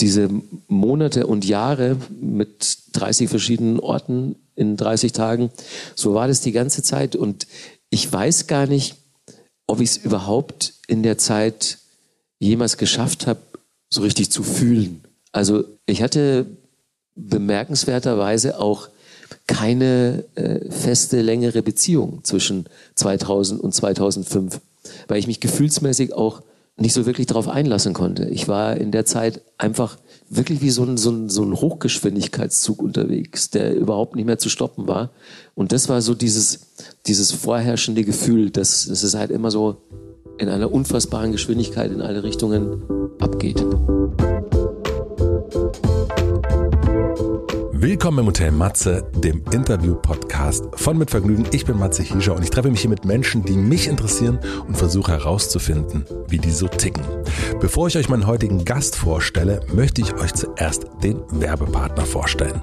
[0.00, 0.28] diese
[0.68, 5.50] Monate und Jahre mit 30 verschiedenen Orten in 30 Tagen,
[5.94, 7.16] so war das die ganze Zeit.
[7.16, 7.46] Und
[7.90, 8.96] ich weiß gar nicht,
[9.66, 11.78] ob ich es überhaupt in der Zeit
[12.38, 13.40] jemals geschafft habe,
[13.90, 15.04] so richtig zu fühlen.
[15.32, 16.46] Also ich hatte
[17.14, 18.88] bemerkenswerterweise auch
[19.46, 24.60] keine äh, feste, längere Beziehung zwischen 2000 und 2005,
[25.08, 26.42] weil ich mich gefühlsmäßig auch
[26.78, 28.26] nicht so wirklich darauf einlassen konnte.
[28.26, 29.98] Ich war in der Zeit einfach
[30.30, 34.48] wirklich wie so ein, so, ein, so ein Hochgeschwindigkeitszug unterwegs, der überhaupt nicht mehr zu
[34.48, 35.10] stoppen war.
[35.54, 36.60] Und das war so dieses,
[37.06, 39.82] dieses vorherrschende Gefühl, dass, dass es halt immer so
[40.38, 42.82] in einer unfassbaren Geschwindigkeit in alle Richtungen
[43.18, 43.64] abgeht.
[47.80, 51.46] Willkommen im Hotel Matze, dem Interview-Podcast von Mit Vergnügen.
[51.52, 54.76] Ich bin Matze Hiescher und ich treffe mich hier mit Menschen, die mich interessieren und
[54.76, 57.04] versuche herauszufinden, wie die so ticken.
[57.60, 62.60] Bevor ich euch meinen heutigen Gast vorstelle, möchte ich euch zuerst den Werbepartner vorstellen.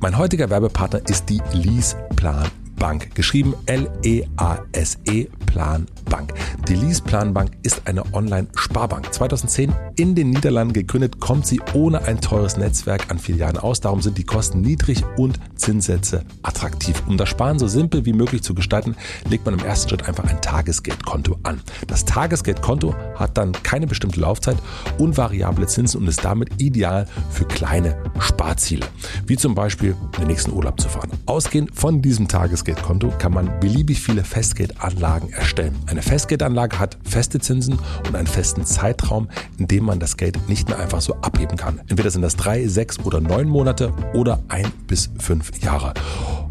[0.00, 6.34] Mein heutiger Werbepartner ist die Leaseplan Bank, geschrieben L-E-A-S-E, Plan Bank.
[6.68, 9.12] Die Leaseplan Bank ist eine Online-Sparbank.
[9.12, 13.80] 2010 in den Niederlanden gegründet, kommt sie ohne ein teures Netzwerk an Filialen aus.
[13.80, 17.02] Darum sind die Kosten niedrig und Zinssätze attraktiv.
[17.06, 18.96] Um das Sparen so simpel wie möglich zu gestalten,
[19.28, 21.60] legt man im ersten Schritt einfach ein Tagesgeldkonto an.
[21.86, 24.56] Das Tagesgeldkonto hat dann keine bestimmte Laufzeit
[24.98, 28.86] und variable Zinsen und ist damit ideal für kleine Sparziele,
[29.26, 31.10] wie zum Beispiel den nächsten Urlaub zu fahren.
[31.26, 35.74] Ausgehend von diesem Tagesgeld Festgeldkonto kann man beliebig viele Festgeldanlagen erstellen.
[35.92, 40.66] Eine Festgeldanlage hat feste Zinsen und einen festen Zeitraum, in dem man das Geld nicht
[40.70, 41.82] mehr einfach so abheben kann.
[41.86, 45.92] Entweder sind das drei, sechs oder neun Monate oder ein bis fünf Jahre.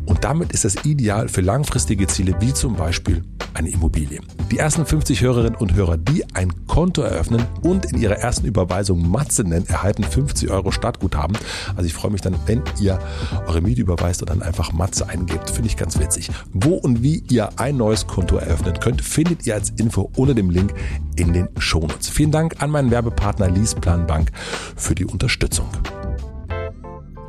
[0.05, 4.19] Und damit ist das ideal für langfristige Ziele wie zum Beispiel eine Immobilie.
[4.51, 9.09] Die ersten 50 Hörerinnen und Hörer, die ein Konto eröffnen und in ihrer ersten Überweisung
[9.09, 11.37] Matze nennen, erhalten 50 Euro Startguthaben.
[11.75, 12.99] Also ich freue mich dann, wenn ihr
[13.47, 15.49] eure Miete überweist und dann einfach Matze eingebt.
[15.49, 16.29] Finde ich ganz witzig.
[16.53, 20.49] Wo und wie ihr ein neues Konto eröffnen könnt, findet ihr als Info unter dem
[20.49, 20.73] Link
[21.15, 22.09] in den Shownotes.
[22.09, 24.31] Vielen Dank an meinen Werbepartner Leaseplan Bank
[24.75, 25.67] für die Unterstützung.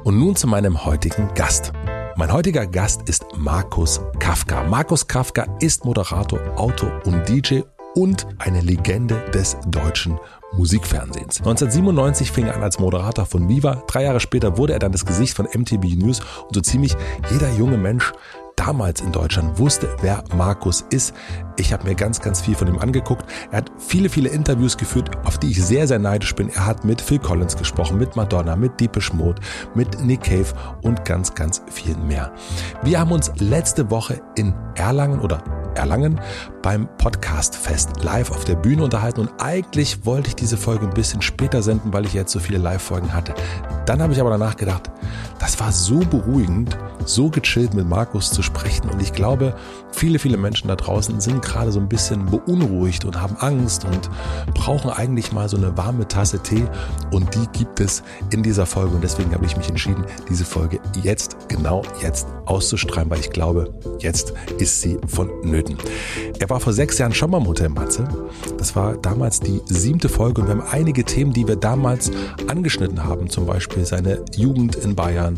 [0.04, 1.72] Und nun zu meinem heutigen Gast.
[2.14, 4.64] Mein heutiger Gast ist Markus Kafka.
[4.64, 7.60] Markus Kafka ist Moderator, Autor und DJ
[7.94, 10.18] und eine Legende des deutschen
[10.52, 11.38] Musikfernsehens.
[11.38, 13.82] 1997 fing er an als Moderator von Viva.
[13.86, 16.94] Drei Jahre später wurde er dann das Gesicht von MTV News und so ziemlich
[17.30, 18.12] jeder junge Mensch
[18.66, 21.14] damals in Deutschland wusste, wer Markus ist.
[21.56, 23.24] Ich habe mir ganz, ganz viel von ihm angeguckt.
[23.50, 26.48] Er hat viele, viele Interviews geführt, auf die ich sehr, sehr neidisch bin.
[26.48, 29.42] Er hat mit Phil Collins gesprochen, mit Madonna, mit Deepish Mode,
[29.74, 30.46] mit Nick Cave
[30.82, 32.32] und ganz, ganz viel mehr.
[32.84, 35.42] Wir haben uns letzte Woche in Erlangen oder
[35.74, 36.20] Erlangen
[36.62, 41.20] beim Podcast-Fest live auf der Bühne unterhalten und eigentlich wollte ich diese Folge ein bisschen
[41.22, 43.34] später senden, weil ich jetzt so viele Live-Folgen hatte.
[43.86, 44.90] Dann habe ich aber danach gedacht,
[45.42, 48.88] das war so beruhigend, so gechillt mit Markus zu sprechen.
[48.88, 49.56] Und ich glaube,
[49.91, 54.08] viele, viele Menschen da draußen sind gerade so ein bisschen beunruhigt und haben Angst und
[54.54, 56.64] brauchen eigentlich mal so eine warme Tasse Tee.
[57.10, 58.94] Und die gibt es in dieser Folge.
[58.94, 63.74] Und deswegen habe ich mich entschieden, diese Folge jetzt, genau jetzt auszustrahlen, weil ich glaube,
[63.98, 65.76] jetzt ist sie vonnöten.
[66.38, 68.06] Er war vor sechs Jahren schon mal im Hotel Matze.
[68.59, 70.41] Das war damals die siebte Folge.
[70.41, 72.12] Und wir haben einige Themen, die wir damals
[72.47, 75.31] angeschnitten haben, zum Beispiel seine Jugend in Bayern,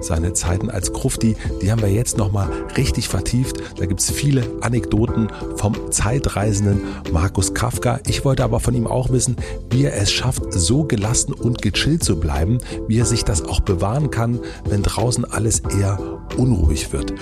[0.00, 3.56] seine Zeiten als Krufti, die haben wir jetzt nochmal richtig vertieft.
[3.78, 6.80] Da gibt es viele Anekdoten vom zeitreisenden
[7.12, 8.00] Markus Kafka.
[8.06, 9.36] Ich wollte aber von ihm auch wissen,
[9.70, 13.60] wie er es schafft, so gelassen und gechillt zu bleiben, wie er sich das auch
[13.60, 15.98] bewahren kann, wenn draußen alles eher
[16.36, 17.14] unruhig wird.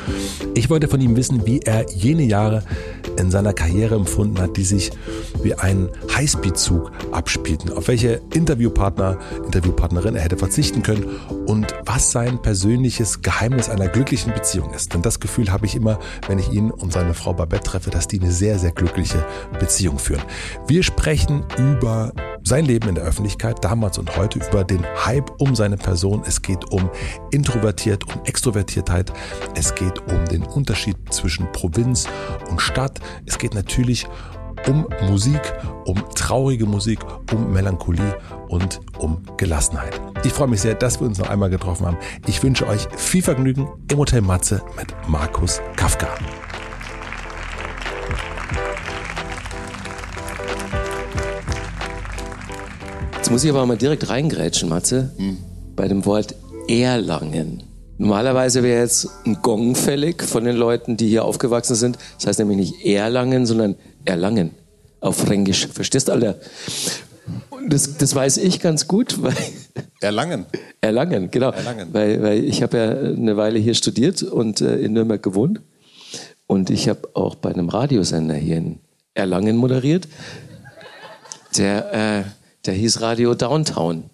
[0.54, 2.62] Ich wollte von ihm wissen, wie er jene Jahre
[3.16, 4.90] in seiner Karriere empfunden hat, die sich
[5.42, 11.04] wie ein Highspeed-Zug abspielten, auf welche Interviewpartner, Interviewpartnerin er hätte verzichten können
[11.46, 14.94] und was sein persönliches Geheimnis einer glücklichen Beziehung ist.
[14.94, 18.06] Denn das Gefühl habe ich immer, wenn ich ihn und seine Frau Babette treffe, dass
[18.06, 19.24] die eine sehr, sehr glückliche
[19.58, 20.22] Beziehung führen.
[20.66, 22.12] Wir sprechen über
[22.44, 26.22] sein Leben in der Öffentlichkeit, damals und heute, über den Hype um seine Person.
[26.26, 26.90] Es geht um
[27.30, 29.12] Introvertiert und Extrovertiertheit.
[29.54, 32.06] Es geht um den Unterschied zwischen Provinz
[32.50, 33.00] und Stadt.
[33.26, 34.06] Es geht natürlich
[34.68, 35.40] um Musik,
[35.84, 37.00] um traurige Musik,
[37.32, 38.16] um Melancholie
[38.48, 40.00] und um Gelassenheit.
[40.24, 41.98] Ich freue mich sehr, dass wir uns noch einmal getroffen haben.
[42.26, 46.08] Ich wünsche euch viel Vergnügen im Hotel Matze mit Markus Kafka.
[53.16, 55.38] Jetzt muss ich aber mal direkt reingrätschen, Matze, hm.
[55.76, 56.34] bei dem Wort
[56.68, 57.62] Erlangen.
[57.98, 61.98] Normalerweise wäre jetzt ein Gong fällig von den Leuten, die hier aufgewachsen sind.
[62.16, 63.91] Das heißt nämlich nicht Erlangen, sondern Erlangen.
[65.00, 65.66] Auf Fränkisch.
[65.66, 66.38] Verstehst du, Alter?
[67.50, 69.34] Und das, das weiß ich ganz gut, weil.
[70.00, 70.46] Erlangen.
[70.80, 71.50] Erlangen, genau.
[71.50, 71.88] Erlangen.
[71.92, 75.60] Weil, weil ich habe ja eine Weile hier studiert und äh, in Nürnberg gewohnt.
[76.46, 78.78] Und ich habe auch bei einem Radiosender hier in
[79.14, 80.08] Erlangen moderiert.
[81.56, 82.24] Der, äh,
[82.66, 84.04] der hieß Radio Downtown.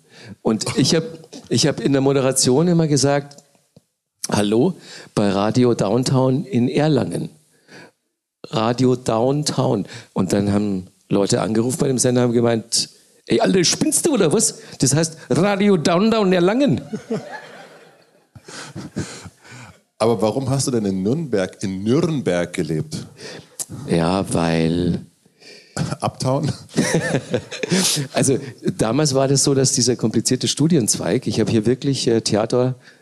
[0.42, 1.06] Und ich habe
[1.48, 3.42] ich hab in der Moderation immer gesagt,
[4.30, 4.74] hallo,
[5.14, 7.30] bei Radio Downtown in Erlangen.
[8.50, 9.86] Radio Downtown.
[10.12, 12.90] Und dann haben Leute angerufen bei dem Sender und haben gemeint,
[13.26, 14.58] ey, Alter, spinnst du oder was?
[14.78, 16.80] Das heißt Radio Downtown Erlangen.
[19.98, 23.04] Aber warum hast du denn in Nürnberg, in Nürnberg gelebt?
[23.88, 25.00] Ja, weil
[26.00, 26.52] Uptown?
[28.12, 28.38] also
[28.76, 32.20] damals war das so, dass dieser komplizierte Studienzweig, ich habe hier wirklich äh,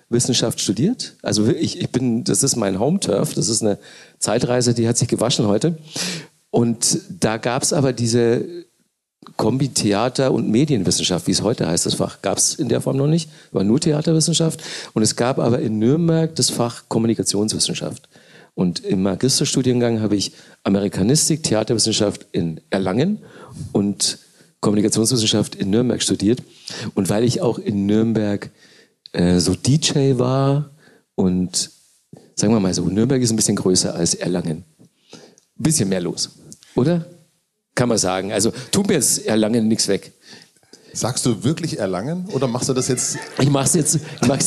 [0.08, 1.14] Theaterwissenschaft studiert.
[1.22, 3.78] Also ich, ich bin, das ist mein Home-Turf, das ist eine
[4.18, 5.78] Zeitreise, die hat sich gewaschen heute.
[6.50, 8.44] Und da gab es aber diese
[9.36, 12.96] Kombi Theater und Medienwissenschaft, wie es heute heißt, das Fach gab es in der Form
[12.96, 14.62] noch nicht, war nur Theaterwissenschaft.
[14.94, 18.08] Und es gab aber in Nürnberg das Fach Kommunikationswissenschaft.
[18.54, 20.32] Und im Magisterstudiengang habe ich
[20.62, 23.18] Amerikanistik, Theaterwissenschaft in Erlangen
[23.72, 24.18] und
[24.60, 26.42] Kommunikationswissenschaft in Nürnberg studiert.
[26.94, 28.50] Und weil ich auch in Nürnberg
[29.16, 30.70] äh, so DJ war
[31.14, 31.70] und
[32.34, 34.64] sagen wir mal so, Nürnberg ist ein bisschen größer als Erlangen.
[35.12, 36.30] Ein bisschen mehr los,
[36.74, 37.06] oder?
[37.74, 38.32] Kann man sagen.
[38.32, 40.12] Also tut mir jetzt Erlangen nichts weg.
[40.92, 43.18] Sagst du wirklich Erlangen oder machst du das jetzt?
[43.38, 43.98] Ich mache es jetzt,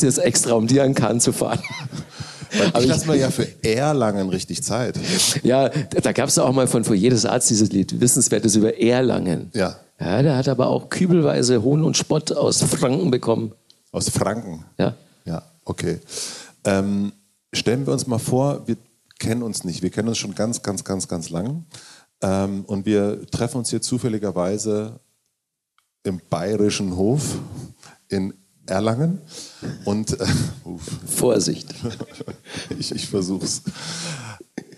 [0.02, 1.60] jetzt extra, um dir an Kahn zu fahren.
[2.72, 4.98] Weil ich lasse mir ja für Erlangen richtig Zeit.
[5.44, 9.50] Ja, da gab es auch mal von vor jedes Arzt dieses Lied, Wissenswertes über Erlangen.
[9.54, 9.76] Ja.
[10.00, 13.52] Ja, der hat aber auch kübelweise Hohn und Spott aus Franken bekommen.
[13.92, 14.64] Aus Franken?
[14.78, 14.96] Ja.
[15.24, 16.00] Ja, okay.
[16.64, 17.12] Ähm,
[17.52, 18.76] stellen wir uns mal vor, wir
[19.18, 19.82] kennen uns nicht.
[19.82, 21.66] Wir kennen uns schon ganz, ganz, ganz, ganz lang.
[22.22, 25.00] Ähm, und wir treffen uns hier zufälligerweise
[26.02, 27.38] im Bayerischen Hof
[28.08, 28.34] in
[28.66, 29.20] Erlangen.
[29.84, 30.26] Und äh,
[31.06, 31.74] Vorsicht.
[32.78, 33.62] ich, ich versuch's.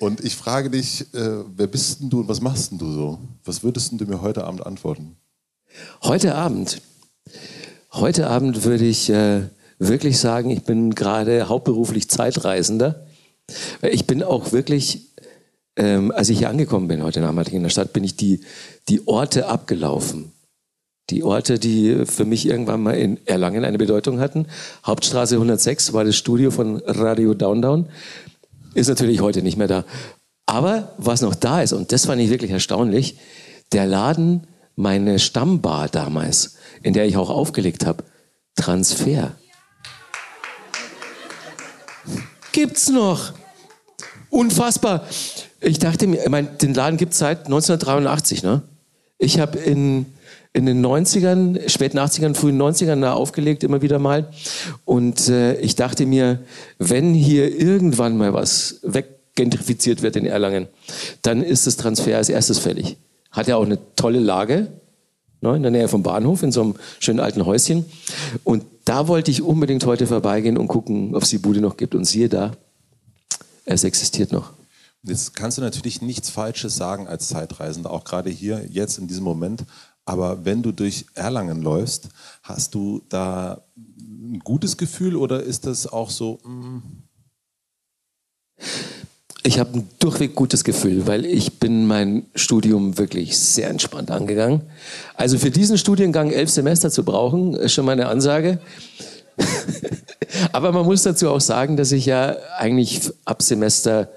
[0.00, 3.19] Und ich frage dich, äh, wer bist denn du und was machst denn du so?
[3.44, 5.17] Was würdest du mir heute Abend antworten?
[6.03, 6.81] Heute Abend?
[7.93, 9.43] Heute Abend würde ich äh,
[9.79, 13.06] wirklich sagen, ich bin gerade hauptberuflich Zeitreisender.
[13.83, 15.11] Ich bin auch wirklich,
[15.77, 18.41] ähm, als ich hier angekommen bin heute Nachmittag in der Stadt, bin ich die,
[18.89, 20.33] die Orte abgelaufen
[21.11, 24.47] die Orte, die für mich irgendwann mal in Erlangen eine Bedeutung hatten.
[24.85, 27.87] Hauptstraße 106 war das Studio von Radio Downdown.
[28.75, 29.85] Ist natürlich heute nicht mehr da.
[30.47, 33.19] Aber was noch da ist, und das fand ich wirklich erstaunlich,
[33.73, 38.05] der Laden, meine Stammbar damals, in der ich auch aufgelegt habe,
[38.56, 39.32] Transfer.
[42.52, 43.32] Gibt's noch.
[44.31, 45.06] Unfassbar.
[45.61, 48.62] Ich dachte mir, ich mein, den Laden gibt's seit 1983, ne?
[49.19, 50.06] Ich habe in
[50.52, 54.29] in den 90ern, späten 80ern, frühen 90ern da aufgelegt, immer wieder mal.
[54.84, 56.40] Und äh, ich dachte mir,
[56.79, 60.69] wenn hier irgendwann mal was weggentrifiziert wird in Erlangen,
[61.23, 62.99] dann ist das Transfer als erstes fällig.
[63.31, 64.69] Hat ja auch eine tolle Lage,
[65.43, 67.85] ne, in der Nähe vom Bahnhof, in so einem schönen alten Häuschen.
[68.44, 71.94] Und da wollte ich unbedingt heute vorbeigehen und gucken, ob es die Bude noch gibt.
[71.94, 72.53] Und siehe da,
[73.65, 74.50] es existiert noch.
[75.03, 79.25] Jetzt kannst du natürlich nichts Falsches sagen als Zeitreisender, auch gerade hier, jetzt in diesem
[79.25, 79.65] Moment.
[80.05, 82.09] Aber wenn du durch Erlangen läufst,
[82.43, 86.39] hast du da ein gutes Gefühl oder ist das auch so?
[86.44, 86.82] Mm?
[89.44, 94.63] Ich habe ein durchweg gutes Gefühl, weil ich bin mein Studium wirklich sehr entspannt angegangen.
[95.17, 98.61] Also für diesen Studiengang elf Semester zu brauchen, ist schon mal eine Ansage.
[100.53, 104.11] Aber man muss dazu auch sagen, dass ich ja eigentlich ab Semester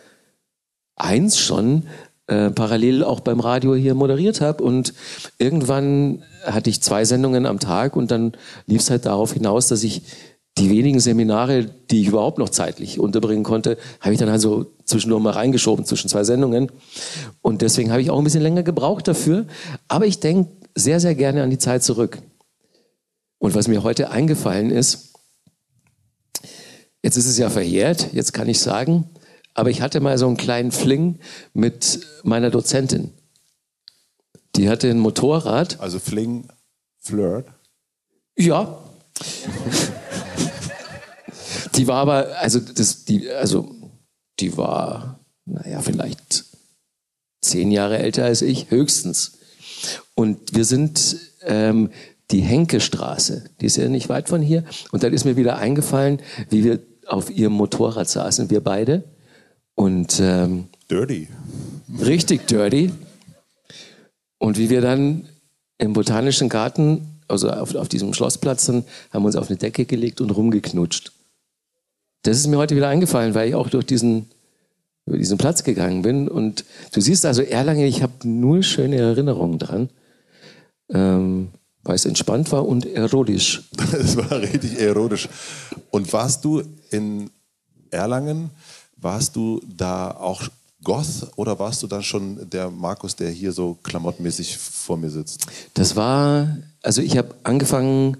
[0.95, 1.87] eins schon
[2.27, 4.63] äh, parallel auch beim Radio hier moderiert habe.
[4.63, 4.93] Und
[5.39, 8.33] irgendwann hatte ich zwei Sendungen am Tag und dann
[8.67, 10.03] lief es halt darauf hinaus, dass ich
[10.57, 15.21] die wenigen Seminare, die ich überhaupt noch zeitlich unterbringen konnte, habe ich dann also zwischendurch
[15.21, 16.71] mal reingeschoben zwischen zwei Sendungen.
[17.41, 19.47] Und deswegen habe ich auch ein bisschen länger gebraucht dafür.
[19.89, 22.19] Aber ich denke sehr, sehr gerne an die Zeit zurück.
[23.37, 25.13] Und was mir heute eingefallen ist,
[27.03, 29.09] jetzt ist es ja verjährt, jetzt kann ich sagen,
[29.53, 31.19] aber ich hatte mal so einen kleinen Fling
[31.53, 33.11] mit meiner Dozentin.
[34.55, 35.79] Die hatte ein Motorrad.
[35.81, 36.47] Also Fling,
[36.99, 37.47] Flirt?
[38.37, 38.77] Ja.
[41.75, 43.73] die war aber, also, das, die, also,
[44.39, 46.45] die war, naja, vielleicht
[47.41, 49.37] zehn Jahre älter als ich, höchstens.
[50.15, 51.91] Und wir sind ähm,
[52.31, 54.63] die Henkestraße, die ist ja nicht weit von hier.
[54.91, 56.19] Und dann ist mir wieder eingefallen,
[56.49, 59.03] wie wir auf ihrem Motorrad saßen, wir beide.
[59.75, 61.27] Und ähm, dirty.
[62.03, 62.91] Richtig dirty.
[64.37, 65.27] Und wie wir dann
[65.77, 69.85] im Botanischen Garten, also auf, auf diesem Schlossplatz, dann haben wir uns auf eine Decke
[69.85, 71.11] gelegt und rumgeknutscht.
[72.25, 74.25] Das ist mir heute wieder eingefallen, weil ich auch durch diesen,
[75.05, 76.27] über diesen Platz gegangen bin.
[76.27, 79.89] Und du siehst also Erlangen, ich habe nur schöne Erinnerungen dran,
[80.89, 81.49] ähm,
[81.83, 83.69] weil es entspannt war und erotisch.
[83.93, 85.29] Es war richtig erotisch.
[85.91, 87.29] Und warst du in
[87.91, 88.49] Erlangen,
[88.97, 90.41] warst du da auch
[90.83, 95.45] Goth oder warst du dann schon der Markus, der hier so klamottmäßig vor mir sitzt?
[95.75, 98.17] Das war, also ich habe angefangen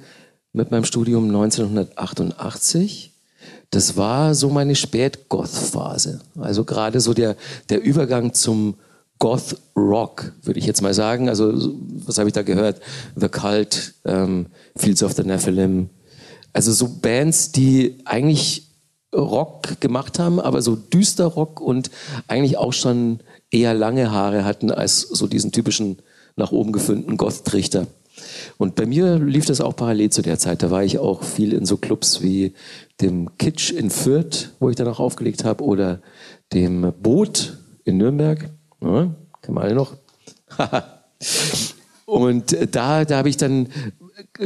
[0.53, 3.14] mit meinem Studium 1988.
[3.69, 6.21] Das war so meine Spät-Goth-Phase.
[6.39, 7.35] Also gerade so der,
[7.69, 8.75] der Übergang zum
[9.19, 11.29] Goth-Rock, würde ich jetzt mal sagen.
[11.29, 11.73] Also
[12.05, 12.81] was habe ich da gehört?
[13.15, 15.89] The Cult, ähm, Fields of the Nephilim.
[16.53, 18.69] Also so Bands, die eigentlich
[19.13, 21.89] Rock gemacht haben, aber so düster Rock und
[22.27, 23.19] eigentlich auch schon
[23.51, 25.97] eher lange Haare hatten als so diesen typischen
[26.35, 27.87] nach oben gefüllten Goth-Trichter.
[28.57, 30.63] Und bei mir lief das auch parallel zu der Zeit.
[30.63, 32.53] Da war ich auch viel in so Clubs wie
[33.01, 36.01] dem Kitsch in Fürth, wo ich dann auch aufgelegt habe, oder
[36.53, 38.49] dem Boot in Nürnberg.
[38.81, 39.97] Ja, kennen wir alle noch.
[42.05, 43.67] und da, da habe ich dann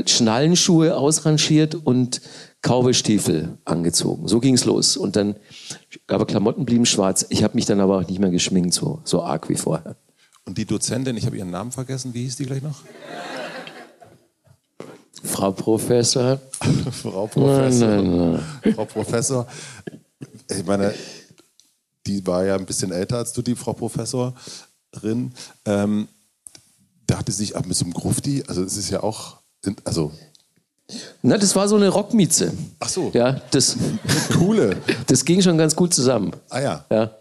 [0.05, 2.21] Schnallenschuhe ausrangiert und
[2.61, 4.27] Cowboystiefel angezogen.
[4.27, 4.97] So ging es los.
[4.97, 5.35] Und dann,
[6.07, 7.25] aber Klamotten blieben schwarz.
[7.29, 9.95] Ich habe mich dann aber auch nicht mehr geschminkt, so, so arg wie vorher.
[10.45, 12.81] Und die Dozentin, ich habe ihren Namen vergessen, wie hieß die gleich noch?
[15.23, 16.39] Frau Professor.
[17.01, 17.87] Frau Professor.
[17.87, 18.73] Nein, nein.
[18.73, 19.47] Frau Professor.
[20.49, 20.93] Ich meine,
[22.05, 25.31] die war ja ein bisschen älter als du, die Frau Professorin.
[25.65, 26.07] Ähm,
[27.05, 29.37] da hatte sich aber mit so einem Grufti, also es ist ja auch,
[29.83, 30.11] also
[31.21, 32.51] na, das war so eine Rockmieze.
[32.79, 33.11] Ach so.
[33.13, 33.75] Ja, das.
[34.33, 34.77] Coole.
[35.07, 36.31] Das ging schon ganz gut zusammen.
[36.49, 36.85] Ah ja.
[36.89, 37.11] Ja.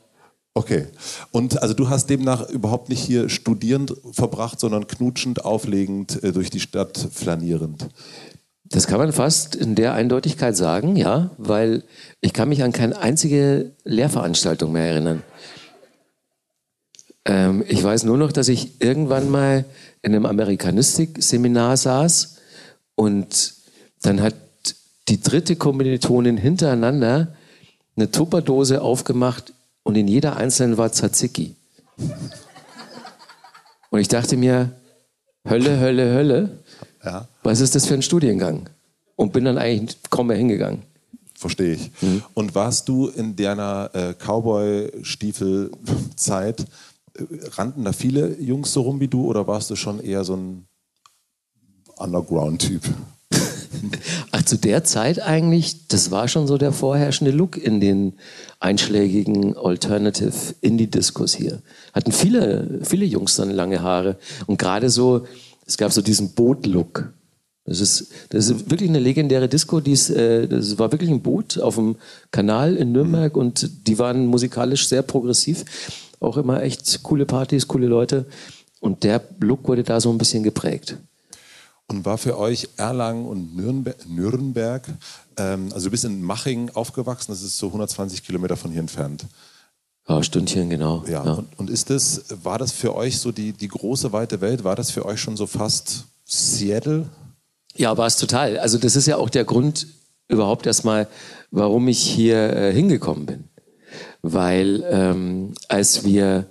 [0.55, 0.87] Okay.
[1.31, 6.51] Und also du hast demnach überhaupt nicht hier studierend verbracht, sondern knutschend, auflegend, äh, durch
[6.51, 7.89] die Stadt flanierend.
[8.65, 11.85] Das kann man fast in der Eindeutigkeit sagen, ja, weil
[12.21, 15.23] ich kann mich an keine einzige Lehrveranstaltung mehr erinnern.
[17.25, 19.65] Ähm, ich weiß nur noch, dass ich irgendwann mal
[20.03, 22.37] in einem Amerikanistik-Seminar saß
[22.95, 23.55] und
[24.03, 24.35] dann hat
[25.09, 27.35] die dritte Kommilitonin hintereinander
[27.97, 29.55] eine Tupperdose aufgemacht
[29.89, 31.57] und in jeder einzelnen war Tzatziki.
[33.89, 34.73] Und ich dachte mir,
[35.49, 36.59] Hölle, Hölle, Hölle.
[37.03, 37.27] Ja.
[37.43, 38.69] Was ist das für ein Studiengang?
[39.17, 40.83] Und bin dann eigentlich kaum mehr hingegangen.
[41.35, 41.91] Verstehe ich.
[42.03, 42.23] Mhm.
[42.35, 46.65] Und warst du in deiner äh, Cowboy-Stiefel-Zeit, äh,
[47.53, 50.67] rannten da viele Jungs so rum wie du oder warst du schon eher so ein
[51.97, 52.83] Underground-Typ?
[54.33, 58.15] Ach, zu der Zeit eigentlich, das war schon so der vorherrschende Look in den
[58.61, 61.63] einschlägigen Alternative Indie-Discos hier.
[61.93, 64.17] Hatten viele, viele Jungs dann lange Haare.
[64.47, 65.27] Und gerade so,
[65.67, 67.13] es gab so diesen Boot-Look.
[67.65, 69.81] Das ist, das ist wirklich eine legendäre Disco.
[69.81, 71.97] Die ist, äh, das war wirklich ein Boot auf dem
[72.31, 75.65] Kanal in Nürnberg und die waren musikalisch sehr progressiv.
[76.19, 78.25] Auch immer echt coole Partys, coole Leute.
[78.81, 80.97] Und der Look wurde da so ein bisschen geprägt.
[81.89, 84.87] Und war für euch Erlangen und Nürnberg, Nürnberg
[85.39, 89.25] ähm, also du bist in Maching aufgewachsen, das ist so 120 Kilometer von hier entfernt.
[90.09, 91.05] Ja, Stündchen, genau.
[91.07, 91.33] Ja, ja.
[91.33, 94.65] Und, und, ist das, war das für euch so die, die große, weite Welt?
[94.65, 97.07] War das für euch schon so fast Seattle?
[97.77, 98.59] Ja, war es total.
[98.59, 99.87] Also das ist ja auch der Grund
[100.29, 101.09] überhaupt erstmal,
[101.51, 103.45] warum ich hier äh, hingekommen bin.
[104.23, 106.47] Weil ähm, als wir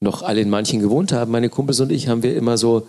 [0.00, 2.86] noch alle in Manchen gewohnt haben, meine Kumpels und ich, haben wir immer so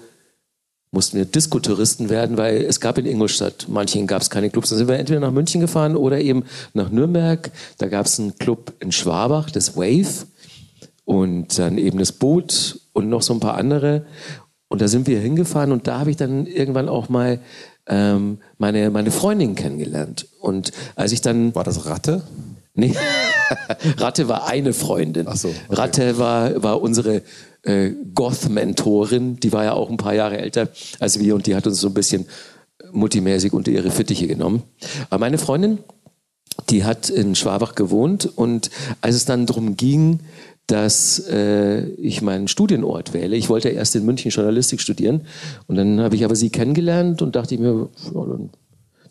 [0.96, 4.70] mussten wir Diskotouristen werden, weil es gab in Ingolstadt, manchen gab es keine Clubs.
[4.70, 7.52] Dann sind wir entweder nach München gefahren oder eben nach Nürnberg.
[7.78, 10.25] Da gab es einen Club in Schwabach, das Wave.
[11.04, 14.06] Und dann eben das Boot und noch so ein paar andere.
[14.70, 17.40] Und da sind wir hingefahren und da habe ich dann irgendwann auch mal
[17.88, 20.28] ähm, meine, meine Freundin kennengelernt.
[20.40, 21.54] Und als ich dann.
[21.54, 22.24] War das Ratte?
[22.74, 22.96] Nee.
[23.98, 25.28] Ratte war eine Freundin.
[25.28, 25.58] Ach so, okay.
[25.70, 27.22] Ratte war, war unsere
[27.65, 30.69] äh, Goth-Mentorin, die war ja auch ein paar Jahre älter
[31.00, 32.25] als wir und die hat uns so ein bisschen
[32.91, 34.63] multimäßig unter ihre Fittiche genommen.
[35.10, 35.79] Aber meine Freundin,
[36.69, 38.69] die hat in Schwabach gewohnt und
[39.01, 40.19] als es dann darum ging,
[40.67, 43.36] dass äh, ich meinen Studienort wähle.
[43.36, 45.22] Ich wollte erst in München Journalistik studieren
[45.67, 48.50] und dann habe ich aber sie kennengelernt und dachte ich mir, ja, dann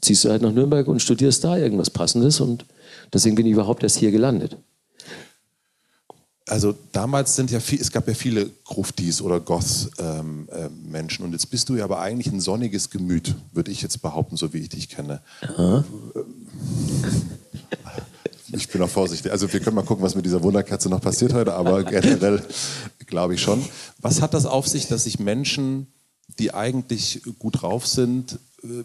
[0.00, 2.64] ziehst du halt nach Nürnberg und studierst da irgendwas Passendes und
[3.12, 4.56] deswegen bin ich überhaupt erst hier gelandet.
[6.46, 11.32] Also damals sind ja viel, es gab ja viele Gruftis oder Goth-Menschen ähm, äh, und
[11.32, 14.58] jetzt bist du ja aber eigentlich ein sonniges Gemüt, würde ich jetzt behaupten, so wie
[14.58, 15.22] ich dich kenne.
[15.40, 15.84] Aha.
[18.52, 19.32] Ich bin auch vorsichtig.
[19.32, 22.42] Also wir können mal gucken, was mit dieser Wunderkerze noch passiert heute, aber generell
[23.06, 23.64] glaube ich schon.
[23.98, 25.86] Was hat das auf sich, dass sich Menschen,
[26.38, 28.84] die eigentlich gut drauf sind, äh,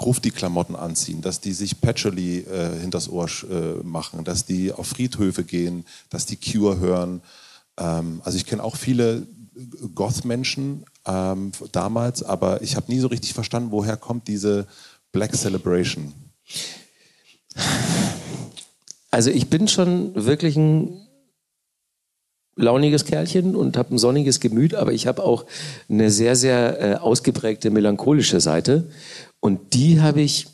[0.00, 5.44] Grufti-Klamotten anziehen, dass die sich Patchouli äh, hinters Ohr äh, machen, dass die auf Friedhöfe
[5.44, 7.20] gehen, dass die Cure hören.
[7.78, 9.26] Ähm, also ich kenne auch viele
[9.94, 14.66] Goth-Menschen ähm, damals, aber ich habe nie so richtig verstanden, woher kommt diese
[15.12, 16.14] Black Celebration.
[19.10, 21.06] Also ich bin schon wirklich ein
[22.56, 25.44] launiges Kerlchen und habe ein sonniges Gemüt, aber ich habe auch
[25.90, 28.88] eine sehr, sehr äh, ausgeprägte melancholische Seite.
[29.40, 30.46] Und die habe ich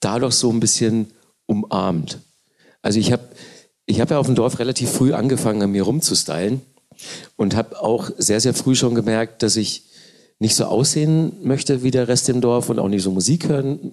[0.00, 1.12] dadurch so ein bisschen
[1.46, 2.18] umarmt.
[2.82, 3.28] Also ich habe
[3.86, 6.60] ich hab ja auf dem Dorf relativ früh angefangen, an mir rumzustylen
[7.36, 9.84] und habe auch sehr, sehr früh schon gemerkt, dass ich
[10.38, 13.92] nicht so aussehen möchte wie der Rest im Dorf und auch nicht so Musik hören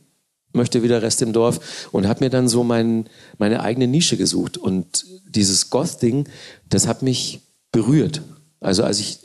[0.51, 4.17] möchte wie der Rest im Dorf und habe mir dann so mein, meine eigene Nische
[4.17, 4.57] gesucht.
[4.57, 6.29] Und dieses Goth-Ding,
[6.69, 8.21] das hat mich berührt.
[8.59, 9.19] Also als ich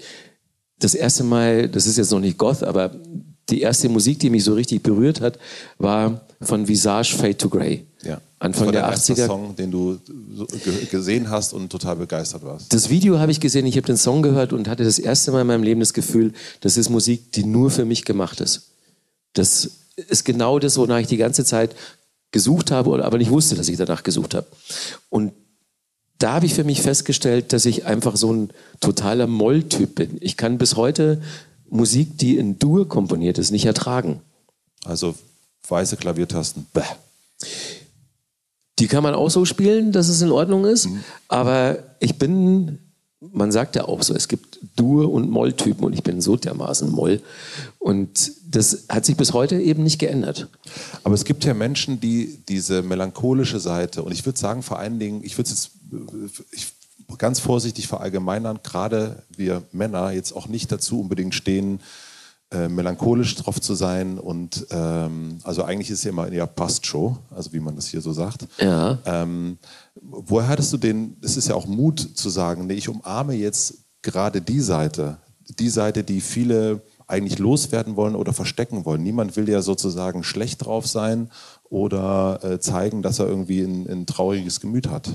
[0.78, 2.92] das erste Mal, das ist jetzt noch nicht Goth, aber
[3.50, 5.38] die erste Musik, die mich so richtig berührt hat,
[5.78, 7.84] war von Visage Fade to Grey.
[8.02, 8.20] Ja.
[8.38, 9.26] Anfang der, der 80er.
[9.26, 9.98] Song, den du
[10.90, 12.72] gesehen hast und total begeistert warst.
[12.72, 15.40] Das Video habe ich gesehen, ich habe den Song gehört und hatte das erste Mal
[15.40, 18.68] in meinem Leben das Gefühl, das ist Musik, die nur für mich gemacht ist.
[19.32, 21.74] Das ist genau das, wonach ich die ganze Zeit
[22.30, 24.46] gesucht habe, aber nicht wusste, dass ich danach gesucht habe.
[25.10, 25.32] Und
[26.18, 28.50] da habe ich für mich festgestellt, dass ich einfach so ein
[28.80, 30.18] totaler Molltyp bin.
[30.20, 31.22] Ich kann bis heute
[31.70, 34.20] Musik, die in Dur komponiert ist, nicht ertragen.
[34.84, 35.14] Also
[35.68, 36.66] weiße Klaviertasten.
[36.72, 36.82] Bäh.
[38.78, 40.86] Die kann man auch so spielen, dass es in Ordnung ist.
[40.86, 41.04] Mhm.
[41.26, 42.78] Aber ich bin,
[43.20, 46.90] man sagt ja auch so, es gibt Dur- und Moll-Typen und ich bin so dermaßen
[46.90, 47.20] Moll.
[47.78, 50.48] Und das hat sich bis heute eben nicht geändert.
[51.02, 54.98] Aber es gibt ja Menschen, die diese melancholische Seite, und ich würde sagen vor allen
[54.98, 55.70] Dingen, ich würde es jetzt
[56.52, 56.68] ich,
[57.16, 61.80] ganz vorsichtig verallgemeinern, gerade wir Männer jetzt auch nicht dazu unbedingt stehen,
[62.50, 67.18] äh, melancholisch drauf zu sein und ähm, also eigentlich ist es ja immer eher Pastshow,
[67.30, 68.46] also wie man das hier so sagt.
[68.58, 68.98] Ja.
[69.04, 69.58] Ähm,
[70.00, 73.84] woher hattest du den, es ist ja auch Mut zu sagen, nee, ich umarme jetzt
[74.00, 75.18] gerade die Seite,
[75.58, 79.02] die Seite, die viele eigentlich loswerden wollen oder verstecken wollen.
[79.02, 81.30] Niemand will ja sozusagen schlecht drauf sein
[81.64, 85.10] oder äh, zeigen, dass er irgendwie ein, ein trauriges Gemüt hat.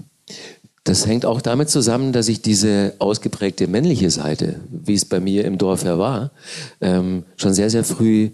[0.84, 5.46] Das hängt auch damit zusammen, dass ich diese ausgeprägte männliche Seite, wie es bei mir
[5.46, 6.32] im Dorf ja war,
[6.82, 8.32] ähm, schon sehr, sehr früh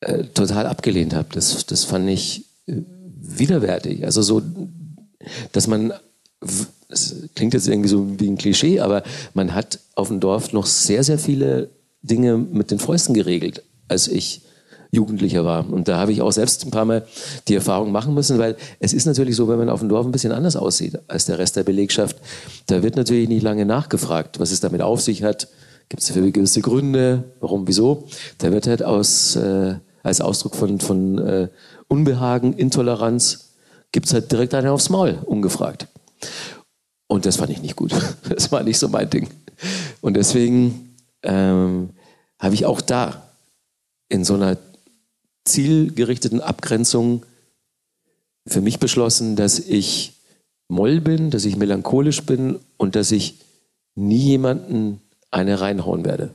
[0.00, 1.28] äh, total abgelehnt habe.
[1.32, 2.76] Das, das fand ich äh,
[3.20, 4.04] widerwärtig.
[4.04, 4.40] Also so,
[5.52, 5.92] dass man,
[6.88, 9.02] das klingt jetzt irgendwie so wie ein Klischee, aber
[9.34, 11.68] man hat auf dem Dorf noch sehr, sehr viele
[12.00, 14.40] Dinge mit den Fäusten geregelt, als ich
[14.94, 15.70] Jugendlicher war.
[15.70, 17.06] Und da habe ich auch selbst ein paar Mal
[17.48, 20.12] die Erfahrung machen müssen, weil es ist natürlich so, wenn man auf dem Dorf ein
[20.12, 22.16] bisschen anders aussieht als der Rest der Belegschaft,
[22.66, 25.48] da wird natürlich nicht lange nachgefragt, was es damit auf sich hat.
[25.88, 28.08] Gibt es für gewisse Gründe, warum, wieso?
[28.38, 31.48] Da wird halt aus, äh, als Ausdruck von, von äh,
[31.88, 33.54] Unbehagen, Intoleranz,
[33.92, 35.86] gibt es halt direkt eine aufs Maul, ungefragt.
[37.06, 37.92] Und das fand ich nicht gut.
[38.28, 39.28] Das war nicht so mein Ding.
[40.00, 41.90] Und deswegen ähm,
[42.38, 43.22] habe ich auch da
[44.08, 44.56] in so einer
[45.44, 47.24] zielgerichteten Abgrenzung
[48.46, 50.14] für mich beschlossen, dass ich
[50.68, 53.38] Moll bin, dass ich melancholisch bin und dass ich
[53.94, 56.30] nie jemanden eine reinhauen werde.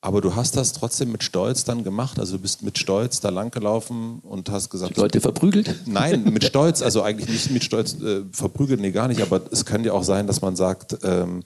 [0.00, 2.18] Aber du hast das trotzdem mit Stolz dann gemacht.
[2.18, 4.98] Also du bist mit Stolz da langgelaufen und hast gesagt.
[4.98, 5.74] Leute verprügelt?
[5.86, 6.82] Nein, mit Stolz.
[6.82, 9.22] Also eigentlich nicht mit Stolz äh, verprügelt, nee, gar nicht.
[9.22, 11.42] Aber es kann ja auch sein, dass man sagt, ähm,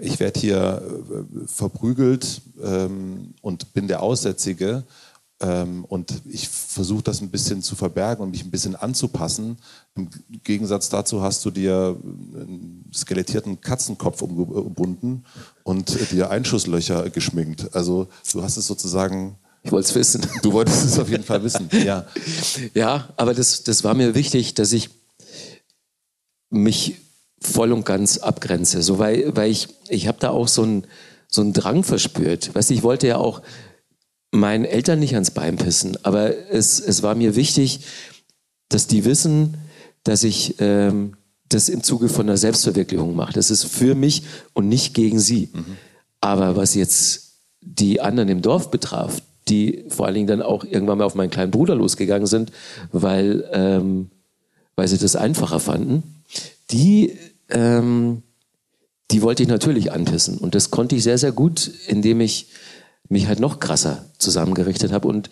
[0.00, 4.82] ich werde hier äh, verprügelt ähm, und bin der Aussätzige.
[5.40, 9.56] Ähm, und ich versuche das ein bisschen zu verbergen und mich ein bisschen anzupassen.
[9.96, 10.08] Im
[10.44, 15.24] Gegensatz dazu hast du dir einen skelettierten Katzenkopf umgebunden
[15.62, 17.74] und dir Einschusslöcher geschminkt.
[17.74, 20.26] Also du hast es sozusagen ich wollte es wissen.
[20.42, 22.06] Du wolltest es auf jeden Fall wissen, ja.
[22.72, 24.88] Ja, aber das, das war mir wichtig, dass ich
[26.48, 26.96] mich
[27.42, 28.80] voll und ganz abgrenze.
[28.82, 30.86] So, weil, weil ich, ich habe da auch so einen
[31.30, 32.54] so einen Drang verspürt.
[32.54, 33.40] Weißt du, ich wollte ja auch
[34.30, 37.80] meinen Eltern nicht ans Bein pissen, aber es, es war mir wichtig,
[38.68, 39.56] dass die wissen,
[40.04, 41.16] dass ich ähm,
[41.48, 43.32] das im Zuge von einer Selbstverwirklichung mache.
[43.32, 44.22] Das ist für mich
[44.54, 45.50] und nicht gegen sie.
[45.52, 45.76] Mhm.
[46.20, 50.98] Aber was jetzt die anderen im Dorf betraf, die vor allen Dingen dann auch irgendwann
[50.98, 52.52] mal auf meinen kleinen Bruder losgegangen sind,
[52.92, 54.10] weil, ähm,
[54.76, 56.22] weil sie das einfacher fanden,
[56.70, 58.22] die, ähm,
[59.10, 60.38] die wollte ich natürlich anpissen.
[60.38, 62.46] Und das konnte ich sehr, sehr gut, indem ich
[63.10, 65.08] mich halt noch krasser zusammengerichtet habe.
[65.08, 65.28] Und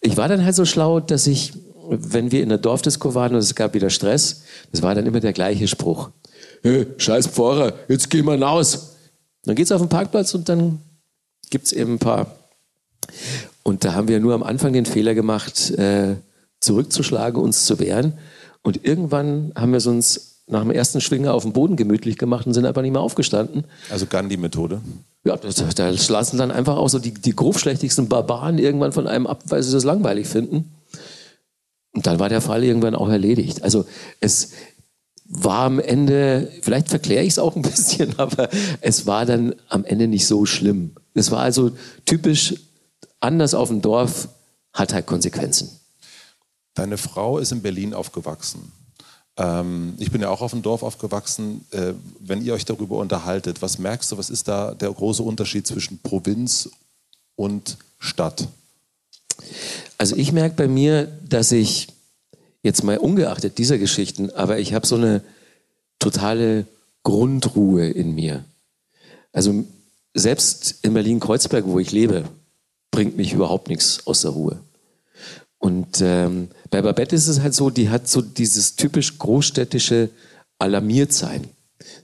[0.00, 1.52] ich war dann halt so schlau, dass ich,
[1.88, 5.20] wenn wir in der Dorfdisco waren und es gab wieder Stress, das war dann immer
[5.20, 6.10] der gleiche Spruch.
[6.62, 8.96] hey, scheiß Pfarrer, jetzt gehen wir raus.
[9.44, 10.80] Dann geht's auf den Parkplatz und dann
[11.50, 12.34] gibt's eben ein paar.
[13.62, 16.16] Und da haben wir nur am Anfang den Fehler gemacht, äh,
[16.60, 18.14] zurückzuschlagen, uns zu wehren.
[18.62, 22.46] Und irgendwann haben wir es uns nach dem ersten Schwinger auf dem Boden gemütlich gemacht
[22.46, 23.64] und sind einfach nicht mehr aufgestanden.
[23.90, 24.80] Also Gandhi-Methode?
[25.24, 29.42] Ja, da lassen dann einfach auch so die, die grobschlächtigsten Barbaren irgendwann von einem ab,
[29.46, 30.74] weil sie das langweilig finden.
[31.92, 33.62] Und dann war der Fall irgendwann auch erledigt.
[33.62, 33.86] Also
[34.20, 34.50] es
[35.26, 38.50] war am Ende, vielleicht verkläre ich es auch ein bisschen, aber
[38.82, 40.92] es war dann am Ende nicht so schlimm.
[41.14, 41.70] Es war also
[42.04, 42.54] typisch
[43.20, 44.28] anders auf dem Dorf,
[44.74, 45.70] hat halt Konsequenzen.
[46.74, 48.72] Deine Frau ist in Berlin aufgewachsen.
[49.36, 51.64] Ähm, ich bin ja auch auf dem Dorf aufgewachsen.
[51.70, 55.66] Äh, wenn ihr euch darüber unterhaltet, was merkst du, was ist da der große Unterschied
[55.66, 56.70] zwischen Provinz
[57.36, 58.48] und Stadt?
[59.98, 61.88] Also ich merke bei mir, dass ich
[62.62, 65.22] jetzt mal ungeachtet dieser Geschichten, aber ich habe so eine
[65.98, 66.66] totale
[67.02, 68.44] Grundruhe in mir.
[69.32, 69.64] Also
[70.14, 72.24] selbst in Berlin-Kreuzberg, wo ich lebe,
[72.90, 74.60] bringt mich überhaupt nichts aus der Ruhe.
[75.64, 80.10] Und ähm, bei Babette ist es halt so, die hat so dieses typisch großstädtische
[80.58, 81.46] Alarmiertsein.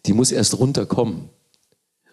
[0.06, 1.28] Die muss erst runterkommen.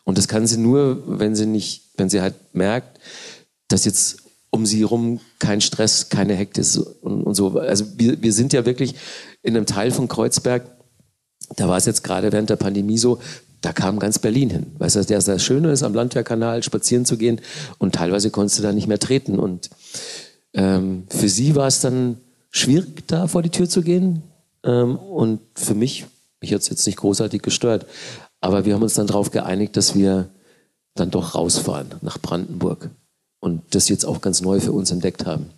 [0.03, 2.99] Und das kann sie nur, wenn sie nicht, wenn sie halt merkt,
[3.69, 4.17] dass jetzt
[4.49, 7.57] um sie herum kein Stress, keine Hektis und, und so.
[7.57, 8.95] Also wir, wir sind ja wirklich
[9.41, 10.69] in einem Teil von Kreuzberg,
[11.55, 13.19] da war es jetzt gerade während der Pandemie so,
[13.61, 14.65] da kam ganz Berlin hin.
[14.79, 17.39] Weißt du, der das Schöne ist, am Landwehrkanal spazieren zu gehen
[17.77, 19.39] und teilweise konntest du da nicht mehr treten.
[19.39, 19.69] Und
[20.53, 22.17] ähm, für sie war es dann
[22.51, 24.23] schwierig, da vor die Tür zu gehen.
[24.63, 26.05] Ähm, und für mich,
[26.41, 27.85] mich hat es jetzt nicht großartig gestört.
[28.41, 30.29] Aber wir haben uns dann darauf geeinigt, dass wir
[30.95, 32.89] dann doch rausfahren nach Brandenburg
[33.39, 35.49] und das jetzt auch ganz neu für uns entdeckt haben.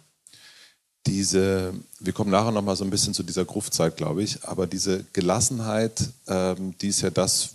[1.08, 5.06] Diese, wir kommen nachher nochmal so ein bisschen zu dieser Gruftzeit, glaube ich, aber diese
[5.14, 7.52] Gelassenheit, ähm, die ist ja das,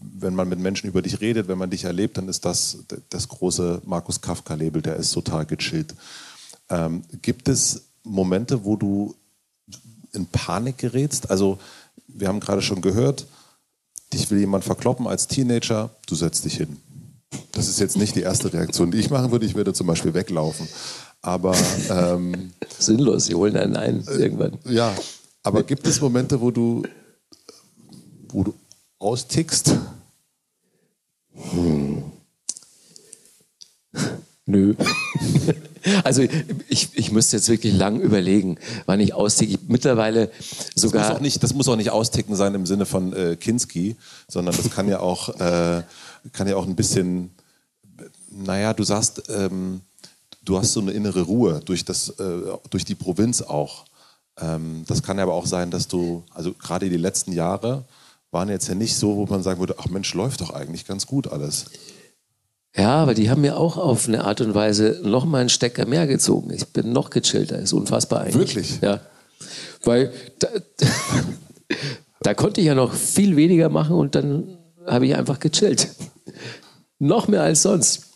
[0.00, 2.78] wenn man mit Menschen über dich redet, wenn man dich erlebt, dann ist das
[3.10, 5.92] das große Markus Kafka-Label, der ist total gechillt.
[6.70, 9.14] Ähm, gibt es Momente, wo du
[10.12, 11.30] in Panik gerätst?
[11.30, 11.58] Also,
[12.06, 13.26] wir haben gerade schon gehört,
[14.12, 16.78] dich will jemand verkloppen als Teenager, du setzt dich hin.
[17.52, 19.46] Das ist jetzt nicht die erste Reaktion, die ich machen würde.
[19.46, 20.68] Ich würde zum Beispiel weglaufen.
[21.22, 21.56] Aber
[21.90, 23.26] ähm, sinnlos.
[23.26, 24.58] Sie holen einen ein irgendwann.
[24.64, 24.94] Ja,
[25.42, 26.82] aber gibt es Momente, wo du,
[28.28, 28.54] wo du
[28.98, 29.76] austickst?
[31.34, 32.02] Hm.
[34.46, 34.74] Nö.
[36.02, 36.22] Also
[36.68, 39.58] ich, ich müsste jetzt wirklich lang überlegen, wann ich austicke.
[39.68, 40.30] mittlerweile
[40.74, 41.02] sogar.
[41.02, 43.96] Das muss, auch nicht, das muss auch nicht austicken sein im Sinne von äh, Kinski,
[44.28, 45.82] sondern das kann ja auch, äh,
[46.32, 47.30] kann ja auch ein bisschen,
[48.30, 49.80] naja, du sagst, ähm,
[50.44, 53.84] du hast so eine innere Ruhe durch, das, äh, durch die Provinz auch.
[54.40, 57.84] Ähm, das kann aber auch sein, dass du, also gerade die letzten Jahre
[58.30, 61.06] waren jetzt ja nicht so, wo man sagen würde, ach Mensch, läuft doch eigentlich ganz
[61.06, 61.66] gut alles.
[62.76, 65.86] Ja, aber die haben mir auch auf eine Art und Weise noch mal einen Stecker
[65.86, 66.52] mehr gezogen.
[66.52, 68.56] Ich bin noch gechillter, ist unfassbar eigentlich.
[68.56, 68.80] Wirklich?
[68.80, 69.00] Ja.
[69.84, 70.48] Weil da,
[72.20, 75.88] da konnte ich ja noch viel weniger machen und dann habe ich einfach gechillt.
[76.98, 78.06] noch mehr als sonst.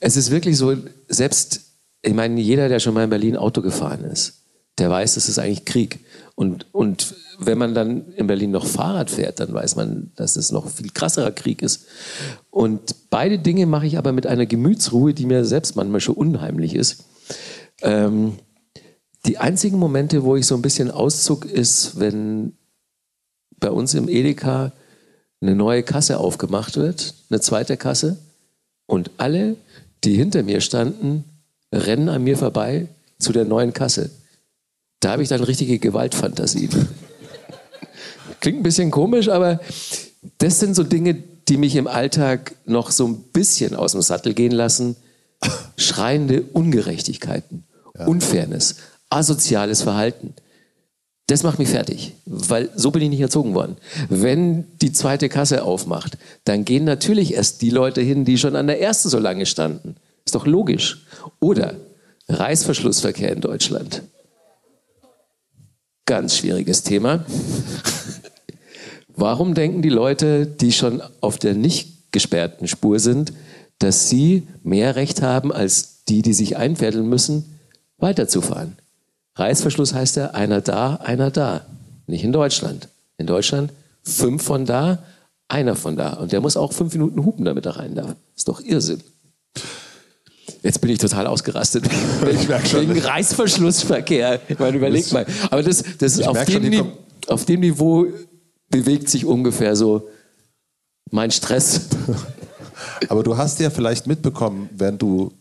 [0.00, 0.74] Es ist wirklich so,
[1.08, 1.60] selbst,
[2.02, 4.42] ich meine, jeder, der schon mal in Berlin Auto gefahren ist,
[4.78, 6.00] der weiß, das ist eigentlich Krieg.
[6.34, 10.52] Und, und wenn man dann in Berlin noch Fahrrad fährt, dann weiß man, dass es
[10.52, 11.86] noch viel krasserer Krieg ist.
[12.50, 16.74] Und beide Dinge mache ich aber mit einer Gemütsruhe, die mir selbst manchmal schon unheimlich
[16.74, 17.04] ist.
[17.80, 18.34] Ähm,
[19.26, 22.52] die einzigen Momente, wo ich so ein bisschen auszug, ist, wenn
[23.58, 24.72] bei uns im Edeka
[25.40, 28.18] eine neue Kasse aufgemacht wird, eine zweite Kasse,
[28.86, 29.56] und alle,
[30.04, 31.24] die hinter mir standen,
[31.72, 34.10] rennen an mir vorbei zu der neuen Kasse.
[34.98, 36.70] Da habe ich dann richtige Gewaltfantasien.
[38.40, 39.60] Klingt ein bisschen komisch, aber
[40.38, 41.14] das sind so Dinge,
[41.48, 44.96] die mich im Alltag noch so ein bisschen aus dem Sattel gehen lassen.
[45.76, 47.64] Schreiende Ungerechtigkeiten,
[47.98, 48.06] ja.
[48.06, 48.76] Unfairness,
[49.08, 50.34] asoziales Verhalten.
[51.26, 53.76] Das macht mich fertig, weil so bin ich nicht erzogen worden.
[54.08, 58.66] Wenn die zweite Kasse aufmacht, dann gehen natürlich erst die Leute hin, die schon an
[58.66, 59.94] der ersten so lange standen.
[60.24, 61.06] Ist doch logisch.
[61.38, 61.76] Oder
[62.28, 64.02] Reißverschlussverkehr in Deutschland.
[66.04, 67.24] Ganz schwieriges Thema.
[69.20, 73.34] Warum denken die Leute, die schon auf der nicht gesperrten Spur sind,
[73.78, 77.44] dass sie mehr Recht haben als die, die sich einfädeln müssen,
[77.98, 78.78] weiterzufahren?
[79.34, 81.66] Reißverschluss heißt ja einer da, einer da.
[82.06, 82.88] Nicht in Deutschland.
[83.18, 85.02] In Deutschland fünf von da,
[85.48, 86.14] einer von da.
[86.14, 88.14] Und der muss auch fünf Minuten hupen, damit er rein darf.
[88.34, 89.02] Ist doch Irrsinn.
[90.62, 91.84] Jetzt bin ich total ausgerastet.
[92.32, 92.88] Ich merke schon.
[92.88, 94.40] Wegen Reißverschlussverkehr.
[94.48, 95.26] Ich meine, überleg mal.
[95.50, 96.92] Aber das, das ist auf dem,
[97.26, 98.06] auf dem Niveau
[98.70, 100.08] bewegt sich ungefähr so
[101.10, 101.88] mein Stress.
[103.08, 105.32] Aber du hast ja vielleicht mitbekommen, während du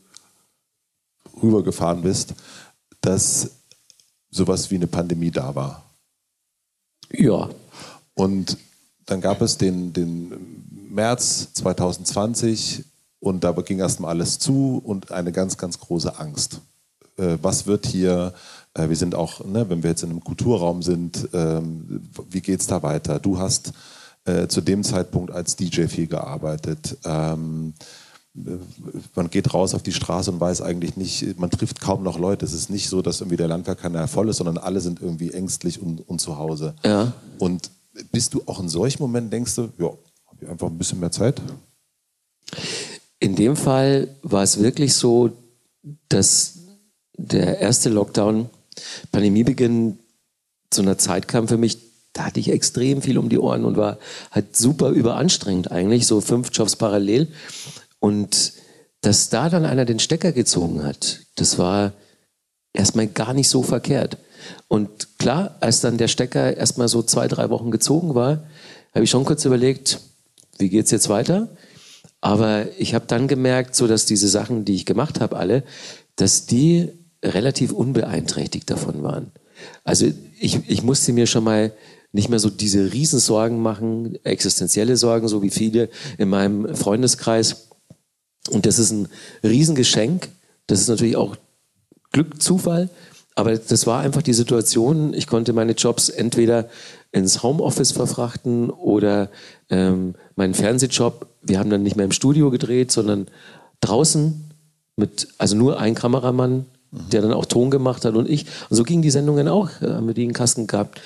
[1.42, 2.34] rübergefahren bist,
[3.02, 3.52] dass
[4.30, 5.84] sowas wie eine Pandemie da war.
[7.12, 7.50] Ja.
[8.14, 8.58] Und
[9.06, 12.84] dann gab es den, den März 2020
[13.20, 16.62] und da ging erstmal alles zu und eine ganz, ganz große Angst.
[17.18, 18.34] Äh, was wird hier?
[18.74, 22.62] Äh, wir sind auch, ne, wenn wir jetzt in einem Kulturraum sind, ähm, wie geht
[22.62, 23.20] es da weiter?
[23.20, 23.74] Du hast
[24.26, 26.98] äh, zu dem Zeitpunkt als DJ viel gearbeitet.
[27.06, 27.74] Ähm,
[29.16, 32.46] man geht raus auf die Straße und weiß eigentlich nicht, man trifft kaum noch Leute.
[32.46, 35.82] Es ist nicht so, dass irgendwie der Landwehrkanal voll ist, sondern alle sind irgendwie ängstlich
[35.82, 36.76] und, und zu Hause.
[36.84, 37.14] Ja.
[37.38, 37.72] Und
[38.12, 41.12] bist du auch in solchen Momenten, denkst du, ja, habe ich einfach ein bisschen mehr
[41.12, 41.42] Zeit?
[43.20, 45.32] In dem Fall war es wirklich so,
[46.08, 46.60] dass
[47.18, 48.50] der erste Lockdown,
[49.12, 50.00] Pandemiebeginn,
[50.70, 51.78] zu einer Zeit kam für mich,
[52.14, 53.98] da hatte ich extrem viel um die Ohren und war
[54.32, 57.28] halt super überanstrengend eigentlich, so fünf Jobs parallel.
[58.00, 58.54] Und
[59.02, 61.94] dass da dann einer den Stecker gezogen hat, das war
[62.74, 64.18] erstmal gar nicht so verkehrt.
[64.68, 68.44] Und klar, als dann der Stecker erstmal so zwei, drei Wochen gezogen war,
[68.94, 70.00] habe ich schon kurz überlegt,
[70.58, 71.50] wie geht's jetzt weiter?
[72.22, 75.64] Aber ich habe dann gemerkt, so dass diese Sachen, die ich gemacht habe, alle,
[76.16, 76.90] dass die
[77.24, 79.32] relativ unbeeinträchtigt davon waren.
[79.84, 81.74] Also ich, ich musste mir schon mal
[82.12, 87.68] nicht mehr so diese Riesensorgen machen, existenzielle Sorgen, so wie viele in meinem Freundeskreis.
[88.50, 89.10] Und das ist ein
[89.44, 90.30] Riesengeschenk.
[90.68, 91.36] Das ist natürlich auch
[92.12, 92.90] Glück, Zufall.
[93.36, 95.14] Aber das war einfach die Situation.
[95.14, 96.70] Ich konnte meine Jobs entweder
[97.12, 99.30] ins Homeoffice verfrachten oder
[99.70, 101.28] ähm, meinen Fernsehjob.
[101.42, 103.28] Wir haben dann nicht mehr im Studio gedreht, sondern
[103.82, 104.52] draußen
[104.96, 108.46] mit, also nur ein Kameramann, der dann auch Ton gemacht hat und ich.
[108.70, 111.02] Und so gingen die Sendungen auch, äh, haben wir die in Kasten gehabt.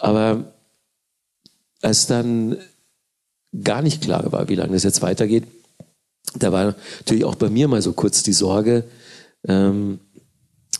[0.00, 0.44] Aber
[1.82, 2.56] als dann
[3.64, 5.44] gar nicht klar war, wie lange das jetzt weitergeht,
[6.38, 8.84] da war natürlich auch bei mir mal so kurz die Sorge,
[9.46, 10.00] ähm,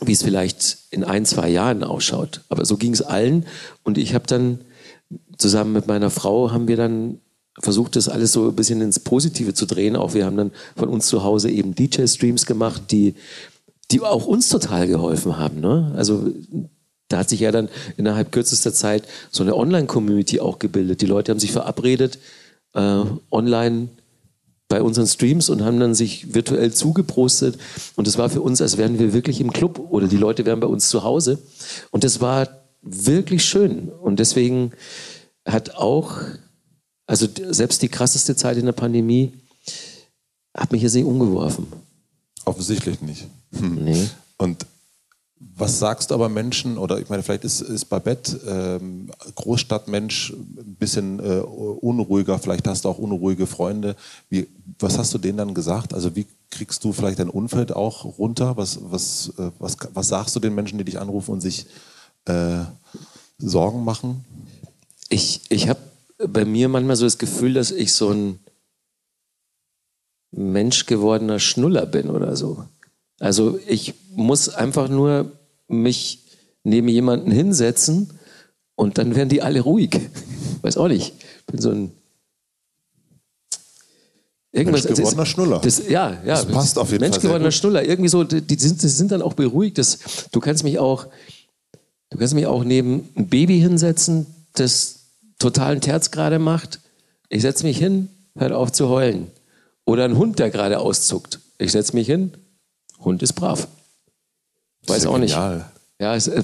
[0.03, 2.41] wie es vielleicht in ein, zwei Jahren ausschaut.
[2.49, 3.45] Aber so ging es allen.
[3.83, 4.59] Und ich habe dann
[5.37, 7.19] zusammen mit meiner Frau haben wir dann
[7.59, 9.95] versucht, das alles so ein bisschen ins Positive zu drehen.
[9.95, 13.15] Auch wir haben dann von uns zu Hause eben DJ-Streams gemacht, die,
[13.91, 15.59] die auch uns total geholfen haben.
[15.59, 15.93] Ne?
[15.95, 16.31] Also
[17.07, 21.01] da hat sich ja dann innerhalb kürzester Zeit so eine Online-Community auch gebildet.
[21.01, 22.19] Die Leute haben sich verabredet,
[22.73, 23.89] äh, online
[24.69, 27.59] bei unseren Streams und haben dann sich virtuell zugeprostet.
[27.97, 30.61] Und das war für uns, als wären wir wirklich im Club oder die Leute wären
[30.61, 31.39] bei uns zu Hause.
[31.91, 32.47] Und das war
[32.81, 33.89] wirklich schön.
[33.89, 34.71] Und deswegen
[35.45, 36.13] hat auch,
[37.05, 39.33] also selbst die krasseste Zeit in der Pandemie,
[40.55, 41.67] hat mich hier sehr umgeworfen.
[42.45, 43.27] Offensichtlich nicht.
[43.51, 43.83] Hm.
[43.83, 44.09] Nee.
[44.37, 44.65] Und
[45.57, 50.75] was sagst du aber Menschen, oder ich meine, vielleicht ist, ist Babette ähm, Großstadtmensch ein
[50.79, 53.95] bisschen äh, unruhiger, vielleicht hast du auch unruhige Freunde.
[54.29, 54.47] Wie,
[54.79, 55.93] was hast du denen dann gesagt?
[55.93, 58.55] Also wie kriegst du vielleicht dein Umfeld auch runter?
[58.57, 61.65] Was, was, äh, was, was sagst du den Menschen, die dich anrufen und sich
[62.25, 62.63] äh,
[63.39, 64.23] Sorgen machen?
[65.09, 65.79] Ich, ich habe
[66.27, 68.39] bei mir manchmal so das Gefühl, dass ich so ein
[70.31, 72.63] Mensch gewordener Schnuller bin oder so.
[73.21, 75.31] Also ich muss einfach nur
[75.67, 76.23] mich
[76.63, 78.09] neben jemanden hinsetzen
[78.75, 79.91] und dann werden die alle ruhig.
[80.63, 81.13] Weiß auch nicht.
[81.39, 81.91] Ich bin so ein
[84.51, 85.59] Irgendwas, Mensch gewordener Schnuller.
[85.59, 86.19] Das, ja, ja.
[86.23, 87.19] Das passt auf jeden Mensch Fall.
[87.19, 87.85] Mensch gewordener Schnuller.
[87.85, 89.77] Irgendwie so, die, die, sind, die sind dann auch beruhigt.
[89.77, 89.99] Das,
[90.31, 91.05] du kannst mich auch,
[92.09, 94.95] du kannst mich auch neben ein Baby hinsetzen, das
[95.37, 96.79] totalen Terz gerade macht.
[97.29, 99.27] Ich setze mich hin, hört auf zu heulen.
[99.85, 101.39] Oder ein Hund, der gerade auszuckt.
[101.59, 102.33] Ich setze mich hin,
[103.01, 103.67] Hund ist brav.
[104.87, 105.57] Weiß auch genial.
[105.57, 105.65] nicht.
[105.99, 106.43] Ja, es, äh,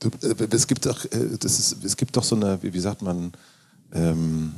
[0.00, 2.80] du, äh, es gibt doch, äh, das ist, es gibt doch so eine, wie, wie
[2.80, 3.32] sagt man,
[3.92, 4.52] ähm,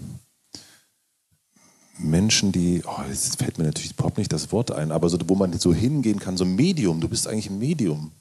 [1.98, 5.34] Menschen, die, oh, jetzt fällt mir natürlich überhaupt nicht das Wort ein, aber so, wo
[5.34, 8.12] man so hingehen kann, so ein Medium, du bist eigentlich ein Medium.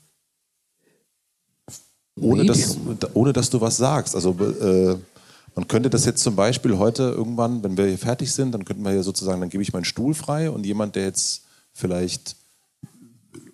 [2.20, 2.98] Ohne, Medium.
[3.00, 4.16] Dass, ohne dass du was sagst.
[4.16, 4.98] Also äh,
[5.56, 8.84] man könnte das jetzt zum Beispiel heute irgendwann, wenn wir hier fertig sind, dann könnten
[8.84, 11.44] wir ja sozusagen, dann gebe ich meinen Stuhl frei und jemand, der jetzt
[11.74, 12.37] vielleicht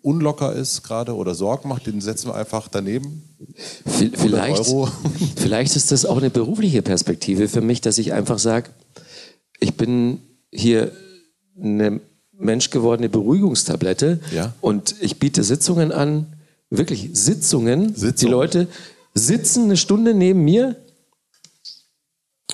[0.03, 3.23] unlocker ist gerade oder Sorgen macht, den setzen wir einfach daneben.
[3.85, 4.65] Vielleicht,
[5.35, 8.69] vielleicht ist das auch eine berufliche Perspektive für mich, dass ich einfach sage,
[9.59, 10.19] ich bin
[10.51, 10.91] hier
[11.59, 12.01] eine
[12.33, 14.53] menschgewordene Beruhigungstablette ja.
[14.59, 16.27] und ich biete Sitzungen an,
[16.69, 17.95] wirklich Sitzungen.
[17.95, 18.27] Sitzung.
[18.27, 18.67] Die Leute
[19.13, 20.75] sitzen eine Stunde neben mir,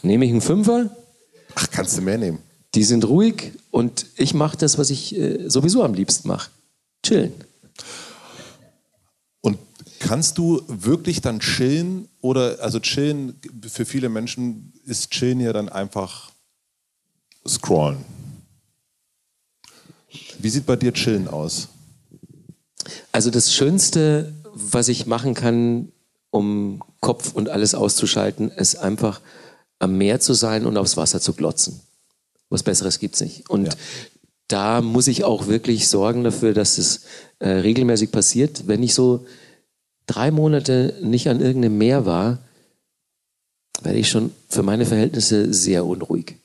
[0.03, 0.95] nehme ich einen Fünfer.
[1.55, 2.39] Ach, kannst du mehr nehmen.
[2.75, 6.51] Die sind ruhig und ich mache das, was ich äh, sowieso am liebsten mache.
[7.03, 7.33] Chillen.
[9.41, 9.57] Und
[9.99, 15.67] Kannst du wirklich dann chillen oder also chillen für viele Menschen ist chillen ja dann
[15.67, 16.31] einfach
[17.45, 18.03] scrollen.
[20.39, 21.67] Wie sieht bei dir chillen aus?
[23.11, 25.91] Also das Schönste, was ich machen kann,
[26.31, 29.19] um Kopf und alles auszuschalten, ist einfach
[29.79, 31.81] am Meer zu sein und aufs Wasser zu glotzen.
[32.49, 33.49] Was Besseres gibt's nicht.
[33.49, 33.73] Und ja.
[34.49, 37.01] Da muss ich auch wirklich sorgen dafür, dass es
[37.37, 38.67] äh, regelmäßig passiert.
[38.67, 39.25] Wenn ich so
[40.07, 42.39] drei Monate nicht an irgendeinem Meer war,
[43.81, 46.35] werde ich schon für meine Verhältnisse sehr unruhig.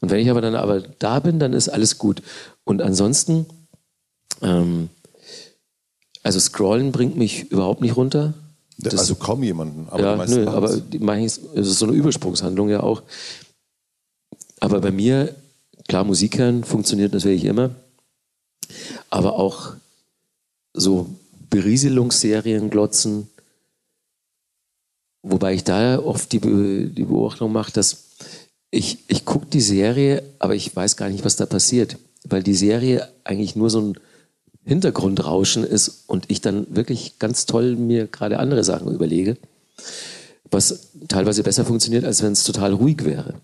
[0.00, 2.22] Und wenn ich aber dann aber da bin, dann ist alles gut.
[2.64, 3.46] Und ansonsten,
[4.42, 4.90] ähm,
[6.22, 8.34] also Scrollen bringt mich überhaupt nicht runter.
[8.76, 9.88] Das, also kaum jemanden.
[9.90, 13.02] Aber ja, nö, aber die es ist so eine Übersprungshandlung ja auch.
[14.60, 15.34] Aber bei mir,
[15.88, 17.70] klar, Musik hören funktioniert natürlich immer.
[19.10, 19.72] Aber auch
[20.74, 21.08] so
[21.50, 23.28] Berieselungsserien glotzen.
[25.22, 28.04] Wobei ich da oft die, Be die Beobachtung mache, dass
[28.70, 31.96] ich, ich gucke die Serie, aber ich weiß gar nicht, was da passiert.
[32.24, 33.98] Weil die Serie eigentlich nur so ein
[34.64, 39.38] Hintergrundrauschen ist und ich dann wirklich ganz toll mir gerade andere Sachen überlege,
[40.50, 43.34] was teilweise besser funktioniert, als wenn es total ruhig wäre.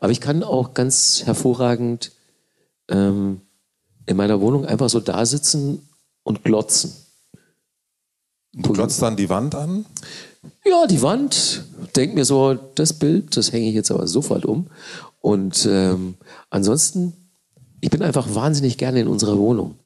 [0.00, 2.12] Aber ich kann auch ganz hervorragend
[2.88, 3.40] ähm,
[4.06, 5.88] in meiner Wohnung einfach so da sitzen
[6.22, 6.92] und glotzen.
[8.52, 9.84] Du glotzt dann die Wand an?
[10.64, 11.64] Ja, die Wand.
[11.94, 14.68] Denk mir so, das Bild, das hänge ich jetzt aber sofort um.
[15.20, 16.14] Und ähm,
[16.50, 17.12] ansonsten,
[17.80, 19.76] ich bin einfach wahnsinnig gerne in unserer Wohnung.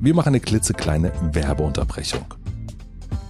[0.00, 2.24] Wir machen eine klitzekleine Werbeunterbrechung.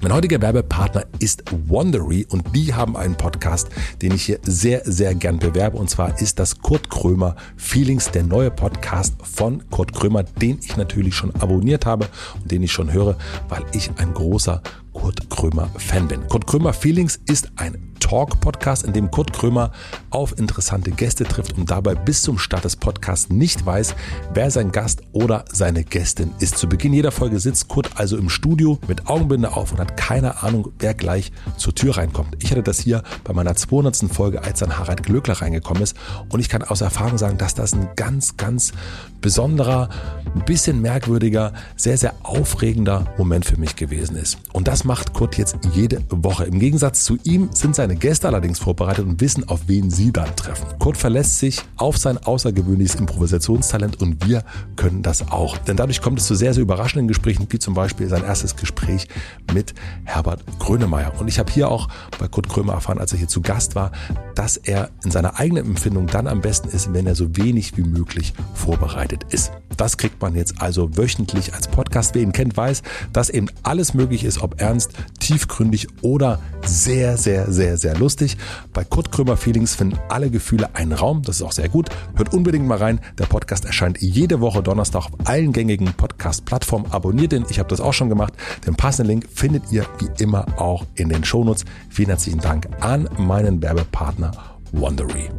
[0.02, 3.68] Mein heutiger Werbepartner ist Wondery und die haben einen Podcast,
[4.00, 5.76] den ich hier sehr, sehr gern bewerbe.
[5.76, 10.78] Und zwar ist das Kurt Krömer Feelings, der neue Podcast von Kurt Krömer, den ich
[10.78, 12.08] natürlich schon abonniert habe
[12.40, 13.18] und den ich schon höre,
[13.50, 16.26] weil ich ein großer Kurt Krömer Fan bin.
[16.28, 19.70] Kurt Krömer Feelings ist ein Talk-Podcast, in dem Kurt Krömer
[20.10, 23.94] auf interessante Gäste trifft und dabei bis zum Start des Podcasts nicht weiß,
[24.34, 26.58] wer sein Gast oder seine Gästin ist.
[26.58, 30.42] Zu Beginn jeder Folge sitzt Kurt also im Studio mit Augenbinde auf und hat keine
[30.42, 32.42] Ahnung, wer gleich zur Tür reinkommt.
[32.42, 34.12] Ich hatte das hier bei meiner 200.
[34.12, 35.96] Folge, als dann Harald Glöckler reingekommen ist
[36.30, 38.72] und ich kann aus Erfahrung sagen, dass das ein ganz, ganz
[39.20, 39.88] besonderer,
[40.34, 44.38] ein bisschen merkwürdiger, sehr, sehr aufregender Moment für mich gewesen ist.
[44.52, 46.44] Und das macht Kurt jetzt jede Woche.
[46.44, 50.34] Im Gegensatz zu ihm sind seine Gäste allerdings vorbereitet und wissen, auf wen sie dann
[50.36, 50.66] treffen.
[50.78, 54.44] Kurt verlässt sich auf sein außergewöhnliches Improvisationstalent und wir
[54.76, 55.58] können das auch.
[55.58, 59.08] Denn dadurch kommt es zu sehr, sehr überraschenden Gesprächen, wie zum Beispiel sein erstes Gespräch
[59.52, 61.12] mit Herbert Grönemeyer.
[61.20, 61.88] Und ich habe hier auch
[62.18, 63.92] bei Kurt Krömer erfahren, als er hier zu Gast war,
[64.34, 67.82] dass er in seiner eigenen Empfindung dann am besten ist, wenn er so wenig wie
[67.82, 69.52] möglich vorbereitet ist.
[69.76, 72.14] Das kriegt man jetzt also wöchentlich als Podcast.
[72.14, 77.50] Wer ihn kennt, weiß, dass eben alles möglich ist, ob ernst, tiefgründig oder sehr, sehr,
[77.50, 78.36] sehr, sehr lustig.
[78.72, 81.22] Bei Kurt Krömer Feelings finden alle Gefühle einen Raum.
[81.22, 81.88] Das ist auch sehr gut.
[82.14, 83.00] Hört unbedingt mal rein.
[83.18, 86.92] Der Podcast erscheint jede Woche Donnerstag auf allen gängigen Podcast-Plattformen.
[86.92, 87.44] Abonniert ihn.
[87.50, 88.34] Ich habe das auch schon gemacht.
[88.66, 91.64] Den passenden Link findet ihr wie immer auch in den Shownotes.
[91.88, 94.30] Vielen herzlichen Dank an meinen Werbepartner
[94.72, 95.30] Wondery.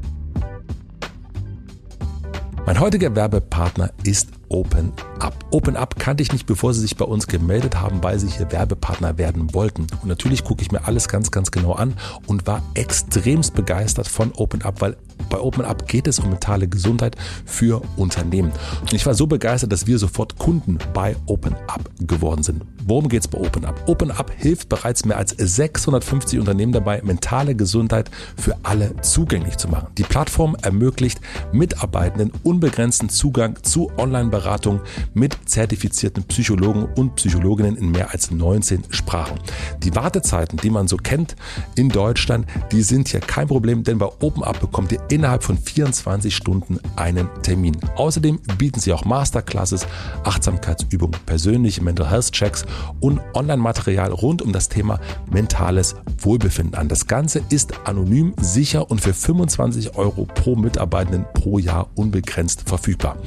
[2.65, 5.33] Mein heutiger Werbepartner ist Open Up.
[5.51, 8.51] Open Up kannte ich nicht, bevor sie sich bei uns gemeldet haben, weil sie hier
[8.51, 9.87] Werbepartner werden wollten.
[10.01, 11.95] Und natürlich gucke ich mir alles ganz, ganz genau an
[12.27, 14.97] und war extremst begeistert von Open Up, weil
[15.29, 18.51] bei Open Up geht es um mentale Gesundheit für Unternehmen.
[18.81, 22.63] Und ich war so begeistert, dass wir sofort Kunden bei Open Up geworden sind.
[22.85, 23.81] Worum geht es bei Open Up?
[23.87, 29.67] Open Up hilft bereits mehr als 650 Unternehmen dabei, mentale Gesundheit für alle zugänglich zu
[29.67, 29.87] machen.
[29.97, 34.81] Die Plattform ermöglicht Mitarbeitenden unbegrenzten Zugang zu Online-Beratung
[35.13, 39.39] mit zertifizierten Psychologen und Psychologinnen in mehr als 19 Sprachen.
[39.83, 41.35] Die Wartezeiten, die man so kennt
[41.75, 45.57] in Deutschland, die sind hier kein Problem, denn bei Open Up bekommt ihr innerhalb von
[45.57, 47.77] 24 Stunden einen Termin.
[47.95, 49.85] Außerdem bieten sie auch Masterclasses,
[50.23, 52.65] Achtsamkeitsübungen, persönliche Mental Health Checks
[52.99, 56.87] und Online-Material rund um das Thema mentales Wohlbefinden an.
[56.87, 63.17] Das Ganze ist anonym, sicher und für 25 Euro pro Mitarbeitenden pro Jahr unbegrenzt verfügbar.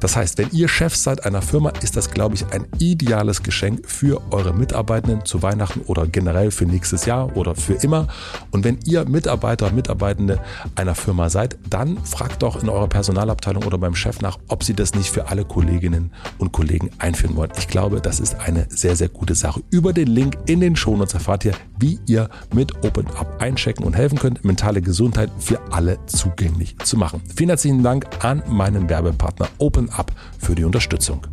[0.00, 3.88] Das heißt, wenn ihr Chef seid einer Firma, ist das, glaube ich, ein ideales Geschenk
[3.88, 8.08] für eure Mitarbeitenden zu Weihnachten oder generell für nächstes Jahr oder für immer.
[8.50, 10.40] Und wenn ihr Mitarbeiter, Mitarbeitende
[10.74, 14.74] einer Firma seid, dann fragt doch in eurer Personalabteilung oder beim Chef nach, ob sie
[14.74, 17.52] das nicht für alle Kolleginnen und Kollegen einführen wollen.
[17.56, 19.62] Ich glaube, das ist eine sehr, sehr gute Sache.
[19.70, 24.18] Über den Link in den Shownotes erfahrt ihr, wie ihr mit OpenUp einchecken und helfen
[24.18, 27.22] könnt, mentale Gesundheit für alle zugänglich zu machen.
[27.34, 31.26] Vielen herzlichen Dank an meinen Werbepartner OpenUp für die Unterstützung.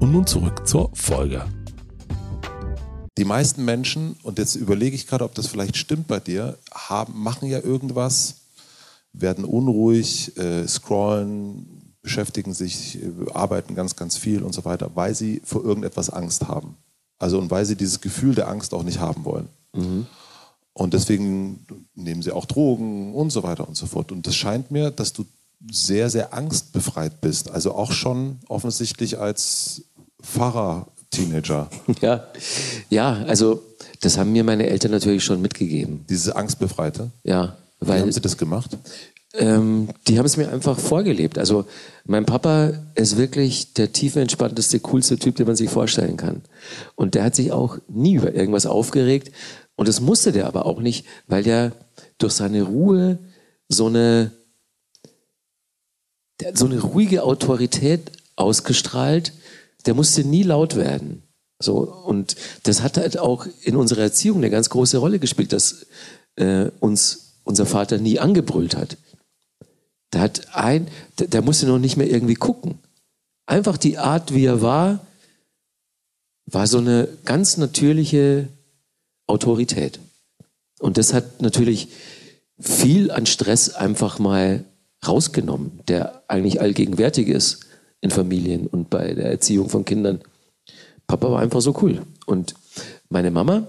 [0.00, 1.44] Und nun zurück zur Folge.
[3.18, 7.22] Die meisten Menschen, und jetzt überlege ich gerade, ob das vielleicht stimmt bei dir, haben,
[7.22, 8.36] machen ja irgendwas,
[9.12, 15.14] werden unruhig, äh, scrollen, beschäftigen sich, äh, arbeiten ganz, ganz viel und so weiter, weil
[15.14, 16.76] sie vor irgendetwas Angst haben.
[17.18, 19.48] Also und weil sie dieses Gefühl der Angst auch nicht haben wollen.
[19.74, 20.06] Mhm.
[20.72, 24.10] Und deswegen nehmen sie auch Drogen und so weiter und so fort.
[24.10, 25.24] Und das scheint mir, dass du
[25.70, 27.50] sehr, sehr angstbefreit bist.
[27.50, 29.82] Also auch schon offensichtlich als
[31.12, 31.68] Pfarrer-Teenager.
[32.00, 32.26] Ja.
[32.90, 33.62] ja, also
[34.00, 36.04] das haben mir meine Eltern natürlich schon mitgegeben.
[36.08, 37.10] Diese Angstbefreite?
[37.22, 37.56] Ja.
[37.80, 38.76] Weil, Wie haben sie das gemacht?
[39.34, 41.38] Ähm, die haben es mir einfach vorgelebt.
[41.38, 41.64] Also
[42.04, 46.42] mein Papa ist wirklich der tiefenentspannteste, coolste Typ, den man sich vorstellen kann.
[46.96, 49.32] Und der hat sich auch nie über irgendwas aufgeregt.
[49.74, 51.72] Und das musste der aber auch nicht, weil er
[52.18, 53.18] durch seine Ruhe
[53.68, 54.32] so eine,
[56.54, 59.32] so eine ruhige Autorität ausgestrahlt.
[59.86, 61.22] Der musste nie laut werden.
[61.62, 65.86] So, und das hat halt auch in unserer Erziehung eine ganz große Rolle gespielt, dass
[66.36, 68.96] äh, uns unser Vater nie angebrüllt hat.
[70.12, 72.78] Der hat ein, der, der musste noch nicht mehr irgendwie gucken.
[73.46, 75.06] Einfach die Art, wie er war,
[76.46, 78.48] war so eine ganz natürliche
[79.26, 80.00] Autorität.
[80.80, 81.88] Und das hat natürlich
[82.58, 84.64] viel an Stress einfach mal
[85.06, 87.66] rausgenommen, der eigentlich allgegenwärtig ist
[88.02, 90.20] in Familien und bei der Erziehung von Kindern.
[91.06, 92.02] Papa war einfach so cool.
[92.26, 92.54] Und
[93.08, 93.66] meine Mama,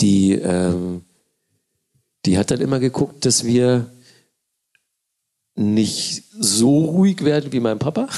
[0.00, 1.02] die, ähm,
[2.24, 3.86] die hat dann immer geguckt, dass wir
[5.56, 8.08] nicht so ruhig werden wie mein Papa.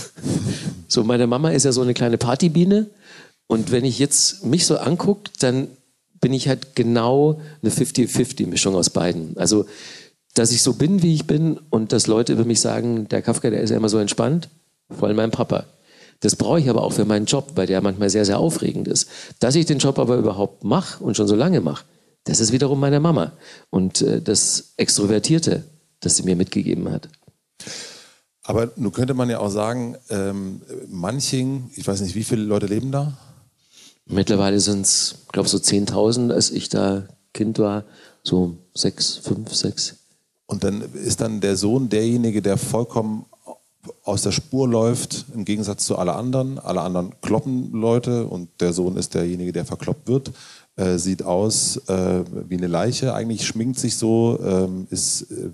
[0.88, 2.90] So, meine Mama ist ja so eine kleine Partybiene.
[3.46, 5.68] Und wenn ich jetzt mich so angucke, dann
[6.20, 9.36] bin ich halt genau eine 50-50-Mischung aus beiden.
[9.38, 9.64] Also,
[10.34, 13.50] dass ich so bin, wie ich bin und dass Leute über mich sagen, der Kafka,
[13.50, 14.50] der ist ja immer so entspannt,
[14.90, 15.66] vor allem mein Papa.
[16.20, 19.08] Das brauche ich aber auch für meinen Job, weil der manchmal sehr, sehr aufregend ist.
[19.40, 21.84] Dass ich den Job aber überhaupt mache und schon so lange mache,
[22.24, 23.32] das ist wiederum meine Mama
[23.70, 25.64] und äh, das Extrovertierte,
[26.00, 27.08] das sie mir mitgegeben hat.
[28.44, 32.66] Aber nun könnte man ja auch sagen, ähm, Manching, ich weiß nicht, wie viele Leute
[32.66, 33.16] leben da?
[34.06, 37.84] Mittlerweile sind es, glaube ich, so 10.000, als ich da Kind war,
[38.22, 39.96] so sechs, fünf, sechs.
[40.46, 43.26] Und dann ist dann der Sohn derjenige, der vollkommen
[44.04, 46.58] aus der Spur läuft, im Gegensatz zu alle anderen.
[46.58, 50.32] Alle anderen kloppen Leute und der Sohn ist derjenige, der verkloppt wird.
[50.76, 55.50] Äh, sieht aus äh, wie eine Leiche, eigentlich schminkt sich so, ähm, ist äh,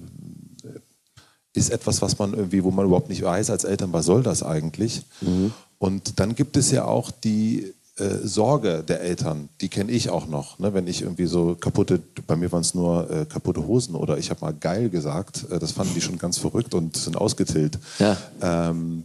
[1.55, 4.43] ist etwas, was man irgendwie, wo man überhaupt nicht weiß als Eltern, was soll das
[4.43, 5.03] eigentlich?
[5.21, 5.53] Mhm.
[5.79, 10.27] Und dann gibt es ja auch die äh, Sorge der Eltern, die kenne ich auch
[10.27, 10.59] noch.
[10.59, 10.75] Ne?
[10.75, 14.31] Wenn ich irgendwie so kaputte, bei mir waren es nur äh, kaputte Hosen oder ich
[14.31, 17.79] habe mal geil gesagt, äh, das fanden die schon ganz verrückt und sind ausgetillt.
[17.99, 18.17] Ja.
[18.41, 19.05] Ähm,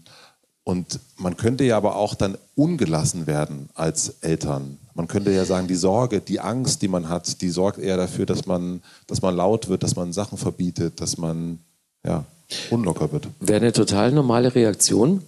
[0.64, 4.78] und man könnte ja aber auch dann ungelassen werden als Eltern.
[4.94, 8.26] Man könnte ja sagen, die Sorge, die Angst, die man hat, die sorgt eher dafür,
[8.26, 11.60] dass man, dass man laut wird, dass man Sachen verbietet, dass man
[12.06, 12.26] ja,
[12.70, 13.28] unlocker wird.
[13.40, 15.22] Wäre eine total normale Reaktion.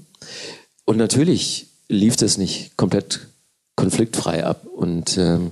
[0.85, 3.27] Und natürlich lief das nicht komplett
[3.75, 4.65] konfliktfrei ab.
[4.65, 5.51] Und ähm,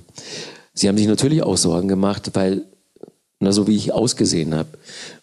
[0.72, 2.62] sie haben sich natürlich auch Sorgen gemacht, weil,
[3.40, 4.70] na, so wie ich ausgesehen habe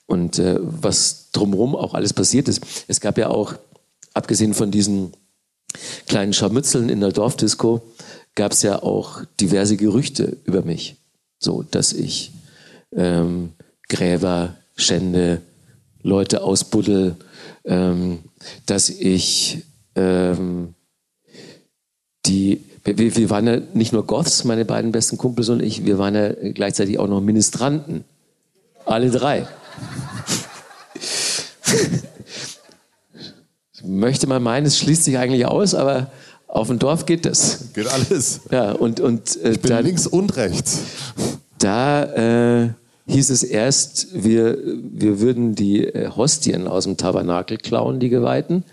[0.06, 2.62] und äh, was drumherum auch alles passiert ist.
[2.88, 3.56] Es gab ja auch,
[4.14, 5.14] abgesehen von diesen
[6.08, 7.82] kleinen Scharmützeln in der Dorfdisco,
[8.36, 10.98] gab es ja auch diverse Gerüchte über mich.
[11.40, 12.32] So, dass ich
[12.94, 13.54] ähm,
[13.88, 15.42] Gräber schände,
[16.04, 17.16] Leute ausbuddel,
[17.66, 18.20] ähm,
[18.66, 19.64] dass ich
[19.96, 20.74] ähm,
[22.26, 25.98] die, wir, wir waren ja nicht nur Goths, meine beiden besten Kumpels und ich, wir
[25.98, 28.04] waren ja gleichzeitig auch noch Ministranten.
[28.86, 29.48] Alle drei.
[33.84, 36.12] Möchte man meinen, es schließt sich eigentlich aus, aber
[36.48, 37.74] auf dem Dorf geht das.
[37.74, 38.42] Geht alles.
[38.52, 40.82] Ja, und, und äh, ich bin da, links und rechts.
[41.58, 42.70] Da äh,
[43.08, 48.64] hieß es erst, wir, wir würden die äh, Hostien aus dem Tabernakel klauen, die Geweihten,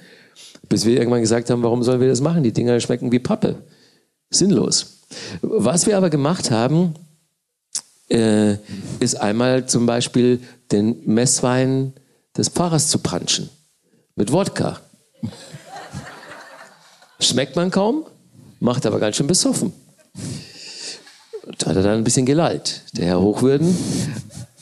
[0.68, 2.42] bis wir irgendwann gesagt haben, warum sollen wir das machen?
[2.42, 3.56] Die Dinger schmecken wie Pappe.
[4.30, 4.98] Sinnlos.
[5.42, 6.94] Was wir aber gemacht haben,
[8.10, 8.56] äh,
[9.00, 11.92] ist einmal zum Beispiel den Messwein
[12.36, 13.48] des Pfarrers zu punchen.
[14.16, 14.80] Mit Wodka.
[17.20, 18.04] Schmeckt man kaum,
[18.60, 19.72] macht aber ganz schön besoffen.
[21.58, 23.76] Da hat er dann ein bisschen gelallt, der Herr Hochwürden.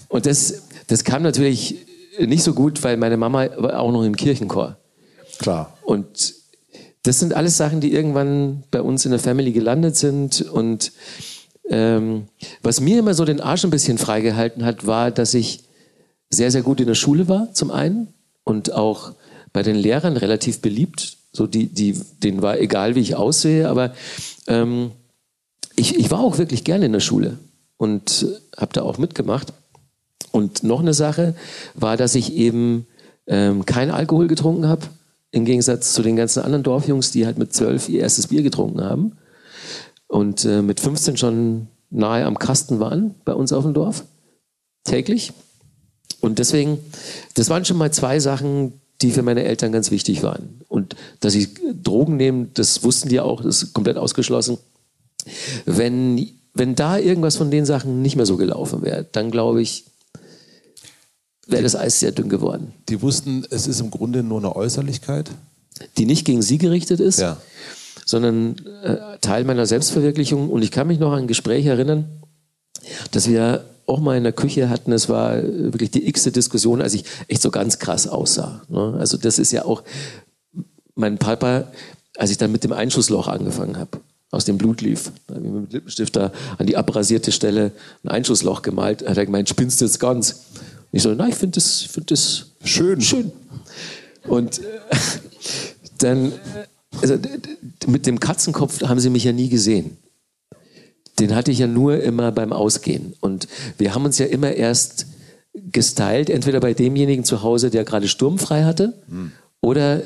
[0.08, 1.86] Und das, das kam natürlich
[2.18, 4.76] nicht so gut, weil meine Mama war auch noch im Kirchenchor.
[5.38, 5.76] Klar.
[5.82, 6.35] Und
[7.06, 10.42] das sind alles Sachen, die irgendwann bei uns in der Family gelandet sind.
[10.42, 10.92] Und
[11.68, 12.26] ähm,
[12.62, 15.64] was mir immer so den Arsch ein bisschen freigehalten hat, war, dass ich
[16.30, 18.08] sehr, sehr gut in der Schule war, zum einen.
[18.42, 19.12] Und auch
[19.52, 21.16] bei den Lehrern relativ beliebt.
[21.32, 23.94] So die, die, denen war egal, wie ich aussehe, aber
[24.48, 24.90] ähm,
[25.76, 27.38] ich, ich war auch wirklich gerne in der Schule
[27.76, 28.26] und
[28.56, 29.52] habe da auch mitgemacht.
[30.32, 31.34] Und noch eine Sache
[31.74, 32.86] war, dass ich eben
[33.26, 34.86] ähm, kein Alkohol getrunken habe,
[35.30, 38.82] im Gegensatz zu den ganzen anderen Dorfjungs, die halt mit zwölf ihr erstes Bier getrunken
[38.82, 39.12] haben
[40.08, 44.04] und äh, mit 15 schon nahe am Kasten waren bei uns auf dem Dorf,
[44.84, 45.32] täglich.
[46.20, 46.78] Und deswegen,
[47.34, 50.60] das waren schon mal zwei Sachen, die für meine Eltern ganz wichtig waren.
[50.68, 51.50] Und dass ich
[51.82, 54.58] Drogen nehme, das wussten die auch, das ist komplett ausgeschlossen.
[55.66, 59.84] Wenn, wenn da irgendwas von den Sachen nicht mehr so gelaufen wäre, dann glaube ich,
[61.46, 62.72] wäre das Eis sehr dünn geworden.
[62.88, 65.30] Die wussten, es ist im Grunde nur eine Äußerlichkeit?
[65.98, 67.36] Die nicht gegen sie gerichtet ist, Ja.
[68.04, 70.50] sondern äh, Teil meiner Selbstverwirklichung.
[70.50, 72.06] Und ich kann mich noch an ein Gespräch erinnern,
[73.10, 74.90] dass wir auch mal in der Küche hatten.
[74.92, 78.62] Es war äh, wirklich die x-te Diskussion, als ich echt so ganz krass aussah.
[78.68, 78.96] Ne?
[78.98, 79.82] Also das ist ja auch
[80.94, 81.68] mein Papa,
[82.16, 83.98] als ich dann mit dem Einschussloch angefangen habe,
[84.30, 85.12] aus dem Blut lief.
[85.26, 87.72] Da habe ich mit dem Lippenstift da an die abrasierte Stelle
[88.02, 89.06] ein Einschussloch gemalt.
[89.06, 90.44] Hat er gemeint, spinnst du jetzt ganz?
[90.96, 93.02] Ich so, nein, ich finde das, find das Schön.
[93.02, 93.30] schön.
[94.26, 94.62] Und äh,
[95.98, 96.32] dann,
[97.02, 97.18] also,
[97.86, 99.98] mit dem Katzenkopf haben sie mich ja nie gesehen.
[101.18, 103.14] Den hatte ich ja nur immer beim Ausgehen.
[103.20, 105.04] Und wir haben uns ja immer erst
[105.52, 108.94] gestylt, entweder bei demjenigen zu Hause, der gerade sturmfrei hatte,
[109.60, 110.02] oder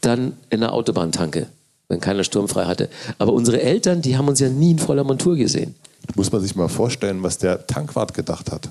[0.00, 1.48] dann in der Autobahntanke,
[1.88, 2.88] wenn keiner sturmfrei hatte.
[3.18, 5.74] Aber unsere Eltern, die haben uns ja nie in voller Montur gesehen.
[6.14, 8.68] Muss man sich mal vorstellen, was der Tankwart gedacht hat.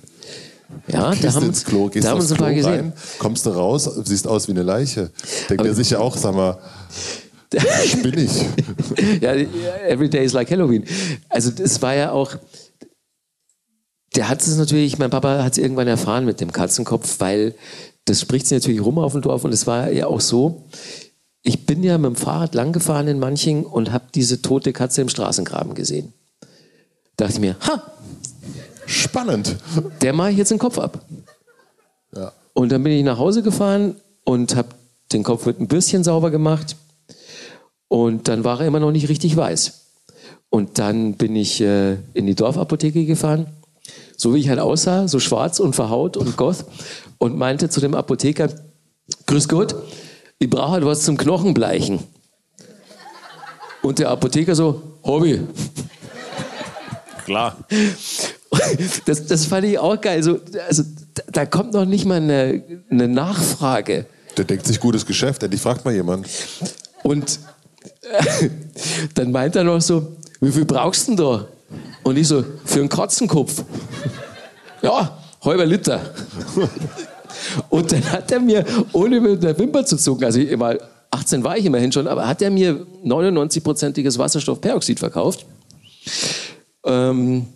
[0.87, 2.73] Ja, da haben, ins Klo, gehst da haben uns ein paar Klo gesehen.
[2.73, 5.11] rein, kommst du raus, siehst aus wie eine Leiche.
[5.49, 6.57] Denkt er sich ja auch, sag mal,
[7.85, 8.45] spinne ich.
[9.21, 9.33] ja,
[9.87, 10.83] every day is like Halloween.
[11.29, 12.35] Also das war ja auch,
[14.15, 17.55] der hat es natürlich, mein Papa hat es irgendwann erfahren mit dem Katzenkopf, weil
[18.05, 20.65] das spricht sich natürlich rum auf dem Dorf und es war ja auch so,
[21.43, 25.09] ich bin ja mit dem Fahrrad langgefahren in Manching und habe diese tote Katze im
[25.09, 26.13] Straßengraben gesehen.
[27.15, 27.91] Dachte ich mir, ha,
[28.87, 29.57] Spannend.
[30.01, 31.05] der mache ich jetzt den Kopf ab.
[32.15, 32.31] Ja.
[32.53, 34.69] Und dann bin ich nach Hause gefahren und habe
[35.11, 36.75] den Kopf mit ein bisschen sauber gemacht.
[37.87, 39.85] Und dann war er immer noch nicht richtig weiß.
[40.49, 43.47] Und dann bin ich äh, in die Dorfapotheke gefahren,
[44.15, 46.65] so wie ich halt aussah, so schwarz und verhaut und goth,
[47.17, 48.49] und meinte zu dem Apotheker,
[49.25, 49.75] Grüß Gott,
[50.39, 51.99] ich brauche halt was zum Knochenbleichen.
[53.81, 55.41] Und der Apotheker so, Hobby.
[57.25, 57.57] Klar.
[59.05, 60.23] Das, das fand ich auch geil.
[60.23, 60.83] So, also,
[61.31, 64.05] da- kommt noch nicht mal eine, eine Nachfrage.
[64.37, 66.27] Der denkt sich gutes Geschäft, endlich fragt mal jemand.
[67.03, 67.39] Und
[68.01, 68.49] äh,
[69.15, 71.47] dann meint er noch so, wie viel brauchst du denn da?
[72.03, 73.63] Und ich so, für einen Katzenkopf.
[74.83, 75.99] Ja, halber Liter.
[77.69, 80.75] Und dann hat er mir, ohne mit der Wimper zu zucken, also ich war
[81.09, 85.45] 18 war ich immerhin schon, aber hat er mir 99-prozentiges Wasserstoffperoxid verkauft.
[86.85, 87.47] Ähm,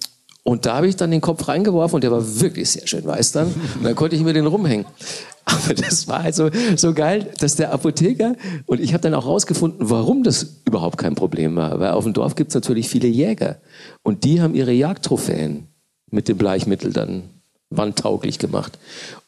[0.43, 3.31] und da habe ich dann den Kopf reingeworfen und der war wirklich sehr schön weiß
[3.31, 3.47] dann.
[3.47, 4.85] Und dann konnte ich mir den rumhängen.
[5.45, 8.35] Aber das war halt so, so geil, dass der Apotheker,
[8.65, 11.79] und ich habe dann auch rausgefunden, warum das überhaupt kein Problem war.
[11.79, 13.57] Weil auf dem Dorf gibt es natürlich viele Jäger.
[14.01, 15.67] Und die haben ihre Jagdtrophäen
[16.09, 17.23] mit dem Bleichmittel dann
[17.69, 18.79] wandtauglich gemacht.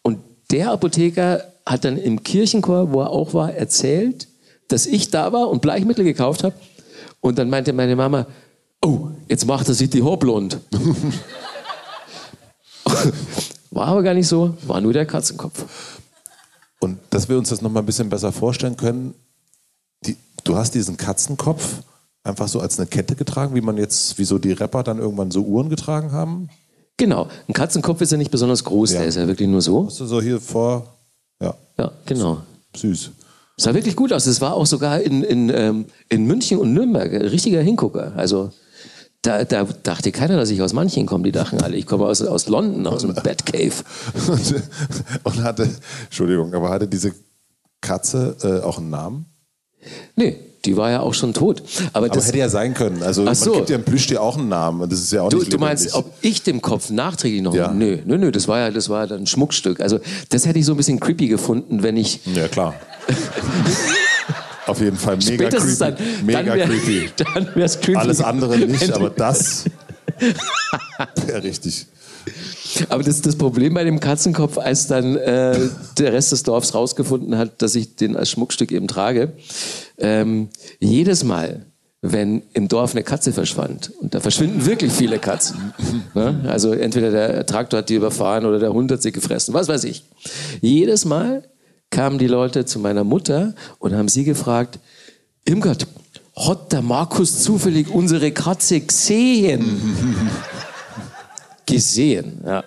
[0.01, 0.19] Und
[0.51, 4.27] der Apotheker hat dann im Kirchenchor, wo er auch war, erzählt,
[4.67, 6.55] dass ich da war und Bleichmittel gekauft habe.
[7.21, 8.27] Und dann meinte meine Mama,
[8.83, 10.59] oh, jetzt macht er sich die blond.
[13.71, 15.65] War aber gar nicht so, war nur der Katzenkopf.
[16.79, 19.15] Und dass wir uns das nochmal ein bisschen besser vorstellen können,
[20.05, 21.77] die, du hast diesen Katzenkopf
[22.23, 25.31] einfach so als eine Kette getragen, wie man jetzt, wie so die Rapper dann irgendwann
[25.31, 26.49] so Uhren getragen haben.
[26.97, 28.99] Genau, ein Katzenkopf ist ja nicht besonders groß, Ja.
[28.99, 29.87] der ist ja wirklich nur so.
[29.87, 30.85] Hast du so hier vor,
[31.41, 32.43] ja, Ja, genau.
[32.75, 33.09] süß.
[33.57, 34.25] Sah wirklich gut aus.
[34.27, 38.13] Es war auch sogar in, in, ähm, in München und Nürnberg ein richtiger Hingucker.
[38.15, 38.51] Also
[39.23, 41.23] da, da dachte keiner, dass ich aus Manchen komme.
[41.23, 43.73] Die dachten alle, ich komme aus, aus London, aus dem Batcave.
[44.27, 44.63] Und,
[45.23, 45.67] und hatte,
[46.05, 47.13] Entschuldigung, aber hatte diese
[47.81, 49.25] Katze äh, auch einen Namen?
[50.15, 51.61] Nee, die war ja auch schon tot.
[51.91, 53.01] Aber, Aber das, hätte ja sein können.
[53.03, 53.49] Also Ach so.
[53.49, 55.51] man gibt ja einem Plüschtier auch einen Namen und das ist ja auch Du, nicht
[55.51, 56.05] du meinst, lebendig.
[56.11, 57.53] ob ich dem Kopf nachträglich noch.
[57.53, 57.73] Ja.
[57.73, 59.79] Nö, nö, nö, das war ja, das war ja dann ein Schmuckstück.
[59.81, 59.99] Also
[60.29, 62.21] das hätte ich so ein bisschen creepy gefunden, wenn ich.
[62.33, 62.75] Ja, klar.
[64.65, 65.97] Auf jeden Fall mega Spätestens creepy.
[65.97, 67.09] dann, mega dann wär, creepy.
[67.33, 67.97] Dann wär's creepy.
[67.97, 69.65] Alles andere nicht, aber das
[71.25, 71.87] wäre richtig.
[72.89, 75.59] Aber das, das Problem bei dem Katzenkopf, als dann äh,
[75.97, 79.33] der Rest des Dorfs rausgefunden hat, dass ich den als Schmuckstück eben trage,
[79.97, 80.49] ähm,
[80.79, 81.65] jedes Mal,
[82.01, 85.73] wenn im Dorf eine Katze verschwand, und da verschwinden wirklich viele Katzen,
[86.15, 86.45] ne?
[86.47, 89.83] also entweder der Traktor hat die überfahren oder der Hund hat sie gefressen, was weiß
[89.83, 90.03] ich.
[90.61, 91.43] Jedes Mal
[91.93, 94.79] kamen die Leute zu meiner Mutter und haben sie gefragt,
[95.45, 95.87] Irmgard,
[96.35, 99.95] hat der Markus zufällig unsere Katze gesehen?
[101.65, 102.63] gesehen, ja.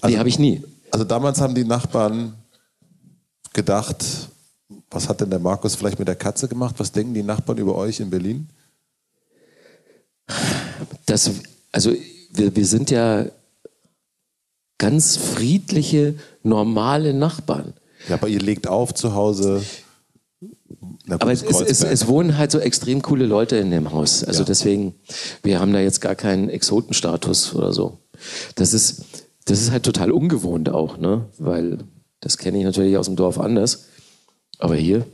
[0.00, 0.62] Also, die habe ich nie.
[0.90, 2.34] Also damals haben die Nachbarn
[3.52, 4.04] gedacht,
[4.90, 6.74] was hat denn der Markus vielleicht mit der Katze gemacht?
[6.78, 8.48] Was denken die Nachbarn über euch in Berlin?
[11.06, 11.30] Das,
[11.72, 11.94] also
[12.32, 13.26] wir, wir sind ja
[14.76, 17.74] ganz friedliche, normale Nachbarn.
[18.08, 19.62] Ja, aber ihr legt auf zu Hause.
[20.40, 24.24] Gut, aber es, es, es, wohnen halt so extrem coole Leute in dem Haus.
[24.24, 24.46] Also ja.
[24.46, 24.94] deswegen,
[25.42, 27.98] wir haben da jetzt gar keinen Exotenstatus oder so.
[28.54, 29.02] Das ist,
[29.44, 31.26] das ist halt total ungewohnt auch, ne?
[31.38, 31.78] Weil
[32.20, 33.86] das kenne ich natürlich aus dem Dorf anders.
[34.58, 35.04] Aber hier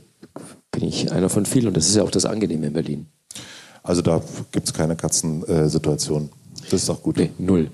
[0.71, 3.07] bin ich einer von vielen und das ist ja auch das Angenehme in Berlin.
[3.83, 4.21] Also da
[4.51, 6.29] gibt es keine Katzensituation.
[6.69, 7.17] das ist auch gut.
[7.17, 7.71] Nee, null.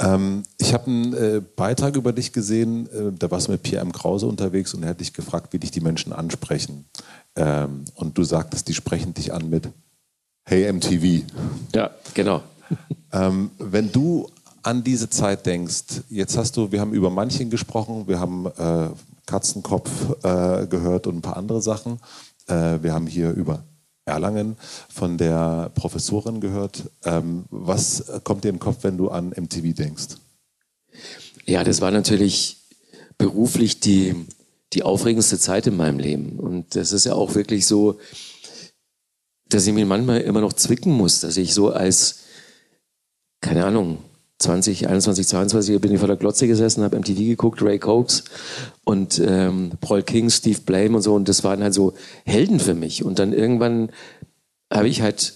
[0.00, 3.84] Ähm, ich habe einen äh, Beitrag über dich gesehen, äh, da warst du mit Pierre
[3.84, 3.92] M.
[3.92, 6.86] Krause unterwegs und er hat dich gefragt, wie dich die Menschen ansprechen.
[7.36, 9.68] Ähm, und du sagtest, die sprechen dich an mit
[10.44, 11.24] Hey MTV.
[11.74, 12.42] Ja, genau.
[13.12, 14.28] ähm, wenn du
[14.62, 18.88] an diese Zeit denkst, jetzt hast du, wir haben über manchen gesprochen, wir haben äh,
[19.26, 19.90] Katzenkopf
[20.24, 22.00] äh, gehört und ein paar andere Sachen.
[22.46, 23.62] Äh, wir haben hier über
[24.10, 24.56] Erlangen
[24.88, 26.84] von der Professorin gehört.
[27.04, 30.16] Ähm, was kommt dir den Kopf, wenn du an MTV denkst?
[31.46, 32.58] Ja, das war natürlich
[33.18, 34.14] beruflich die,
[34.72, 36.38] die aufregendste Zeit in meinem Leben.
[36.38, 37.98] Und das ist ja auch wirklich so,
[39.48, 42.20] dass ich mich manchmal immer noch zwicken muss, dass ich so als,
[43.40, 43.98] keine Ahnung,
[44.40, 48.24] 20, 21, 22 bin ich vor der Glotze gesessen, habe MTV geguckt, Ray Cokes
[48.84, 51.14] und ähm, Paul King, Steve Blame und so.
[51.14, 51.92] Und das waren halt so
[52.24, 53.04] Helden für mich.
[53.04, 53.90] Und dann irgendwann
[54.72, 55.34] habe ich halt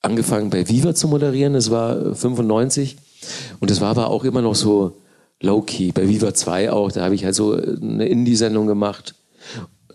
[0.00, 1.54] angefangen bei Viva zu moderieren.
[1.54, 2.96] Das war 95.
[3.58, 4.96] Und das war aber auch immer noch so
[5.40, 5.90] low-key.
[5.90, 6.92] Bei Viva 2 auch.
[6.92, 9.16] Da habe ich halt so eine Indie-Sendung gemacht.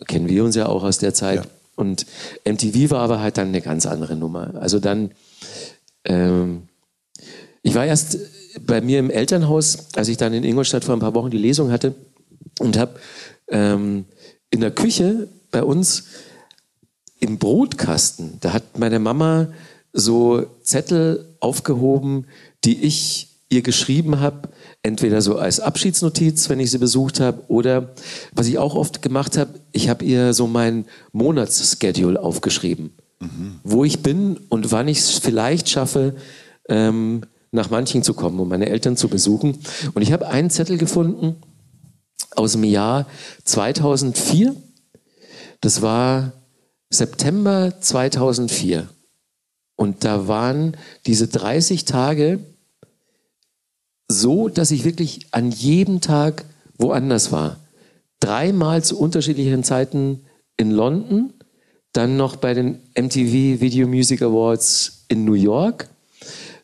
[0.08, 1.38] Kennen wir uns ja auch aus der Zeit.
[1.38, 1.52] Ja.
[1.76, 2.06] Und
[2.44, 4.56] MTV war aber halt dann eine ganz andere Nummer.
[4.60, 5.12] Also dann,
[6.04, 6.64] ähm,
[7.64, 8.18] ich war erst
[8.60, 11.72] bei mir im Elternhaus, als ich dann in Ingolstadt vor ein paar Wochen die Lesung
[11.72, 11.96] hatte
[12.60, 13.00] und habe
[13.50, 14.06] ähm,
[14.50, 16.06] in der Küche bei uns
[17.20, 19.48] im Brotkasten, da hat meine Mama
[19.94, 22.26] so Zettel aufgehoben,
[22.64, 24.50] die ich ihr geschrieben habe,
[24.82, 27.94] entweder so als Abschiedsnotiz, wenn ich sie besucht habe, oder
[28.34, 33.60] was ich auch oft gemacht habe, ich habe ihr so mein Monatsschedule aufgeschrieben, mhm.
[33.64, 36.16] wo ich bin und wann ich es vielleicht schaffe,
[36.70, 39.60] ähm, nach Manching zu kommen, um meine Eltern zu besuchen.
[39.94, 41.36] Und ich habe einen Zettel gefunden
[42.36, 43.08] aus dem Jahr
[43.44, 44.56] 2004.
[45.60, 46.34] Das war
[46.90, 48.88] September 2004.
[49.76, 52.40] Und da waren diese 30 Tage
[54.08, 56.46] so, dass ich wirklich an jedem Tag
[56.78, 57.60] woanders war.
[58.20, 60.22] Dreimal zu unterschiedlichen Zeiten
[60.58, 61.34] in London,
[61.94, 65.90] dann noch bei den MTV Video Music Awards in New York.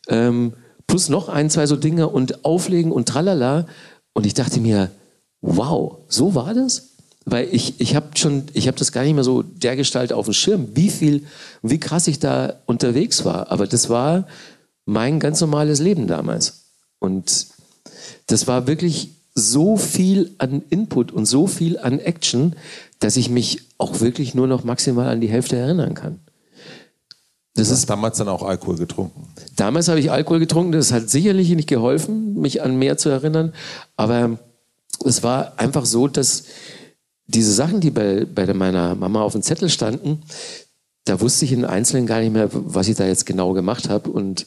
[0.08, 0.54] Ähm,
[0.88, 3.66] plus noch ein, zwei so Dinge und auflegen und tralala.
[4.14, 4.90] Und ich dachte mir,
[5.40, 6.88] wow, so war das?
[7.24, 10.34] Weil ich, ich habe schon, ich habe das gar nicht mehr so dergestalt auf dem
[10.34, 11.26] Schirm, wie viel,
[11.62, 13.52] wie krass ich da unterwegs war.
[13.52, 14.26] Aber das war
[14.86, 16.64] mein ganz normales Leben damals.
[16.98, 17.46] Und
[18.26, 22.56] das war wirklich so viel an Input und so viel an Action,
[22.98, 26.18] dass ich mich auch wirklich nur noch maximal an die Hälfte erinnern kann.
[27.58, 29.26] Das ist damals dann auch Alkohol getrunken.
[29.56, 30.70] Damals habe ich Alkohol getrunken.
[30.70, 33.52] Das hat sicherlich nicht geholfen, mich an mehr zu erinnern.
[33.96, 34.38] Aber
[35.04, 36.44] es war einfach so, dass
[37.26, 40.22] diese Sachen, die bei, bei meiner Mama auf dem Zettel standen,
[41.04, 44.08] da wusste ich in Einzelnen gar nicht mehr, was ich da jetzt genau gemacht habe.
[44.08, 44.46] Und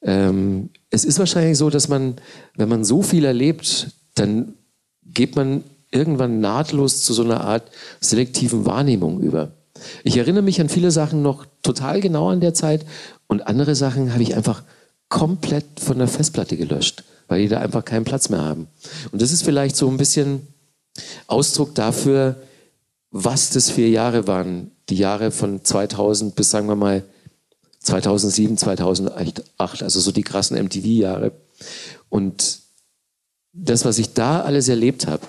[0.00, 2.14] ähm, es ist wahrscheinlich so, dass man,
[2.54, 4.54] wenn man so viel erlebt, dann
[5.04, 9.55] geht man irgendwann nahtlos zu so einer Art selektiven Wahrnehmung über.
[10.04, 12.84] Ich erinnere mich an viele Sachen noch total genau an der Zeit
[13.26, 14.62] und andere Sachen habe ich einfach
[15.08, 18.68] komplett von der Festplatte gelöscht, weil die da einfach keinen Platz mehr haben.
[19.12, 20.46] Und das ist vielleicht so ein bisschen
[21.26, 22.36] Ausdruck dafür,
[23.10, 24.70] was das für Jahre waren.
[24.88, 27.02] Die Jahre von 2000 bis, sagen wir mal,
[27.80, 29.42] 2007, 2008,
[29.82, 31.32] also so die krassen MTV-Jahre.
[32.08, 32.60] Und
[33.52, 35.22] das, was ich da alles erlebt habe,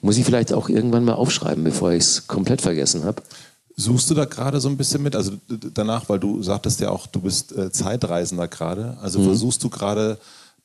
[0.00, 3.22] muss ich vielleicht auch irgendwann mal aufschreiben, bevor ich es komplett vergessen habe.
[3.76, 5.14] Suchst du da gerade so ein bisschen mit?
[5.14, 5.32] Also
[5.74, 8.96] danach, weil du sagtest ja auch, du bist äh, Zeitreisender gerade.
[9.00, 9.24] Also mhm.
[9.24, 10.18] versuchst du gerade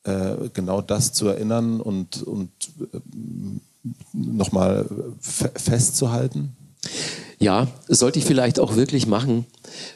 [0.04, 2.50] äh, genau das zu erinnern und, und
[2.92, 2.98] äh,
[4.14, 4.86] nochmal
[5.20, 6.56] festzuhalten?
[7.40, 9.46] Ja, sollte ich vielleicht auch wirklich machen,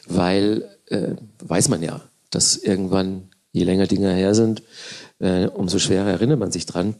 [0.06, 4.62] weil äh, weiß man ja, dass irgendwann, je länger Dinge her sind,
[5.20, 6.94] äh, umso schwerer erinnert man sich dran.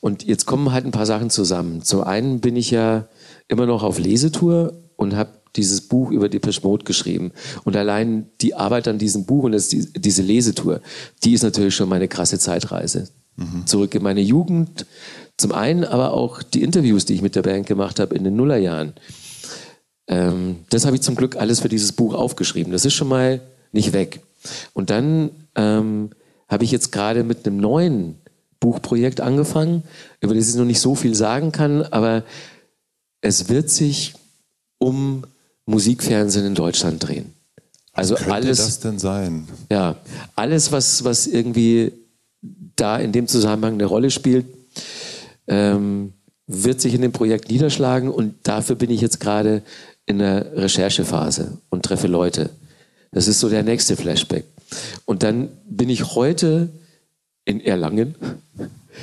[0.00, 1.82] Und jetzt kommen halt ein paar Sachen zusammen.
[1.82, 3.08] Zum einen bin ich ja
[3.48, 7.32] immer noch auf Lesetour und habe dieses Buch über Depeche Mode geschrieben.
[7.64, 10.80] Und allein die Arbeit an diesem Buch und das, diese Lesetour,
[11.24, 13.08] die ist natürlich schon meine krasse Zeitreise.
[13.36, 13.66] Mhm.
[13.66, 14.86] Zurück in meine Jugend,
[15.36, 18.36] zum einen, aber auch die Interviews, die ich mit der Band gemacht habe in den
[18.36, 18.92] Nullerjahren.
[20.06, 22.72] Ähm, das habe ich zum Glück alles für dieses Buch aufgeschrieben.
[22.72, 23.40] Das ist schon mal
[23.72, 24.20] nicht weg.
[24.74, 26.10] Und dann ähm,
[26.50, 28.16] habe ich jetzt gerade mit einem neuen
[28.58, 29.84] Buchprojekt angefangen,
[30.20, 32.24] über das ich noch nicht so viel sagen kann, aber
[33.22, 34.14] es wird sich
[34.78, 35.24] um
[35.64, 37.32] Musikfernsehen in Deutschland drehen.
[37.92, 39.48] Also könnte alles, das denn sein?
[39.70, 39.96] Ja,
[40.34, 41.92] alles, was, was irgendwie
[42.76, 44.46] da in dem Zusammenhang eine Rolle spielt,
[45.46, 46.12] ähm,
[46.46, 49.62] wird sich in dem Projekt niederschlagen und dafür bin ich jetzt gerade
[50.06, 52.50] in der Recherchephase und treffe Leute.
[53.12, 54.44] Das ist so der nächste Flashback.
[55.04, 56.68] Und dann bin ich heute
[57.44, 58.14] in Erlangen,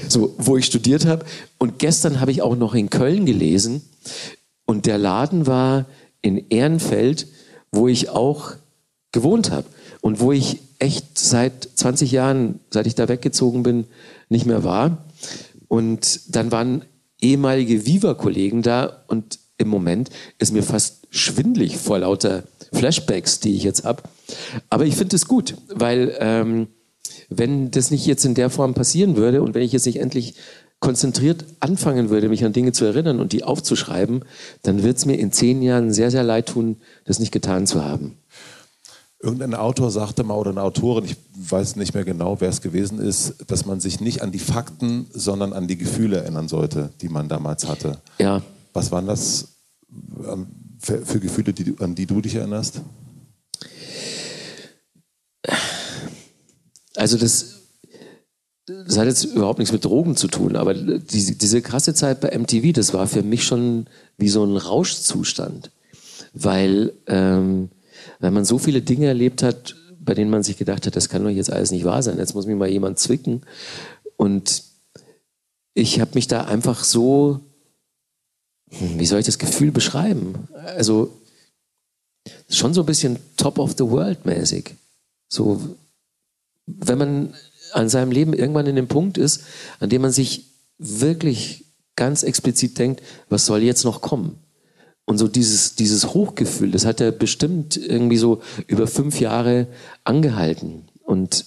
[0.07, 1.25] so, wo ich studiert habe.
[1.57, 3.81] Und gestern habe ich auch noch in Köln gelesen.
[4.65, 5.85] Und der Laden war
[6.21, 7.27] in Ehrenfeld,
[7.71, 8.53] wo ich auch
[9.11, 9.67] gewohnt habe.
[10.01, 13.85] Und wo ich echt seit 20 Jahren, seit ich da weggezogen bin,
[14.29, 15.05] nicht mehr war.
[15.67, 16.83] Und dann waren
[17.21, 22.43] ehemalige Viva-Kollegen da und im Moment ist mir fast schwindlig vor lauter
[22.73, 24.03] Flashbacks, die ich jetzt habe.
[24.69, 26.67] Aber ich finde es gut, weil ähm,
[27.29, 30.35] wenn das nicht jetzt in der Form passieren würde und wenn ich jetzt nicht endlich
[30.79, 34.23] konzentriert anfangen würde, mich an Dinge zu erinnern und die aufzuschreiben,
[34.61, 37.83] dann wird es mir in zehn Jahren sehr, sehr leid tun, das nicht getan zu
[37.83, 38.17] haben.
[39.19, 42.99] Irgendein Autor sagte mal oder eine Autorin, ich weiß nicht mehr genau, wer es gewesen
[42.99, 47.09] ist, dass man sich nicht an die Fakten, sondern an die Gefühle erinnern sollte, die
[47.09, 47.97] man damals hatte.
[48.19, 48.43] Ja.
[48.73, 49.55] Was waren das
[50.79, 52.81] für, für Gefühle, die, an die du dich erinnerst?
[56.97, 57.61] Also das,
[58.65, 62.35] das hat jetzt überhaupt nichts mit Drogen zu tun, aber diese, diese krasse Zeit bei
[62.35, 63.85] MTV, das war für mich schon
[64.17, 65.69] wie so ein Rauschzustand,
[66.33, 67.69] weil, ähm,
[68.19, 71.23] weil man so viele Dinge erlebt hat, bei denen man sich gedacht hat, das kann
[71.23, 73.43] doch jetzt alles nicht wahr sein, jetzt muss mich mal jemand zwicken.
[74.15, 74.63] Und
[75.75, 77.41] ich habe mich da einfach so,
[78.71, 80.47] wie soll ich das Gefühl beschreiben?
[80.53, 81.13] Also
[82.49, 84.73] schon so ein bisschen Top of the World mäßig.
[85.29, 85.61] So
[86.67, 87.33] wenn man
[87.73, 89.43] an seinem Leben irgendwann in dem Punkt ist,
[89.79, 91.65] an dem man sich wirklich
[91.95, 94.37] ganz explizit denkt, was soll jetzt noch kommen?
[95.05, 99.67] Und so dieses, dieses Hochgefühl, das hat er bestimmt irgendwie so über fünf Jahre
[100.03, 100.89] angehalten.
[101.03, 101.45] Und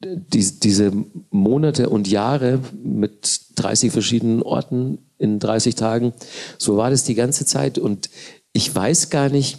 [0.00, 0.92] die, diese
[1.30, 6.12] Monate und Jahre mit 30 verschiedenen Orten in 30 Tagen,
[6.58, 7.78] so war das die ganze Zeit.
[7.78, 8.10] Und
[8.52, 9.58] ich weiß gar nicht,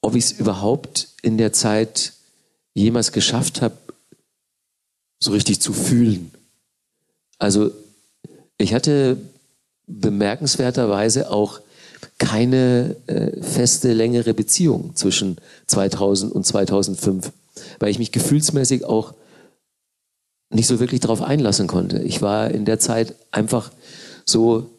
[0.00, 2.12] ob ich es überhaupt in der Zeit
[2.74, 3.76] jemals geschafft habe,
[5.18, 6.30] so richtig zu fühlen.
[7.38, 7.70] Also
[8.56, 9.16] ich hatte
[9.86, 11.60] bemerkenswerterweise auch
[12.18, 17.32] keine äh, feste längere Beziehung zwischen 2000 und 2005,
[17.78, 19.14] weil ich mich gefühlsmäßig auch
[20.50, 21.98] nicht so wirklich darauf einlassen konnte.
[22.02, 23.70] Ich war in der Zeit einfach
[24.24, 24.70] so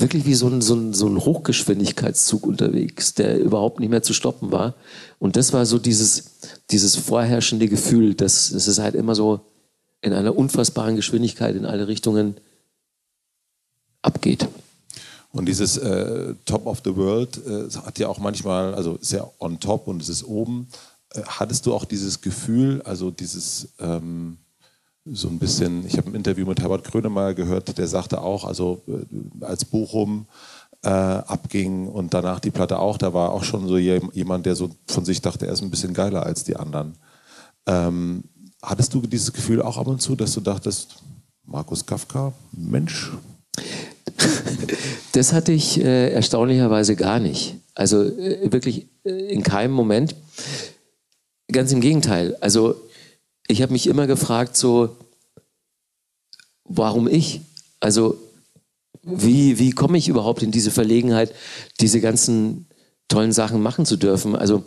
[0.00, 4.12] wirklich wie so ein, so, ein, so ein Hochgeschwindigkeitszug unterwegs, der überhaupt nicht mehr zu
[4.12, 4.74] stoppen war.
[5.18, 6.24] Und das war so dieses,
[6.70, 9.40] dieses vorherrschende Gefühl, dass, dass es halt immer so
[10.00, 12.36] in einer unfassbaren Geschwindigkeit in alle Richtungen
[14.02, 14.48] abgeht.
[15.32, 19.60] Und dieses äh, Top of the World äh, hat ja auch manchmal, also sehr on
[19.60, 20.68] top und es ist oben.
[21.14, 24.38] Äh, hattest du auch dieses Gefühl, also dieses ähm,
[25.12, 28.82] so ein bisschen, ich habe ein Interview mit Herbert Grönemeyer gehört, der sagte auch, also
[28.88, 30.26] äh, als Bochum
[30.82, 34.70] äh, abging und danach die Platte auch, da war auch schon so jemand, der so
[34.86, 36.94] von sich dachte, er ist ein bisschen geiler als die anderen.
[37.66, 38.24] Ähm,
[38.62, 40.96] hattest du dieses Gefühl auch ab und zu, dass du dachtest,
[41.44, 43.12] Markus Kafka, Mensch?
[45.12, 47.56] Das hatte ich äh, erstaunlicherweise gar nicht.
[47.74, 50.14] Also äh, wirklich äh, in keinem Moment.
[51.50, 52.36] Ganz im Gegenteil.
[52.40, 52.76] Also
[53.48, 54.96] ich habe mich immer gefragt, so,
[56.64, 57.40] warum ich?
[57.80, 58.18] Also,
[59.02, 61.34] wie, wie komme ich überhaupt in diese Verlegenheit,
[61.80, 62.66] diese ganzen
[63.08, 64.36] tollen Sachen machen zu dürfen?
[64.36, 64.64] Also,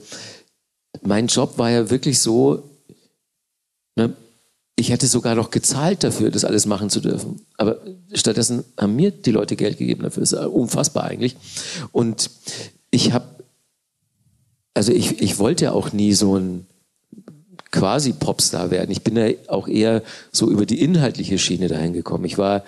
[1.04, 2.64] mein Job war ja wirklich so,
[3.96, 4.14] ne,
[4.76, 7.46] ich hätte sogar noch gezahlt dafür, das alles machen zu dürfen.
[7.58, 7.78] Aber
[8.14, 10.22] stattdessen haben mir die Leute Geld gegeben dafür.
[10.22, 11.36] Das ist unfassbar eigentlich.
[11.92, 12.32] Und
[12.90, 13.26] ich habe,
[14.74, 16.66] also ich, ich wollte ja auch nie so ein
[17.72, 18.92] quasi Popstar werden.
[18.92, 22.26] Ich bin ja auch eher so über die inhaltliche Schiene dahin gekommen.
[22.26, 22.64] Ich war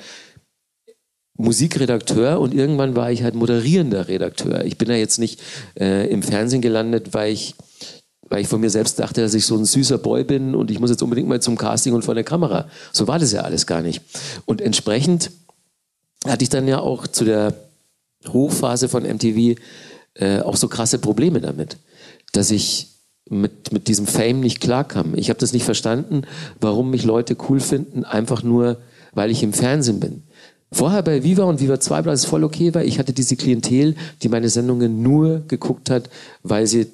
[1.36, 4.66] Musikredakteur und irgendwann war ich halt moderierender Redakteur.
[4.66, 5.42] Ich bin ja jetzt nicht
[5.80, 7.56] äh, im Fernsehen gelandet, weil ich,
[8.30, 10.80] weil ich von mir selbst dachte, dass ich so ein süßer Boy bin und ich
[10.80, 12.70] muss jetzt unbedingt mal zum Casting und vor der Kamera.
[12.92, 14.02] So war das ja alles gar nicht.
[14.46, 15.32] Und entsprechend
[16.26, 17.56] hatte ich dann ja auch zu der
[18.28, 19.60] Hochphase von MTV
[20.14, 21.78] äh, auch so krasse Probleme damit,
[22.32, 22.93] dass ich
[23.30, 25.14] mit, mit diesem Fame nicht klarkam.
[25.16, 26.24] Ich habe das nicht verstanden,
[26.60, 28.78] warum mich Leute cool finden, einfach nur,
[29.14, 30.24] weil ich im Fernsehen bin.
[30.72, 33.96] Vorher bei Viva und Viva 2 war es voll okay, weil ich hatte diese Klientel,
[34.22, 36.10] die meine Sendungen nur geguckt hat,
[36.42, 36.88] weil sie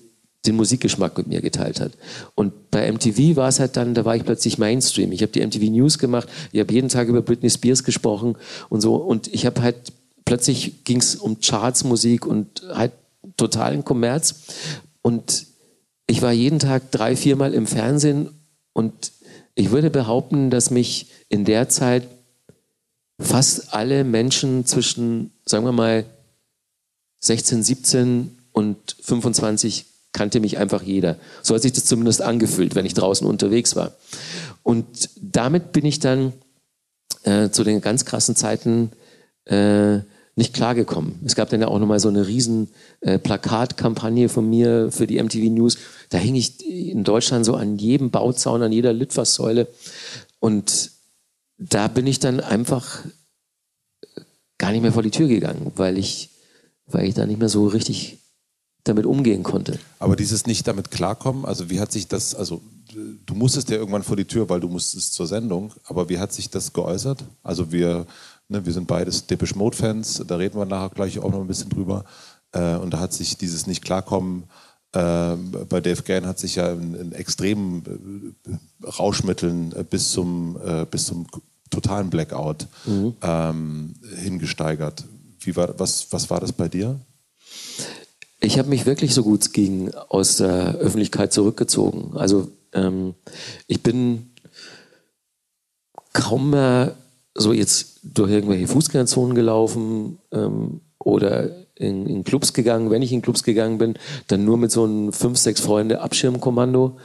[0.45, 1.93] den Musikgeschmack mit mir geteilt hat.
[2.35, 5.11] Und bei MTV war es halt dann, da war ich plötzlich Mainstream.
[5.11, 8.35] Ich habe die MTV News gemacht, ich habe jeden Tag über Britney Spears gesprochen
[8.69, 8.95] und so.
[8.95, 9.75] Und ich habe halt,
[10.25, 12.91] plötzlich ging es um Chartsmusik und halt
[13.37, 14.35] totalen Kommerz.
[15.01, 15.45] Und
[16.09, 18.31] ich war jeden Tag drei, viermal im Fernsehen
[18.73, 19.11] und
[19.53, 22.07] ich würde behaupten, dass mich in der Zeit
[23.21, 26.05] fast alle Menschen zwischen, sagen wir mal,
[27.19, 31.19] 16, 17 und 25 kannte mich einfach jeder.
[31.43, 33.91] So hat sich das zumindest angefühlt, wenn ich draußen unterwegs war.
[34.63, 36.33] Und damit bin ich dann
[37.21, 38.91] äh, zu den ganz krassen Zeiten
[39.45, 39.99] äh,
[40.39, 41.19] nicht klargekommen.
[41.25, 42.69] Es gab dann ja auch nochmal so eine riesen
[43.01, 45.77] äh, Plakatkampagne von mir für die MTV News.
[46.09, 49.67] Da hing ich in Deutschland so an jedem Bauzaun, an jeder Litfaßsäule.
[50.39, 50.91] Und
[51.57, 53.03] da bin ich dann einfach
[54.57, 56.29] gar nicht mehr vor die Tür gegangen, weil ich,
[56.87, 58.19] weil ich da nicht mehr so richtig
[58.85, 59.77] damit umgehen konnte.
[59.99, 62.61] Aber dieses nicht damit klarkommen, also wie hat sich das, also
[63.25, 66.31] du musstest ja irgendwann vor die Tür, weil du musstest zur Sendung, aber wie hat
[66.31, 67.25] sich das geäußert?
[67.43, 68.07] Also wir
[68.49, 71.47] Ne, wir sind beides Depeche Mode Fans, da reden wir nachher gleich auch noch ein
[71.47, 72.03] bisschen drüber.
[72.51, 74.43] Äh, und da hat sich dieses nicht klarkommen
[74.91, 75.35] äh,
[75.69, 80.85] bei Dave Gann hat sich ja in, in extremen äh, Rauschmitteln äh, bis zum, äh,
[80.89, 81.27] bis zum
[81.69, 83.13] totalen Blackout mhm.
[83.21, 85.05] ähm, hingesteigert.
[85.41, 86.99] Wie war, was, was war das bei dir?
[88.39, 92.17] Ich habe mich wirklich so gut es ging aus der Öffentlichkeit zurückgezogen.
[92.17, 93.13] Also ähm,
[93.67, 94.31] ich bin
[96.13, 96.95] kaum mehr
[97.39, 102.89] so jetzt durch irgendwelche Fußgängerzonen gelaufen ähm, oder in, in, Clubs gegangen.
[102.91, 103.95] Wenn ich in Clubs gegangen bin,
[104.27, 106.97] dann nur mit so einem fünf, sechs Freunde Abschirmkommando.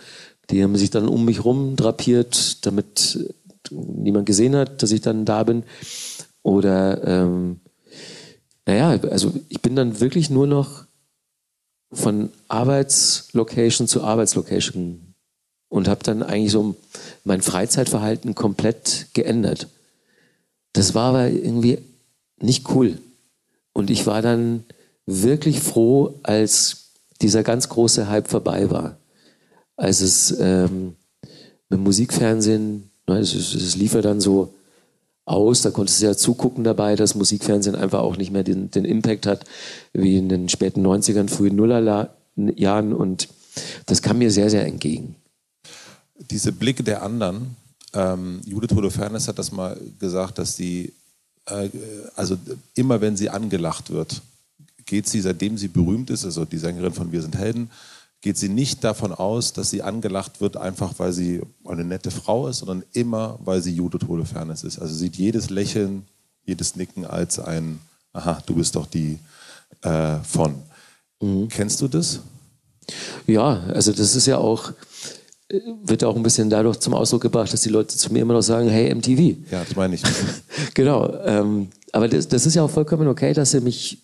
[0.51, 3.33] Die haben sich dann um mich rum drapiert, damit
[3.71, 5.63] niemand gesehen hat, dass ich dann da bin.
[6.43, 7.61] Oder ähm,
[8.67, 10.85] naja, also ich bin dann wirklich nur noch
[11.93, 15.15] von Arbeitslocation zu Arbeitslocation
[15.69, 16.75] und habe dann eigentlich so
[17.25, 19.69] mein Freizeitverhalten komplett geändert.
[20.75, 21.79] Das war aber irgendwie
[22.39, 22.99] nicht cool.
[23.73, 24.65] Und ich war dann
[25.07, 26.91] wirklich froh, als
[27.23, 28.99] dieser ganz große Hype vorbei war.
[29.77, 30.97] Als es ähm,
[31.69, 34.53] mit Musikfernsehen, ne, es, es lief ja dann so
[35.25, 38.85] aus, da konntest du ja zugucken dabei, dass Musikfernsehen einfach auch nicht mehr den, den
[38.85, 39.45] Impact hat
[39.93, 43.29] wie in den späten 90ern, frühen Nullerjahren und
[43.87, 45.17] das kam mir sehr, sehr entgegen.
[46.31, 47.57] Diese Blicke der anderen,
[47.95, 50.93] ähm, Judith Holofernes hat das mal gesagt, dass sie,
[51.47, 51.69] äh,
[52.17, 52.37] also
[52.75, 54.21] immer wenn sie angelacht wird,
[54.87, 57.71] geht sie, seitdem sie berühmt ist, also die Sängerin von Wir sind Helden,
[58.21, 62.49] geht sie nicht davon aus, dass sie angelacht wird, einfach weil sie eine nette Frau
[62.49, 64.79] ist, sondern immer, weil sie Judith Holofernes ist.
[64.79, 66.07] Also sieht jedes Lächeln,
[66.47, 67.81] jedes Nicken als ein,
[68.13, 69.19] aha, du bist doch die
[69.83, 70.55] äh, von.
[71.21, 71.49] Mhm.
[71.49, 72.21] Kennst du das?
[73.27, 74.73] Ja, also das ist ja auch,
[75.85, 78.43] wird auch ein bisschen dadurch zum Ausdruck gebracht, dass die Leute zu mir immer noch
[78.43, 79.37] sagen, hey MTV.
[79.51, 80.03] Ja, das meine ich.
[80.75, 81.13] genau.
[81.25, 83.99] Ähm, aber das, das, ist ja auch vollkommen okay, dass sie mich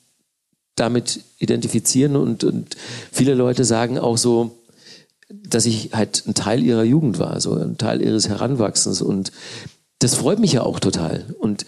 [0.76, 2.76] damit identifizieren und, und
[3.12, 4.58] viele Leute sagen auch so,
[5.30, 9.32] dass ich halt ein Teil ihrer Jugend war, so ein Teil ihres Heranwachsens und
[9.98, 11.34] das freut mich ja auch total.
[11.38, 11.66] Und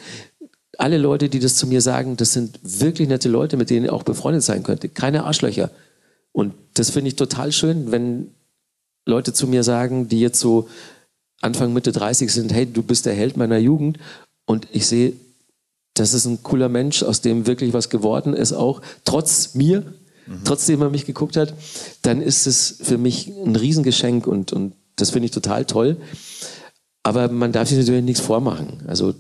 [0.79, 3.91] alle Leute, die das zu mir sagen, das sind wirklich nette Leute, mit denen ich
[3.91, 4.89] auch befreundet sein könnte.
[4.89, 5.71] Keine Arschlöcher.
[6.33, 8.29] Und das finde ich total schön, wenn
[9.05, 10.69] Leute zu mir sagen, die jetzt so
[11.41, 13.99] Anfang, Mitte 30 sind, hey, du bist der Held meiner Jugend.
[14.47, 15.15] Und ich sehe,
[15.95, 19.81] das ist ein cooler Mensch, aus dem wirklich was geworden ist, auch trotz mir,
[20.27, 20.45] mhm.
[20.45, 21.55] trotzdem er mich geguckt hat,
[22.03, 25.97] dann ist es für mich ein Riesengeschenk und, und das finde ich total toll.
[27.03, 28.85] Aber man darf sich natürlich nichts vormachen.
[28.87, 29.15] Also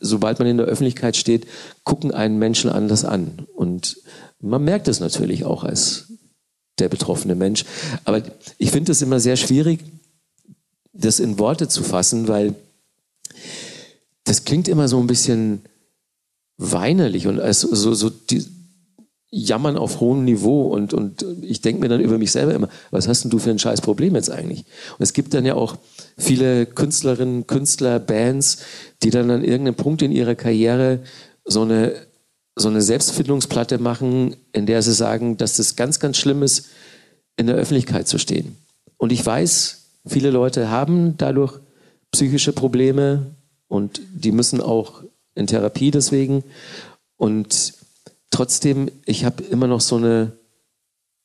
[0.00, 1.46] sobald man in der Öffentlichkeit steht,
[1.84, 3.46] gucken einen Menschen anders an.
[3.54, 3.98] Und
[4.40, 6.12] man merkt es natürlich auch als
[6.80, 7.64] der betroffene Mensch.
[8.04, 8.22] Aber
[8.58, 9.80] ich finde es immer sehr schwierig,
[10.92, 12.54] das in Worte zu fassen, weil
[14.24, 15.62] das klingt immer so ein bisschen
[16.56, 18.44] weinerlich und als so, so die,
[19.30, 23.08] Jammern auf hohem Niveau und, und ich denke mir dann über mich selber immer, was
[23.08, 24.60] hast denn du für ein scheiß Problem jetzt eigentlich?
[24.60, 25.76] Und es gibt dann ja auch
[26.16, 28.58] viele Künstlerinnen, Künstler, Bands,
[29.02, 31.00] die dann an irgendeinem Punkt in ihrer Karriere
[31.44, 32.07] so eine
[32.58, 36.66] so eine Selbstfindungsplatte machen, in der sie sagen, dass es ganz, ganz schlimm ist,
[37.36, 38.56] in der Öffentlichkeit zu stehen.
[38.96, 41.60] Und ich weiß, viele Leute haben dadurch
[42.10, 43.26] psychische Probleme
[43.68, 45.02] und die müssen auch
[45.34, 46.42] in Therapie deswegen.
[47.16, 47.74] Und
[48.30, 50.32] trotzdem, ich habe immer noch so eine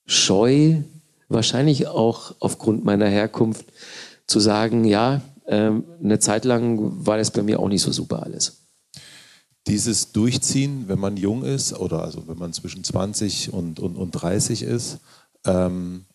[0.05, 0.81] Scheu,
[1.29, 3.65] wahrscheinlich auch aufgrund meiner Herkunft,
[4.27, 8.23] zu sagen, ja, ähm, eine Zeit lang war das bei mir auch nicht so super
[8.23, 8.62] alles.
[9.67, 14.11] Dieses Durchziehen, wenn man jung ist oder also wenn man zwischen 20 und, und, und
[14.11, 14.97] 30 ist,
[15.45, 16.05] ähm,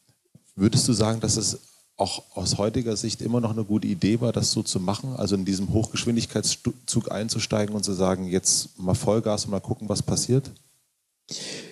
[0.55, 1.59] würdest du sagen, dass es
[1.97, 5.17] auch aus heutiger Sicht immer noch eine gute Idee war, das so zu machen?
[5.17, 10.03] Also in diesem Hochgeschwindigkeitszug einzusteigen und zu sagen, jetzt mal Vollgas und mal gucken, was
[10.03, 10.51] passiert?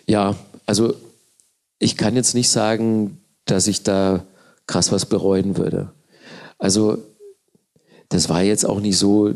[0.06, 0.34] Ja,
[0.66, 0.94] also
[1.78, 4.24] ich kann jetzt nicht sagen, dass ich da
[4.66, 5.92] krass was bereuen würde.
[6.58, 6.98] Also
[8.08, 9.34] das war jetzt auch nicht so,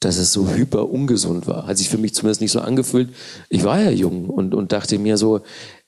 [0.00, 1.66] dass es so hyper ungesund war.
[1.66, 3.14] Hat sich für mich zumindest nicht so angefühlt.
[3.50, 5.42] Ich war ja jung und, und dachte mir so,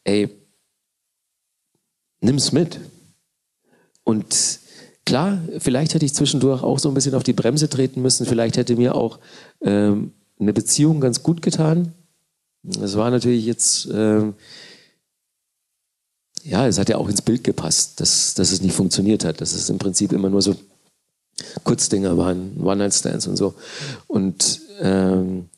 [0.04, 0.28] ey,
[2.20, 2.78] nimm's mit.
[4.04, 4.60] Und
[5.06, 8.26] klar, vielleicht hätte ich zwischendurch auch so ein bisschen auf die Bremse treten müssen.
[8.26, 9.18] Vielleicht hätte mir auch
[9.62, 11.92] ähm, eine Beziehung ganz gut getan.
[12.62, 14.34] Das war natürlich jetzt, ähm,
[16.44, 19.40] ja, es hat ja auch ins Bild gepasst, dass, dass es nicht funktioniert hat.
[19.40, 20.54] Dass es im Prinzip immer nur so
[21.64, 23.54] Kurzdinger waren, One-Night-Stands und so.
[24.06, 25.48] Und ähm,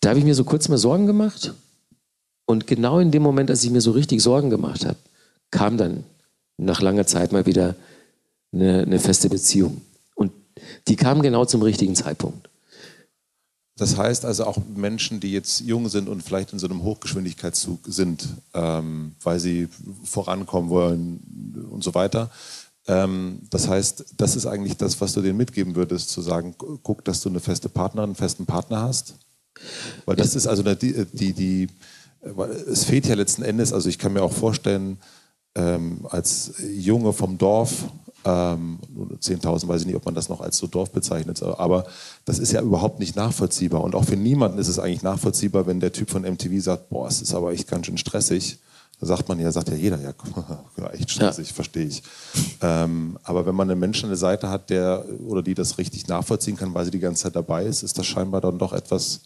[0.00, 1.54] da habe ich mir so kurz mal Sorgen gemacht.
[2.46, 4.98] Und genau in dem Moment, als ich mir so richtig Sorgen gemacht habe,
[5.50, 6.04] kam dann
[6.56, 7.76] nach langer Zeit mal wieder
[8.52, 9.82] eine, eine feste Beziehung.
[10.14, 10.32] Und
[10.88, 12.48] die kam genau zum richtigen Zeitpunkt.
[13.78, 17.78] Das heißt also auch Menschen, die jetzt jung sind und vielleicht in so einem Hochgeschwindigkeitszug
[17.86, 19.68] sind, ähm, weil sie
[20.02, 22.30] vorankommen wollen und so weiter.
[22.88, 27.04] Ähm, das heißt, das ist eigentlich das, was du denen mitgeben würdest, zu sagen, guck,
[27.04, 29.14] dass du eine feste Partnerin, einen festen Partner hast.
[30.06, 31.68] Weil das ist also die, die, die
[32.70, 34.98] es fehlt ja letzten Endes, also ich kann mir auch vorstellen,
[35.54, 37.84] ähm, als Junge vom Dorf,
[38.24, 38.78] ähm,
[39.20, 41.86] 10.000 weiß ich nicht, ob man das noch als so Dorf bezeichnet, aber
[42.24, 43.82] das ist ja überhaupt nicht nachvollziehbar.
[43.82, 47.06] Und auch für niemanden ist es eigentlich nachvollziehbar, wenn der Typ von MTV sagt, boah,
[47.06, 48.58] es ist aber echt ganz schön stressig.
[49.00, 50.12] Da sagt man ja, sagt ja jeder, ja,
[50.76, 51.54] ja echt stressig, ja.
[51.54, 52.02] verstehe ich.
[52.60, 56.08] Ähm, aber wenn man einen Menschen an der Seite hat, der oder die das richtig
[56.08, 59.20] nachvollziehen kann, weil sie die ganze Zeit dabei ist, ist das scheinbar dann doch etwas,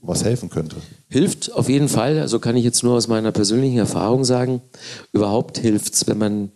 [0.00, 0.76] was helfen könnte.
[1.08, 2.18] Hilft auf jeden Fall.
[2.18, 4.60] Also kann ich jetzt nur aus meiner persönlichen Erfahrung sagen.
[5.12, 6.50] Überhaupt hilft es, wenn man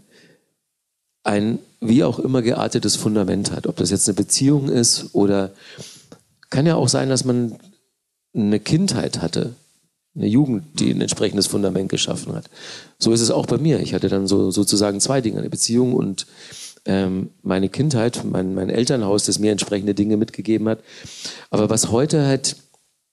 [1.23, 3.67] ein wie auch immer geartetes Fundament hat.
[3.67, 5.53] Ob das jetzt eine Beziehung ist oder
[6.51, 7.57] kann ja auch sein, dass man
[8.35, 9.55] eine Kindheit hatte,
[10.15, 12.51] eine Jugend, die ein entsprechendes Fundament geschaffen hat.
[12.99, 13.81] So ist es auch bei mir.
[13.81, 16.27] Ich hatte dann so, sozusagen zwei Dinge, eine Beziehung und
[16.85, 20.81] ähm, meine Kindheit, mein, mein Elternhaus, das mir entsprechende Dinge mitgegeben hat.
[21.51, 22.57] Aber was heute halt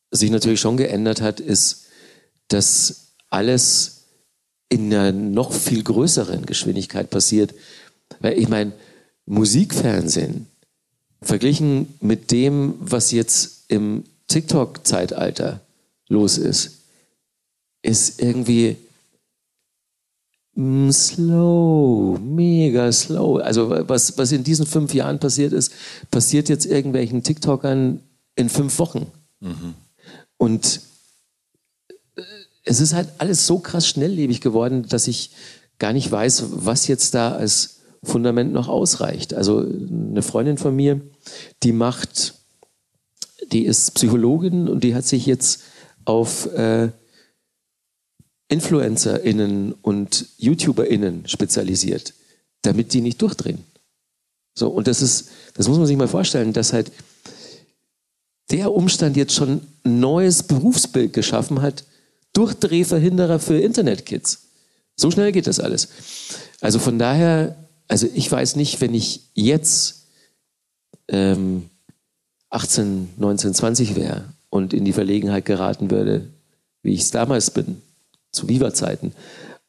[0.09, 1.85] sich natürlich schon geändert hat, ist,
[2.47, 4.05] dass alles
[4.69, 7.53] in einer noch viel größeren Geschwindigkeit passiert.
[8.19, 8.73] Weil ich meine,
[9.25, 10.47] Musikfernsehen,
[11.21, 15.61] verglichen mit dem, was jetzt im TikTok-Zeitalter
[16.07, 16.76] los ist,
[17.87, 18.77] ist irgendwie
[20.91, 23.39] slow, mega slow.
[23.39, 25.71] Also was, was in diesen fünf Jahren passiert ist,
[26.11, 28.01] passiert jetzt irgendwelchen TikTokern
[28.35, 29.07] in fünf Wochen.
[29.39, 29.75] Mhm.
[30.37, 30.81] Und
[32.15, 32.21] äh,
[32.65, 35.31] es ist halt alles so krass schnelllebig geworden, dass ich
[35.79, 39.33] gar nicht weiß, was jetzt da als Fundament noch ausreicht.
[39.33, 41.01] Also eine Freundin von mir,
[41.63, 42.35] die macht,
[43.51, 45.61] die ist Psychologin und die hat sich jetzt
[46.05, 46.89] auf äh,
[48.49, 52.13] InfluencerInnen und YouTuberInnen spezialisiert,
[52.61, 53.63] damit die nicht durchdrehen.
[54.53, 56.91] So, und das ist, das muss man sich mal vorstellen, dass halt
[58.49, 61.83] der Umstand jetzt schon ein neues Berufsbild geschaffen hat,
[62.33, 64.47] Durchdrehverhinderer für Internetkids.
[64.95, 65.89] So schnell geht das alles.
[66.61, 67.55] Also von daher,
[67.87, 70.05] also ich weiß nicht, wenn ich jetzt
[71.07, 71.69] ähm,
[72.49, 76.29] 18, 19, 20 wäre und in die Verlegenheit geraten würde,
[76.81, 77.81] wie ich es damals bin,
[78.31, 79.13] zu Viva-Zeiten,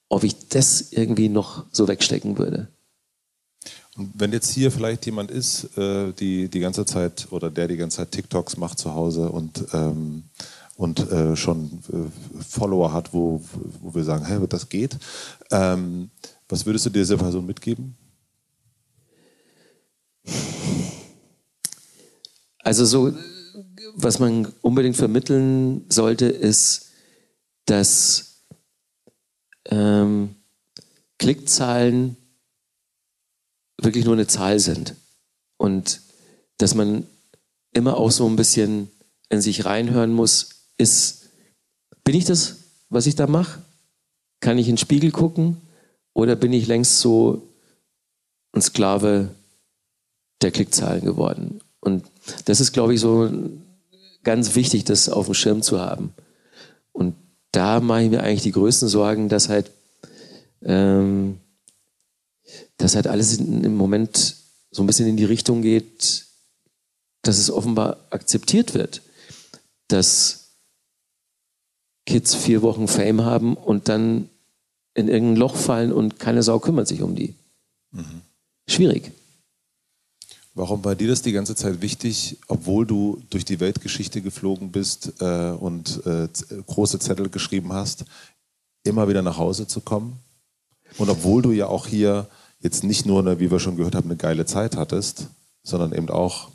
[0.09, 2.69] ob ich das irgendwie noch so wegstecken würde.
[3.97, 7.77] Und wenn jetzt hier vielleicht jemand ist, äh, die die ganze Zeit oder der die
[7.77, 10.25] ganze Zeit TikToks macht zu Hause und ähm,
[10.77, 13.43] und äh, schon äh, Follower hat, wo,
[13.81, 14.97] wo wir sagen, hey, das geht.
[15.51, 16.11] Ähm,
[16.49, 17.97] was würdest du dieser Person mitgeben?
[22.61, 23.13] Also so,
[23.97, 26.91] was man unbedingt vermitteln sollte, ist,
[27.67, 28.28] dass
[29.69, 30.35] ähm,
[31.19, 32.17] Klickzahlen
[33.81, 34.95] wirklich nur eine Zahl sind.
[35.57, 36.01] Und
[36.59, 37.07] dass man
[37.73, 38.91] immer auch so ein bisschen
[39.29, 41.29] in sich reinhören muss, ist,
[42.05, 42.57] bin ich das,
[42.89, 43.63] was ich da mache?
[44.41, 45.61] Kann ich in den Spiegel gucken?
[46.15, 47.43] Oder bin ich längst so
[48.53, 49.35] ein Sklave
[50.43, 51.61] der Klickzahlen geworden?
[51.81, 52.05] Und
[52.47, 53.31] das ist, glaube ich, so
[54.25, 56.13] ganz wichtig, das auf dem Schirm zu haben.
[56.93, 57.15] Und
[57.53, 59.71] da mache ich mir eigentlich die größten Sorgen, dass halt,
[60.63, 61.39] ähm,
[62.77, 64.37] dass halt alles im Moment
[64.71, 66.27] so ein bisschen in die Richtung geht,
[67.23, 69.03] dass es offenbar akzeptiert wird,
[69.89, 70.49] dass
[72.07, 74.29] Kids vier Wochen Fame haben und dann
[74.95, 77.35] in irgendein Loch fallen und keine Sau kümmert sich um die.
[77.93, 78.23] Mhm.
[78.67, 79.13] Schwierig.
[80.59, 85.13] Warum war dir das die ganze Zeit wichtig, obwohl du durch die Weltgeschichte geflogen bist
[85.21, 86.27] äh, und äh,
[86.67, 88.05] große Zettel geschrieben hast,
[88.83, 90.19] immer wieder nach Hause zu kommen?
[90.97, 92.27] Und obwohl du ja auch hier
[92.59, 95.29] jetzt nicht nur, eine, wie wir schon gehört haben, eine geile Zeit hattest,
[95.63, 96.49] sondern eben auch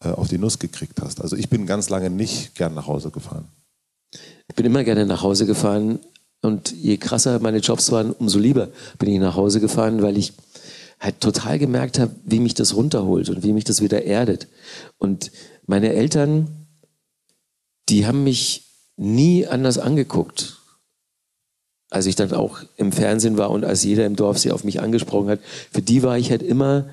[0.00, 1.20] äh, auf die Nuss gekriegt hast.
[1.20, 3.46] Also ich bin ganz lange nicht gern nach Hause gefahren.
[4.48, 6.00] Ich bin immer gerne nach Hause gefahren
[6.40, 10.32] und je krasser meine Jobs waren, umso lieber bin ich nach Hause gefahren, weil ich
[11.02, 14.46] halt total gemerkt habe, wie mich das runterholt und wie mich das wieder erdet.
[14.98, 15.32] Und
[15.66, 16.68] meine Eltern,
[17.88, 20.58] die haben mich nie anders angeguckt.
[21.90, 24.80] Als ich dann auch im Fernsehen war und als jeder im Dorf sie auf mich
[24.80, 25.40] angesprochen hat,
[25.72, 26.88] für die war ich halt immer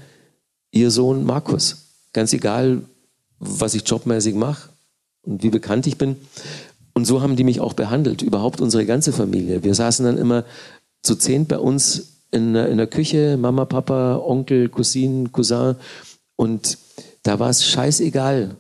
[0.72, 1.86] ihr Sohn Markus.
[2.12, 2.82] Ganz egal,
[3.38, 4.70] was ich jobmäßig mache
[5.22, 6.16] und wie bekannt ich bin.
[6.94, 9.64] Und so haben die mich auch behandelt, überhaupt unsere ganze Familie.
[9.64, 10.46] Wir saßen dann immer
[11.04, 15.76] zu zehn bei uns in, in der Küche, Mama, Papa, Onkel, Cousine, Cousin.
[16.36, 16.78] Und
[17.24, 18.56] da war es scheißegal,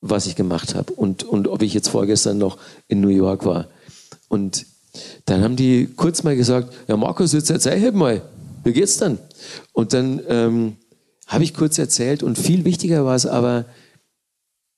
[0.00, 2.58] was ich gemacht habe und, und ob ich jetzt vorgestern noch
[2.88, 3.68] in New York war.
[4.28, 4.66] Und
[5.24, 8.22] dann haben die kurz mal gesagt, ja Markus, jetzt erzähl halt mal,
[8.64, 9.18] wie geht's dann?
[9.72, 10.76] Und dann ähm,
[11.26, 13.64] habe ich kurz erzählt und viel wichtiger war es aber,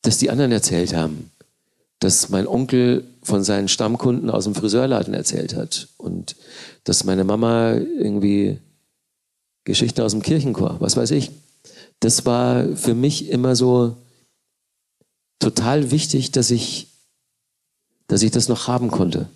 [0.02, 1.30] dass die anderen erzählt haben
[2.00, 6.36] dass mein Onkel von seinen Stammkunden aus dem Friseurladen erzählt hat und
[6.84, 8.58] dass meine Mama irgendwie
[9.64, 11.30] Geschichten aus dem Kirchenchor, was weiß ich.
[12.00, 13.96] Das war für mich immer so
[15.40, 16.88] total wichtig, dass ich,
[18.06, 19.28] dass ich das noch haben konnte.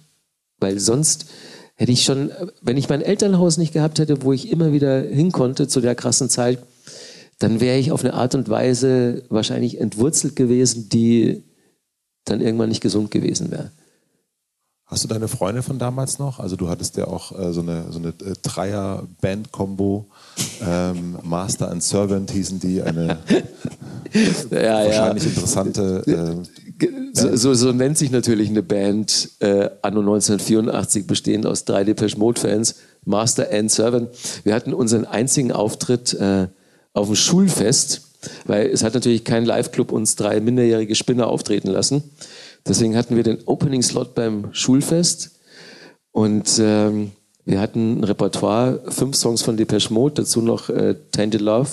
[0.58, 1.26] Weil sonst
[1.74, 5.32] hätte ich schon, wenn ich mein Elternhaus nicht gehabt hätte, wo ich immer wieder hin
[5.32, 6.60] konnte zu der krassen Zeit,
[7.40, 11.42] dann wäre ich auf eine Art und Weise wahrscheinlich entwurzelt gewesen, die
[12.24, 13.70] dann irgendwann nicht gesund gewesen wäre.
[14.92, 16.38] Hast du deine Freunde von damals noch?
[16.38, 20.04] Also du hattest ja auch äh, so eine, so eine äh, Dreier-Band-Kombo.
[20.62, 22.82] Ähm, Master and Servant hießen die.
[22.82, 23.16] Eine
[24.50, 25.30] ja, wahrscheinlich ja.
[25.30, 26.04] interessante...
[26.06, 31.84] Äh, so, so, so, nennt sich natürlich eine Band äh, anno 1984, bestehend aus drei
[31.84, 32.74] Depeche Mode-Fans.
[33.06, 34.10] Master and Servant.
[34.44, 36.48] Wir hatten unseren einzigen Auftritt äh,
[36.92, 38.11] auf dem Schulfest
[38.44, 42.02] weil es hat natürlich kein Live-Club uns drei minderjährige Spinner auftreten lassen.
[42.66, 45.32] Deswegen hatten wir den Opening-Slot beim Schulfest
[46.12, 47.12] und ähm,
[47.44, 51.70] wir hatten ein Repertoire, fünf Songs von Depeche Mode, dazu noch äh, Tainted Love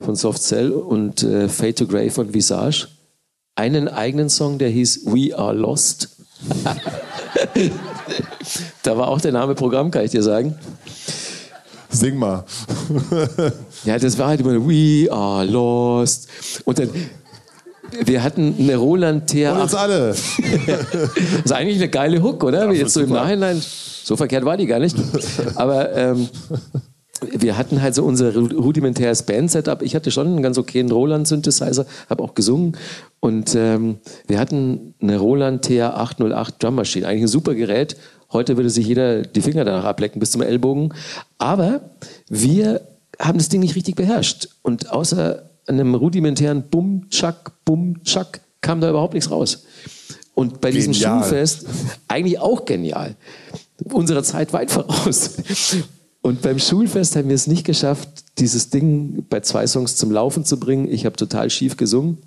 [0.00, 2.88] von Soft Cell und äh, Fade to Grey von Visage.
[3.54, 6.16] Einen eigenen Song, der hieß We Are Lost.
[8.82, 10.58] da war auch der Name Programm, kann ich dir sagen.
[11.92, 12.44] Sing mal.
[13.84, 16.28] ja, das war halt immer We are lost.
[16.64, 16.88] Und dann,
[18.04, 19.54] wir hatten eine Roland TR.
[19.54, 20.08] Und uns alle.
[20.66, 22.64] das ist eigentlich eine geile Hook, oder?
[22.64, 23.62] Ja, Jetzt so im Nachhinein.
[24.04, 24.96] So verkehrt war die gar nicht.
[25.54, 26.28] Aber ähm,
[27.30, 29.82] wir hatten halt so unser rudimentäres Band-Setup.
[29.82, 32.76] Ich hatte schon einen ganz okayen Roland-Synthesizer, habe auch gesungen.
[33.20, 37.06] Und ähm, wir hatten eine Roland TR-808 Drum Machine.
[37.06, 37.96] Eigentlich ein super Gerät.
[38.32, 40.94] Heute würde sich jeder die Finger danach ablecken bis zum Ellbogen.
[41.38, 41.90] Aber
[42.28, 42.80] wir
[43.18, 44.48] haben das Ding nicht richtig beherrscht.
[44.62, 49.64] Und außer einem rudimentären Bum, Tschack, Bum, Tschack kam da überhaupt nichts raus.
[50.34, 50.92] Und bei genial.
[50.92, 51.66] diesem Schulfest
[52.08, 53.16] eigentlich auch genial.
[53.84, 55.36] Unserer Zeit weit voraus.
[56.22, 58.08] Und beim Schulfest haben wir es nicht geschafft,
[58.38, 60.88] dieses Ding bei zwei Songs zum Laufen zu bringen.
[60.88, 62.18] Ich habe total schief gesungen.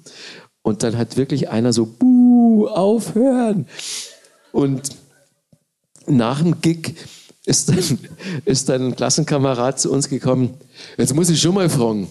[0.61, 3.67] Und dann hat wirklich einer so, buh, aufhören.
[4.51, 4.91] Und
[6.07, 6.95] nach dem Gig
[7.45, 7.99] ist dann,
[8.45, 10.55] ist dann ein Klassenkamerad zu uns gekommen.
[10.97, 12.07] Jetzt muss ich schon mal fragen.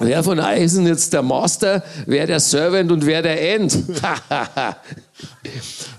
[0.00, 3.78] Wer von Eisen jetzt der Master, wer der Servant und wer der End?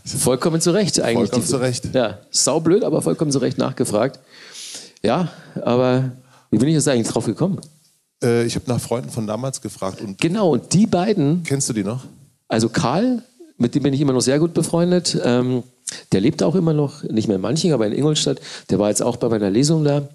[0.04, 1.30] vollkommen zu Recht eigentlich.
[1.30, 1.96] Vollkommen zu Recht.
[1.96, 4.20] Ja, saublöd, aber vollkommen zu Recht nachgefragt.
[5.02, 5.30] Ja,
[5.64, 6.12] aber
[6.52, 7.62] wie bin ich jetzt eigentlich drauf gekommen?
[8.22, 10.02] Äh, ich habe nach Freunden von damals gefragt.
[10.02, 11.44] Und genau, und die beiden.
[11.44, 12.04] Kennst du die noch?
[12.50, 13.24] Also Karl,
[13.58, 15.18] mit dem bin ich immer noch sehr gut befreundet.
[15.24, 15.64] Ähm,
[16.12, 18.42] der lebt auch immer noch, nicht mehr in Manching, aber in Ingolstadt.
[18.70, 20.10] Der war jetzt auch bei meiner Lesung da.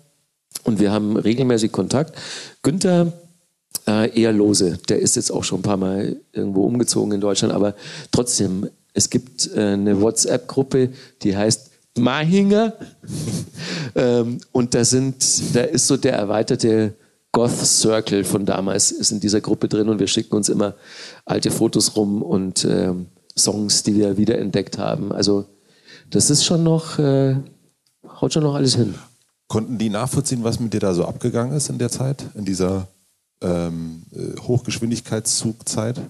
[0.65, 2.17] Und wir haben regelmäßig Kontakt.
[2.63, 3.13] Günther,
[3.87, 4.79] äh, eher lose.
[4.89, 7.55] Der ist jetzt auch schon ein paar Mal irgendwo umgezogen in Deutschland.
[7.55, 7.75] Aber
[8.11, 10.91] trotzdem, es gibt äh, eine WhatsApp-Gruppe,
[11.23, 12.75] die heißt Mahinger.
[13.95, 16.95] ähm, und da sind, da ist so der erweiterte
[17.33, 20.75] Goth Circle von damals ist in dieser Gruppe drin und wir schicken uns immer
[21.25, 22.93] alte Fotos rum und äh,
[23.39, 25.13] Songs, die wir wiederentdeckt haben.
[25.13, 25.47] Also
[26.11, 27.37] das ist schon noch, äh,
[28.21, 28.95] haut schon noch alles hin.
[29.49, 32.89] Konnten die nachvollziehen, was mit dir da so abgegangen ist in der Zeit, in dieser
[33.41, 36.01] ähm, äh, Hochgeschwindigkeitszugzeit?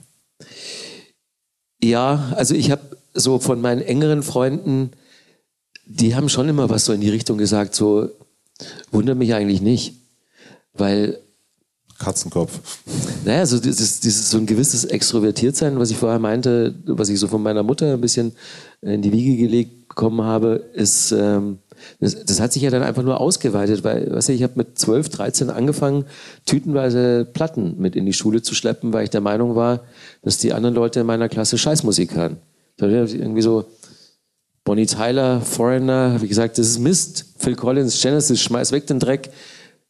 [1.83, 2.83] Ja, also ich habe
[3.15, 4.91] so von meinen engeren Freunden,
[5.87, 8.11] die haben schon immer was so in die Richtung gesagt, so
[8.91, 9.95] wundert mich eigentlich nicht,
[10.75, 11.19] weil
[11.99, 12.61] Katzenkopf.
[13.25, 17.29] Naja, so dieses, dieses so ein gewisses Extrovertiertsein, was ich vorher meinte, was ich so
[17.29, 18.33] von meiner Mutter ein bisschen
[18.83, 21.59] in die Wiege gelegt bekommen habe, ist ähm,
[21.99, 24.79] das, das, hat sich ja dann einfach nur ausgeweitet, weil weißt du, ich habe mit
[24.79, 26.05] 12, 13 angefangen,
[26.47, 29.81] tütenweise Platten mit in die Schule zu schleppen, weil ich der Meinung war,
[30.23, 32.37] dass die anderen Leute in meiner Klasse Scheißmusik hören.
[32.79, 33.65] Irgendwie so
[34.65, 37.27] Bonnie Tyler, Foreigner, habe ich gesagt, das ist Mist.
[37.39, 39.31] Phil Collins, Genesis, schmeiß weg den Dreck.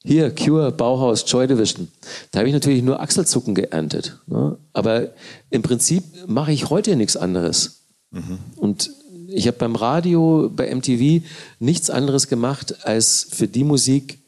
[0.03, 1.89] Hier, Cure, Bauhaus, Joy Division.
[2.31, 4.19] Da habe ich natürlich nur Achselzucken geerntet.
[4.27, 4.57] Ne?
[4.73, 5.11] Aber
[5.51, 7.80] im Prinzip mache ich heute nichts anderes.
[8.11, 8.39] Mhm.
[8.57, 8.91] Und
[9.29, 11.25] ich habe beim Radio, bei MTV
[11.59, 14.19] nichts anderes gemacht, als für die Musik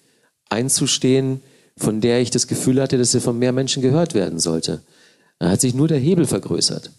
[0.48, 1.40] einzustehen,
[1.76, 4.82] von der ich das Gefühl hatte, dass sie von mehr Menschen gehört werden sollte.
[5.38, 6.90] Da hat sich nur der Hebel vergrößert.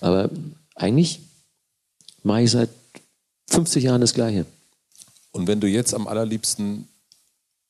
[0.00, 0.30] Aber
[0.76, 1.20] eigentlich
[2.22, 2.68] mache ich seit
[3.48, 4.46] 50 Jahren das Gleiche.
[5.32, 6.88] Und wenn du jetzt am allerliebsten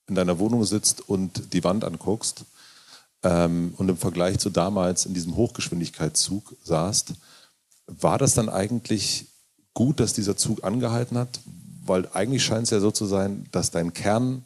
[0.09, 2.45] in deiner Wohnung sitzt und die Wand anguckst
[3.23, 7.15] ähm, und im Vergleich zu damals in diesem Hochgeschwindigkeitszug saßt,
[8.01, 9.27] war das dann eigentlich
[9.75, 11.41] gut, dass dieser Zug angehalten hat,
[11.85, 14.45] weil eigentlich scheint es ja so zu sein, dass dein Kern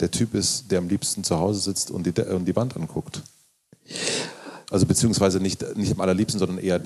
[0.00, 3.22] der Typ ist, der am liebsten zu Hause sitzt und die, und die Wand anguckt.
[4.70, 6.80] Also beziehungsweise nicht, nicht am allerliebsten, sondern eher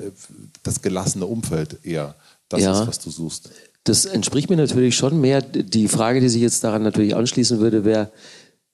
[0.63, 2.15] das gelassene Umfeld eher.
[2.49, 3.51] Das ja, ist, was du suchst.
[3.85, 5.41] Das entspricht mir natürlich schon mehr.
[5.41, 8.11] Die Frage, die sich jetzt daran natürlich anschließen würde, wäre,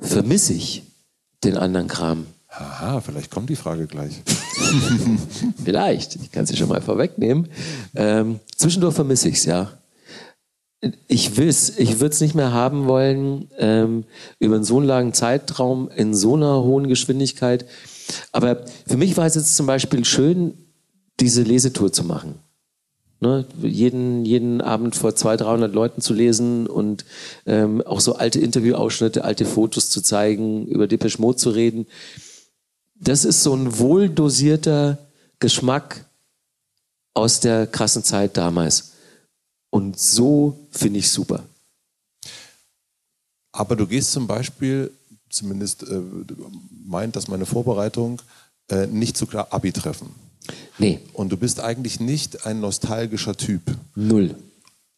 [0.00, 0.82] vermisse ich
[1.44, 2.26] den anderen Kram?
[2.58, 4.22] Aha, vielleicht kommt die Frage gleich.
[5.64, 7.48] vielleicht, ich kann sie schon mal vorwegnehmen.
[7.94, 9.72] Ähm, zwischendurch vermisse ich es, ja.
[11.06, 14.04] Ich will es, ich würde es nicht mehr haben wollen, ähm,
[14.38, 17.66] über einen so langen Zeitraum in so einer hohen Geschwindigkeit.
[18.32, 20.54] Aber für mich war es jetzt zum Beispiel schön,
[21.20, 22.36] diese Lesetour zu machen.
[23.20, 27.06] Ne, jeden, jeden Abend vor 200, 300 Leuten zu lesen und
[27.46, 31.86] ähm, auch so alte Interviewausschnitte, alte Fotos zu zeigen, über Depeche Mode zu reden
[32.98, 34.98] das ist so ein wohldosierter
[35.38, 36.04] Geschmack
[37.14, 38.92] aus der krassen Zeit damals.
[39.70, 41.44] Und so finde ich super.
[43.52, 44.90] Aber du gehst zum Beispiel,
[45.30, 46.00] zumindest äh,
[46.84, 48.20] meint das meine Vorbereitung,
[48.70, 50.14] äh, nicht zu klar Abi treffen.
[50.78, 51.00] Nee.
[51.12, 53.62] Und du bist eigentlich nicht ein nostalgischer Typ.
[53.94, 54.34] Null.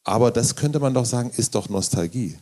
[0.05, 2.37] Aber das könnte man doch sagen, ist doch Nostalgie.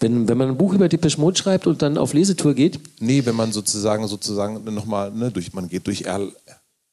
[0.00, 2.80] Wenn, wenn man ein Buch über Depeche Mode schreibt und dann auf Lesetour geht?
[3.00, 6.32] Nee, wenn man sozusagen sozusagen nochmal, ne, durch, man geht durch Erl,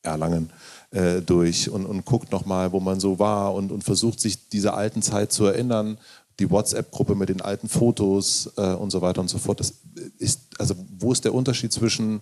[0.03, 0.51] Erlangen
[0.91, 4.75] äh, durch und, und guckt nochmal, wo man so war und, und versucht sich dieser
[4.75, 5.97] alten Zeit zu erinnern.
[6.39, 9.59] Die WhatsApp-Gruppe mit den alten Fotos äh, und so weiter und so fort.
[9.59, 9.73] Das
[10.19, 12.21] ist, also wo ist der Unterschied zwischen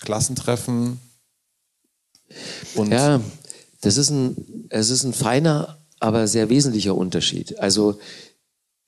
[0.00, 1.00] Klassentreffen
[2.74, 2.92] und.
[2.92, 3.20] Ja,
[3.80, 7.58] das ist ein, es ist ein feiner, aber sehr wesentlicher Unterschied.
[7.58, 7.98] Also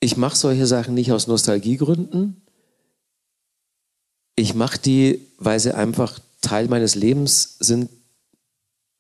[0.00, 2.42] ich mache solche Sachen nicht aus Nostalgiegründen.
[4.36, 7.90] Ich mache die, weil sie einfach Teil meines Lebens sind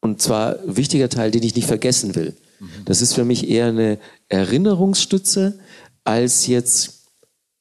[0.00, 2.36] und zwar ein wichtiger Teil, den ich nicht vergessen will.
[2.58, 2.84] Mhm.
[2.84, 3.98] Das ist für mich eher eine
[4.28, 5.58] Erinnerungsstütze
[6.04, 7.06] als jetzt.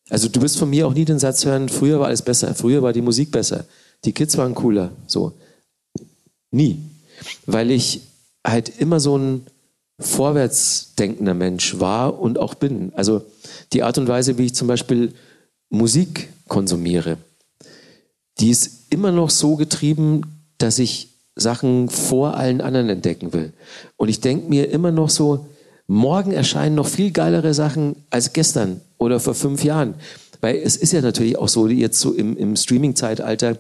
[0.10, 2.82] Also du wirst von mir auch nie den Satz hören, früher war alles besser, früher
[2.82, 3.66] war die Musik besser,
[4.06, 5.34] die Kids waren cooler, so.
[6.50, 6.80] Nie.
[7.46, 8.02] Weil ich
[8.46, 9.46] halt immer so ein
[10.00, 12.92] vorwärtsdenkender Mensch war und auch bin.
[12.96, 13.24] Also
[13.74, 15.14] die Art und Weise, wie ich zum Beispiel
[15.70, 17.18] Musik konsumiere,
[18.40, 20.22] die ist immer noch so getrieben,
[20.58, 23.54] dass ich Sachen vor allen anderen entdecken will.
[23.96, 25.48] Und ich denke mir immer noch so,
[25.88, 29.96] morgen erscheinen noch viel geilere Sachen als gestern oder vor fünf Jahren.
[30.42, 33.58] Weil es ist ja natürlich auch so, jetzt so im, im Streaming-Zeitalter,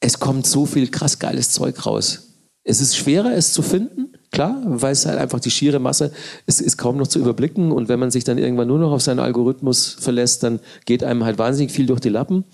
[0.00, 2.28] es kommt so viel krass geiles Zeug raus.
[2.64, 6.12] Es ist schwerer, es zu finden, Klar, weil es halt einfach die schiere Masse
[6.46, 7.72] ist, ist kaum noch zu überblicken.
[7.72, 11.24] Und wenn man sich dann irgendwann nur noch auf seinen Algorithmus verlässt, dann geht einem
[11.24, 12.44] halt wahnsinnig viel durch die Lappen.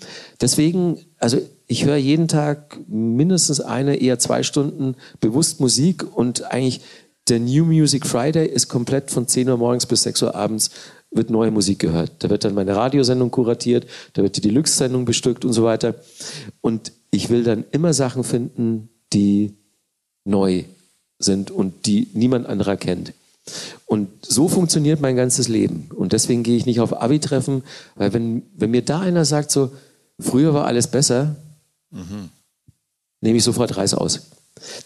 [0.41, 6.81] Deswegen, also ich höre jeden Tag mindestens eine, eher zwei Stunden bewusst Musik und eigentlich
[7.29, 10.71] der New Music Friday ist komplett von 10 Uhr morgens bis 6 Uhr abends
[11.11, 12.11] wird neue Musik gehört.
[12.19, 15.95] Da wird dann meine Radiosendung kuratiert, da wird die Deluxe-Sendung bestückt und so weiter.
[16.61, 19.55] Und ich will dann immer Sachen finden, die
[20.25, 20.63] neu
[21.19, 23.13] sind und die niemand anderer kennt.
[23.85, 25.89] Und so funktioniert mein ganzes Leben.
[25.95, 27.63] Und deswegen gehe ich nicht auf Abi-Treffen,
[27.95, 29.71] weil wenn, wenn mir da einer sagt, so,
[30.19, 31.35] früher war alles besser,
[31.91, 32.29] mhm.
[33.21, 34.27] nehme ich sofort Reis aus.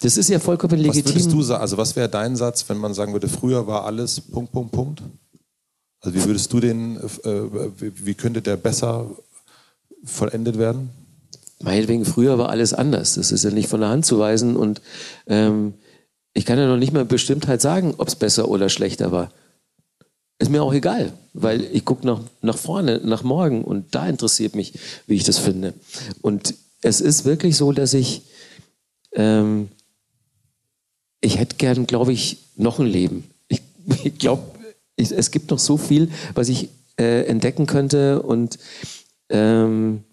[0.02, 1.06] Das ist ja vollkommen legitim.
[1.06, 3.86] Was würdest du sagen, also was wäre dein Satz, wenn man sagen würde, früher war
[3.86, 5.02] alles Punkt, Punkt, Punkt?
[6.02, 7.41] Also wie würdest du den, äh,
[7.80, 9.10] wie könnte der besser
[10.03, 10.90] vollendet werden?
[11.62, 13.16] Meinetwegen, früher war alles anders.
[13.16, 14.56] Das ist ja nicht von der Hand zu weisen.
[14.56, 14.82] Und
[15.28, 15.76] ähm,
[16.34, 19.32] ich kann ja noch nicht mal Bestimmtheit sagen, ob es besser oder schlechter war.
[20.40, 24.56] Ist mir auch egal, weil ich gucke nach, nach vorne, nach morgen und da interessiert
[24.56, 24.74] mich,
[25.06, 25.74] wie ich das finde.
[26.22, 28.24] Und es ist wirklich so, dass ich,
[29.14, 29.70] ähm,
[31.20, 33.30] ich hätte gern, glaube ich, noch ein Leben.
[33.49, 33.62] Ich,
[34.03, 34.44] ich glaube,
[34.95, 38.58] es gibt noch so viel, was ich äh, entdecken könnte und
[39.30, 40.03] ähm,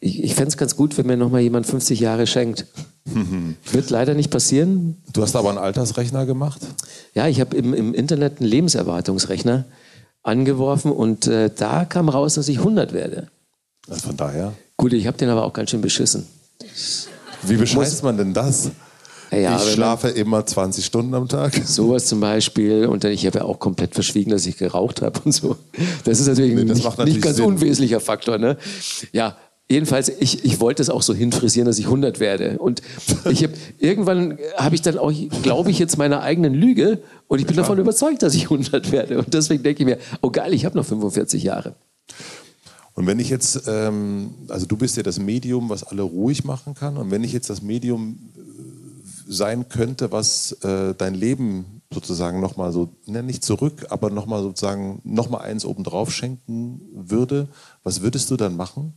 [0.00, 2.66] ich, ich fände es ganz gut, wenn mir nochmal jemand 50 Jahre schenkt.
[3.72, 4.96] Wird leider nicht passieren.
[5.12, 6.60] Du hast aber einen Altersrechner gemacht?
[7.14, 9.64] Ja, ich habe im, im, Internet einen Lebenserwartungsrechner
[10.22, 13.28] angeworfen und äh, da kam raus, dass ich 100 werde.
[13.88, 14.52] Also von daher?
[14.76, 16.26] Gut, ich habe den aber auch ganz schön beschissen.
[17.42, 18.70] Wie bescheißt man denn das?
[19.30, 21.54] Ja, ich schlafe immer 20 Stunden am Tag.
[21.64, 22.86] Sowas zum Beispiel.
[22.86, 25.56] Und ich habe ja auch komplett verschwiegen, dass ich geraucht habe und so.
[26.04, 27.46] Das ist natürlich nee, das ein nicht, natürlich nicht ganz Sinn.
[27.46, 28.38] unwesentlicher Faktor.
[28.38, 28.56] Ne?
[29.12, 29.36] Ja,
[29.68, 32.58] Jedenfalls, ich, ich wollte es auch so hinfrisieren, dass ich 100 werde.
[32.58, 32.82] Und
[33.28, 35.12] ich hab, irgendwann habe ich dann auch,
[35.42, 39.18] glaube ich, jetzt meiner eigenen Lüge und ich bin davon überzeugt, dass ich 100 werde.
[39.18, 41.74] Und deswegen denke ich mir, oh geil, ich habe noch 45 Jahre.
[42.94, 46.74] Und wenn ich jetzt, ähm, also du bist ja das Medium, was alle ruhig machen
[46.74, 46.96] kann.
[46.96, 48.40] Und wenn ich jetzt das Medium äh,
[49.28, 55.00] sein könnte, was äh, dein Leben sozusagen nochmal so, ne, nicht zurück, aber nochmal sozusagen
[55.04, 57.48] nochmal eins obendrauf schenken würde,
[57.82, 58.94] was würdest du dann machen?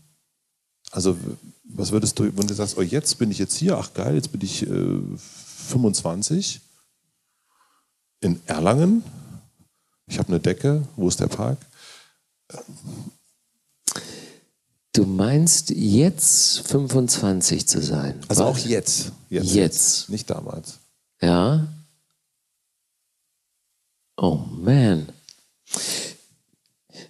[0.91, 1.17] Also
[1.63, 4.31] was würdest du, wenn du sagst, oh jetzt bin ich jetzt hier, ach geil, jetzt
[4.31, 6.61] bin ich äh, 25
[8.21, 9.03] in Erlangen,
[10.07, 11.57] ich habe eine Decke, wo ist der Park?
[14.93, 18.19] Du meinst jetzt 25 zu sein?
[18.27, 18.49] Also Was?
[18.49, 19.11] auch jetzt.
[19.29, 19.53] Jetzt.
[19.53, 20.09] jetzt.
[20.09, 20.79] Nicht damals.
[21.21, 21.67] Ja.
[24.17, 25.09] Oh man.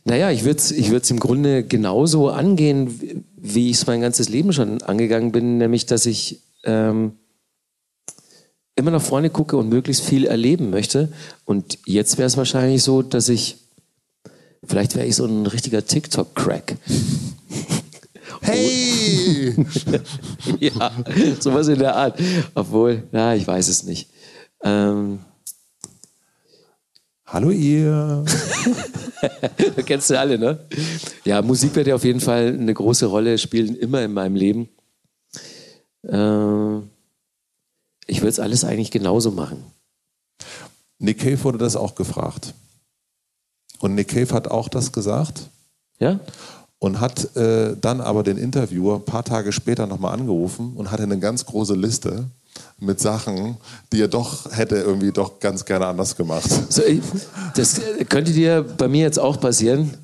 [0.03, 4.53] Naja, ich würde es ich im Grunde genauso angehen, wie ich es mein ganzes Leben
[4.53, 7.13] schon angegangen bin, nämlich dass ich ähm,
[8.75, 11.11] immer nach vorne gucke und möglichst viel erleben möchte.
[11.45, 13.57] Und jetzt wäre es wahrscheinlich so, dass ich,
[14.63, 16.77] vielleicht wäre ich so ein richtiger TikTok-Crack.
[18.41, 19.53] Hey!
[20.59, 20.91] ja,
[21.39, 22.19] sowas in der Art.
[22.53, 24.09] Obwohl, na, ich weiß es nicht.
[24.63, 25.19] Ähm,
[27.31, 28.25] Hallo ihr.
[29.85, 30.65] Kennst du alle, ne?
[31.25, 34.67] Ja, Musik wird ja auf jeden Fall eine große Rolle spielen, immer in meinem Leben.
[36.01, 36.77] Äh,
[38.07, 39.63] ich würde es alles eigentlich genauso machen.
[40.97, 42.55] Nick Cave wurde das auch gefragt.
[43.77, 45.51] Und Nick Cave hat auch das gesagt.
[45.99, 46.19] Ja?
[46.79, 51.03] Und hat äh, dann aber den Interviewer ein paar Tage später nochmal angerufen und hatte
[51.03, 52.25] eine ganz große Liste
[52.79, 53.57] mit Sachen,
[53.91, 56.49] die er doch hätte irgendwie doch ganz gerne anders gemacht.
[56.69, 56.81] So,
[57.55, 59.95] das könnte dir bei mir jetzt auch passieren,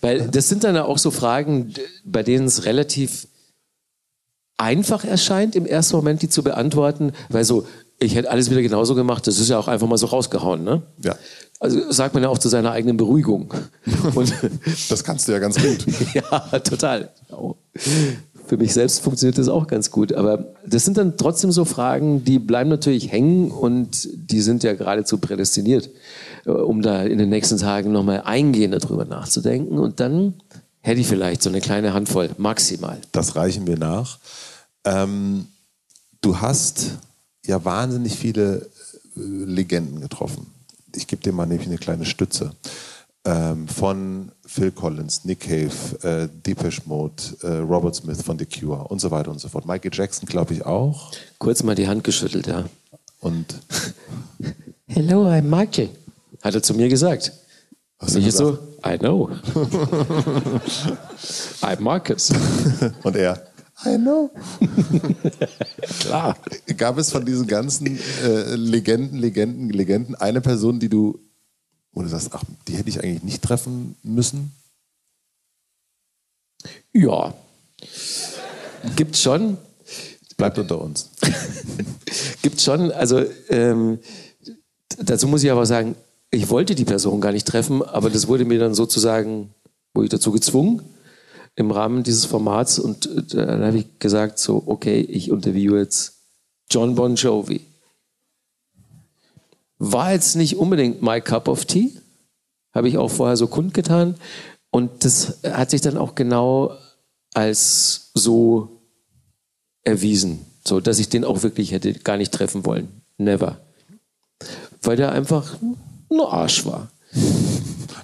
[0.00, 1.74] weil das sind dann auch so Fragen,
[2.04, 3.28] bei denen es relativ
[4.58, 7.66] einfach erscheint, im ersten Moment die zu beantworten, weil so,
[8.00, 10.82] ich hätte alles wieder genauso gemacht, das ist ja auch einfach mal so rausgehauen, ne?
[11.02, 11.16] Ja.
[11.60, 13.52] Also sagt man ja auch zu seiner eigenen Beruhigung.
[14.14, 14.32] Und
[14.88, 15.84] das kannst du ja ganz gut.
[16.14, 17.10] ja, total
[18.48, 20.14] für mich selbst funktioniert das auch ganz gut.
[20.14, 24.72] Aber das sind dann trotzdem so Fragen, die bleiben natürlich hängen und die sind ja
[24.72, 25.90] geradezu prädestiniert,
[26.46, 29.78] äh, um da in den nächsten Tagen nochmal eingehender drüber nachzudenken.
[29.78, 30.34] Und dann
[30.80, 32.98] hätte ich vielleicht so eine kleine Handvoll, maximal.
[33.12, 34.18] Das reichen wir nach.
[34.84, 35.46] Ähm,
[36.22, 36.92] du hast
[37.44, 38.66] ja wahnsinnig viele
[39.16, 40.46] äh, Legenden getroffen.
[40.96, 42.52] Ich gebe dir mal nämlich eine kleine Stütze
[43.28, 45.70] ähm, von Phil Collins, Nick Cave,
[46.02, 49.66] äh, Depeche Mode, äh, Robert Smith von The Cure und so weiter und so fort.
[49.66, 51.12] Michael Jackson, glaube ich, auch.
[51.38, 52.64] Kurz mal die Hand geschüttelt, ja.
[53.20, 53.46] Und
[54.86, 55.90] Hello, I'm Michael,
[56.40, 57.32] hat er zu mir gesagt.
[57.98, 59.28] Was ich so, I know.
[61.60, 62.30] I'm Marcus.
[63.02, 63.42] und er,
[63.84, 64.30] I know.
[66.00, 66.36] Klar.
[66.76, 71.18] Gab es von diesen ganzen äh, Legenden, Legenden, Legenden eine Person, die du
[71.92, 74.52] wo du sagst, ach, die hätte ich eigentlich nicht treffen müssen?
[76.92, 77.34] Ja.
[78.96, 79.56] Gibt schon.
[80.36, 81.10] Bleibt unter uns.
[82.42, 82.92] Gibt schon.
[82.92, 83.98] Also ähm,
[84.98, 85.96] dazu muss ich aber sagen,
[86.30, 89.52] ich wollte die Person gar nicht treffen, aber das wurde mir dann sozusagen,
[89.94, 90.82] wurde ich dazu gezwungen
[91.56, 96.18] im Rahmen dieses Formats und äh, dann habe ich gesagt so, okay, ich interviewe jetzt
[96.70, 97.62] John Bon Jovi.
[99.78, 101.92] War jetzt nicht unbedingt my cup of tea.
[102.74, 104.16] Habe ich auch vorher so kundgetan.
[104.70, 106.76] Und das hat sich dann auch genau
[107.34, 108.82] als so
[109.82, 110.40] erwiesen.
[110.66, 112.88] So, dass ich den auch wirklich hätte gar nicht treffen wollen.
[113.16, 113.58] Never.
[114.82, 115.56] Weil der einfach
[116.10, 116.90] ein Arsch war.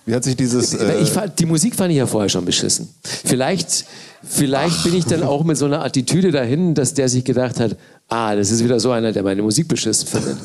[0.06, 0.74] Wie hat sich dieses.
[0.74, 2.88] Äh ich fand, die Musik fand ich ja vorher schon beschissen.
[3.02, 3.84] Vielleicht,
[4.22, 7.76] vielleicht bin ich dann auch mit so einer Attitüde dahin, dass der sich gedacht hat,
[8.09, 10.38] ah, das ist wieder so einer, der meine Musik beschissen findet.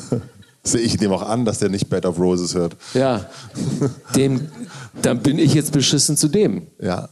[0.62, 2.76] Sehe ich dem auch an, dass der nicht Bed of Roses hört.
[2.92, 3.26] Ja,
[4.14, 4.48] dem,
[5.00, 6.66] dann bin ich jetzt beschissen zu dem.
[6.80, 7.08] Ja.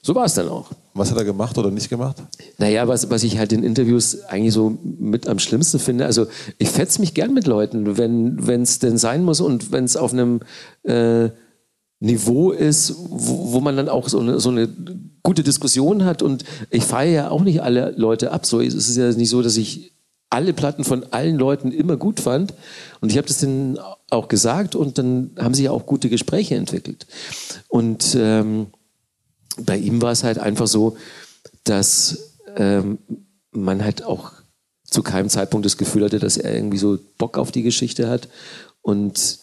[0.00, 0.70] So war es dann auch.
[0.94, 2.16] Was hat er gemacht oder nicht gemacht?
[2.56, 6.70] Naja, was, was ich halt in Interviews eigentlich so mit am schlimmsten finde, also ich
[6.70, 10.40] fetze mich gern mit Leuten, wenn es denn sein muss und wenn es auf einem
[10.84, 11.28] äh,
[12.00, 14.68] Niveau ist, wo, wo, man dann auch so eine, so eine
[15.22, 18.46] gute Diskussion hat und ich feiere ja auch nicht alle Leute ab.
[18.46, 19.92] So, es ist ja nicht so, dass ich
[20.30, 22.54] alle Platten von allen Leuten immer gut fand.
[23.00, 23.78] Und ich habe das denen
[24.10, 27.06] auch gesagt und dann haben sich auch gute Gespräche entwickelt.
[27.68, 28.68] Und ähm,
[29.58, 30.96] bei ihm war es halt einfach so,
[31.64, 32.98] dass ähm,
[33.50, 34.32] man halt auch
[34.84, 38.28] zu keinem Zeitpunkt das Gefühl hatte, dass er irgendwie so Bock auf die Geschichte hat.
[38.82, 39.38] Und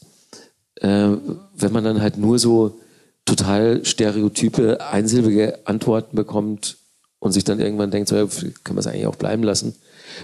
[0.76, 1.10] äh,
[1.56, 2.80] wenn man dann halt nur so
[3.26, 6.78] total stereotype, einsilbige Antworten bekommt
[7.20, 8.26] und sich dann irgendwann denkt, so, ja,
[8.64, 9.76] kann man es eigentlich auch bleiben lassen.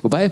[0.02, 0.32] Wobei,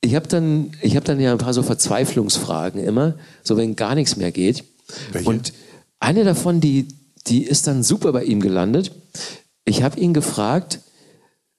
[0.00, 4.16] ich habe dann, hab dann ja ein paar so Verzweiflungsfragen immer, so wenn gar nichts
[4.16, 4.64] mehr geht.
[5.12, 5.28] Welche?
[5.28, 5.52] Und
[5.98, 6.88] eine davon, die,
[7.26, 8.92] die ist dann super bei ihm gelandet.
[9.64, 10.80] Ich habe ihn gefragt,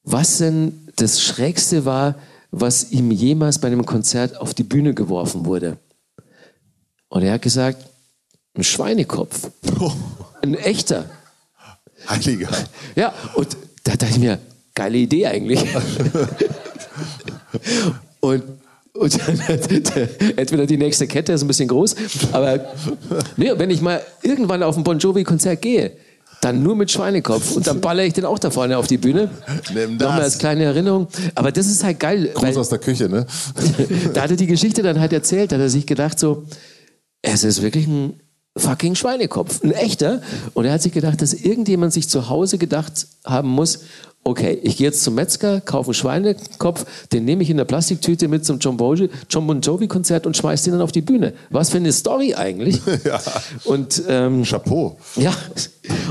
[0.03, 2.15] was denn das Schrägste war,
[2.51, 5.77] was ihm jemals bei einem Konzert auf die Bühne geworfen wurde.
[7.09, 7.85] Und er hat gesagt,
[8.55, 9.51] ein Schweinekopf.
[10.41, 11.09] Ein echter.
[12.07, 12.49] Heiliger.
[12.95, 14.39] Ja, und da dachte ich mir,
[14.75, 15.59] geile Idee eigentlich.
[18.19, 18.43] und
[18.93, 19.39] und dann,
[20.37, 21.95] entweder die nächste Kette ist ein bisschen groß,
[22.31, 22.65] aber
[23.35, 25.91] nee, wenn ich mal irgendwann auf ein Bon Jovi-Konzert gehe,
[26.41, 29.29] dann nur mit Schweinekopf und dann baller ich den auch da vorne auf die Bühne.
[29.73, 30.07] Nimm das.
[30.07, 31.07] Nochmal als kleine Erinnerung.
[31.35, 32.31] Aber das ist halt geil.
[32.33, 33.25] Gruß aus der Küche, ne?
[34.13, 36.45] da hat er die Geschichte dann halt erzählt, da hat er sich gedacht so,
[37.21, 38.19] es ist wirklich ein
[38.55, 40.21] fucking Schweinekopf, ein echter.
[40.53, 43.79] Und er hat sich gedacht, dass irgendjemand sich zu Hause gedacht haben muss,
[44.27, 48.27] okay, ich gehe jetzt zum Metzger, kaufe einen Schweinekopf, den nehme ich in der Plastiktüte
[48.27, 51.33] mit zum John, Boji, John Bon Jovi Konzert und schmeiße den dann auf die Bühne.
[51.49, 52.81] Was für eine Story eigentlich.
[53.05, 53.19] ja.
[53.63, 54.97] Und, ähm, Chapeau.
[55.15, 55.33] Ja,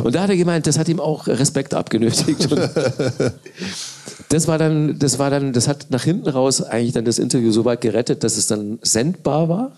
[0.02, 2.48] und da hat er gemeint, das hat ihm auch Respekt abgenötigt.
[4.30, 7.52] das war dann, das war dann, das hat nach hinten raus eigentlich dann das Interview
[7.52, 9.72] so weit gerettet, dass es dann sendbar war.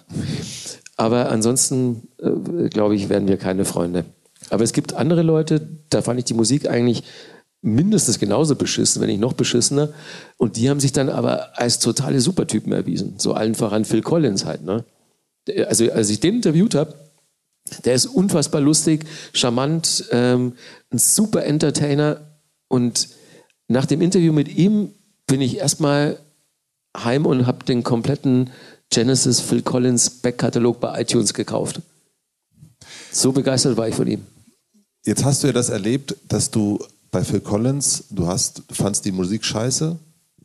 [0.97, 4.05] Aber ansonsten, äh, glaube ich, werden wir keine Freunde.
[4.51, 7.03] Aber es gibt andere Leute, da fand ich die Musik eigentlich
[7.61, 9.93] mindestens genauso beschissen, wenn nicht noch beschissener.
[10.37, 13.15] Und die haben sich dann aber als totale Supertypen erwiesen.
[13.19, 14.65] So allen voran Phil Collins halt.
[14.65, 14.85] Ne?
[15.67, 16.95] Also als ich den interviewt habe,
[17.85, 20.55] der ist unfassbar lustig, charmant, ähm,
[20.91, 22.21] ein super Entertainer.
[22.69, 23.09] Und
[23.67, 24.93] nach dem Interview mit ihm
[25.27, 26.19] bin ich erstmal
[26.97, 28.51] heim und habe den kompletten
[28.91, 31.83] Genesis Phil Collins Backkatalog bei iTunes gekauft.
[33.13, 34.25] So begeistert war ich von ihm.
[35.05, 36.79] Jetzt hast du ja das erlebt, dass du
[37.11, 39.97] bei Phil Collins, du hast, fandst die Musik scheiße,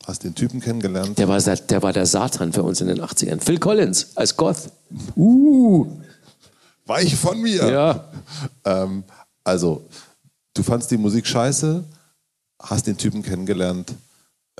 [0.06, 1.18] hast den Typen kennengelernt.
[1.18, 3.40] Der war, der war der Satan für uns in den 80ern.
[3.42, 4.70] Phil Collins als Goth.
[5.16, 5.88] Uh.
[6.86, 7.70] Weich von mir.
[7.70, 8.04] Ja.
[8.66, 9.04] Ähm,
[9.44, 9.84] also,
[10.54, 11.84] du fandst die Musik scheiße,
[12.60, 13.94] hast den Typen kennengelernt,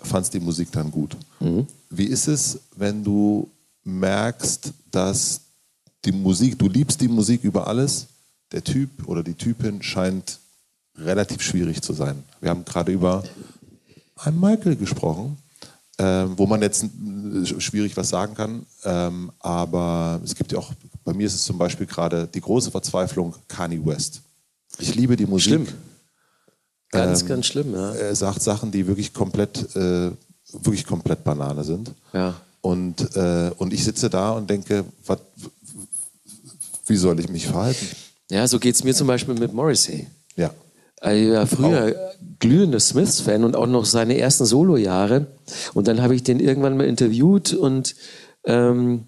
[0.02, 1.16] fandst die Musik dann gut.
[1.40, 1.68] Mhm.
[1.90, 3.50] Wie ist es, wenn du
[3.84, 5.42] merkst, dass
[6.06, 8.08] die Musik, du liebst die Musik über alles,
[8.52, 10.40] der Typ oder die Typin scheint
[10.98, 12.24] relativ schwierig zu sein.
[12.42, 13.24] Wir haben gerade über
[14.18, 15.38] einen Michael gesprochen,
[15.98, 16.86] äh, wo man jetzt
[17.60, 18.66] schwierig was sagen kann.
[18.84, 20.72] Ähm, aber es gibt ja auch,
[21.04, 24.22] bei mir ist es zum Beispiel gerade die große Verzweiflung Kanye West.
[24.80, 25.54] Ich liebe die Musik.
[25.54, 25.68] Schlimm.
[26.92, 27.94] Ganz, ähm, ganz schlimm, ja.
[27.94, 30.12] Er sagt Sachen, die wirklich komplett, äh,
[30.52, 31.92] wirklich komplett Banane sind.
[32.14, 32.36] Ja.
[32.62, 35.20] Und, äh, und ich sitze da und denke, wat,
[36.86, 37.88] wie soll ich mich verhalten?
[38.30, 40.08] Ja, so geht es mir zum Beispiel mit Morrissey.
[40.36, 40.52] Ja.
[41.06, 41.96] Ich war früher
[42.40, 45.28] glühender Smiths-Fan und auch noch seine ersten Solo-Jahre.
[45.74, 47.96] Und dann habe ich den irgendwann mal interviewt und
[48.46, 49.06] ähm,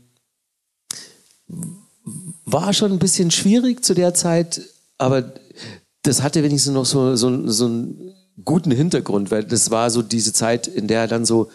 [2.45, 4.61] war schon ein bisschen schwierig zu der Zeit,
[4.97, 5.33] aber
[6.03, 8.13] das hatte wenigstens noch so, so, so einen
[8.43, 11.49] guten Hintergrund, weil das war so diese Zeit, in der er dann so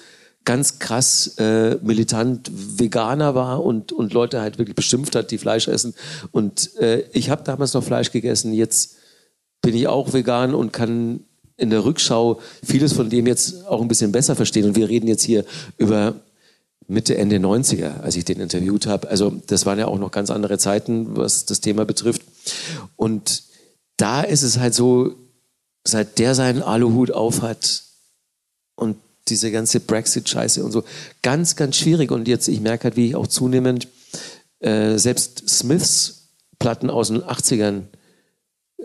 [0.44, 5.68] ganz krass äh, militant Veganer war und, und Leute halt wirklich beschimpft hat, die Fleisch
[5.68, 5.94] essen.
[6.32, 8.96] Und äh, ich habe damals noch Fleisch gegessen, jetzt
[9.62, 11.20] bin ich auch vegan und kann
[11.56, 14.64] in der Rückschau vieles von dem jetzt auch ein bisschen besser verstehen.
[14.64, 15.44] Und wir reden jetzt hier
[15.76, 16.14] über
[16.88, 19.08] Mitte, Ende 90er, als ich den interviewt habe.
[19.08, 22.22] Also das waren ja auch noch ganz andere Zeiten, was das Thema betrifft.
[22.96, 23.44] Und
[23.96, 25.14] da ist es halt so,
[25.86, 27.84] seit der seinen Aluhut aufhat
[28.74, 28.96] und
[29.28, 30.82] diese ganze Brexit-Scheiße und so,
[31.22, 32.10] ganz, ganz schwierig.
[32.10, 33.86] Und jetzt, ich merke halt, wie ich auch zunehmend
[34.60, 36.28] äh, selbst Smiths
[36.58, 37.84] Platten aus den 80ern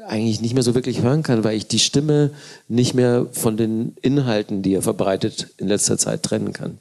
[0.08, 2.32] eigentlich nicht mehr so wirklich hören kann, weil ich die Stimme
[2.68, 6.80] nicht mehr von den Inhalten, die er verbreitet, in letzter Zeit trennen kann.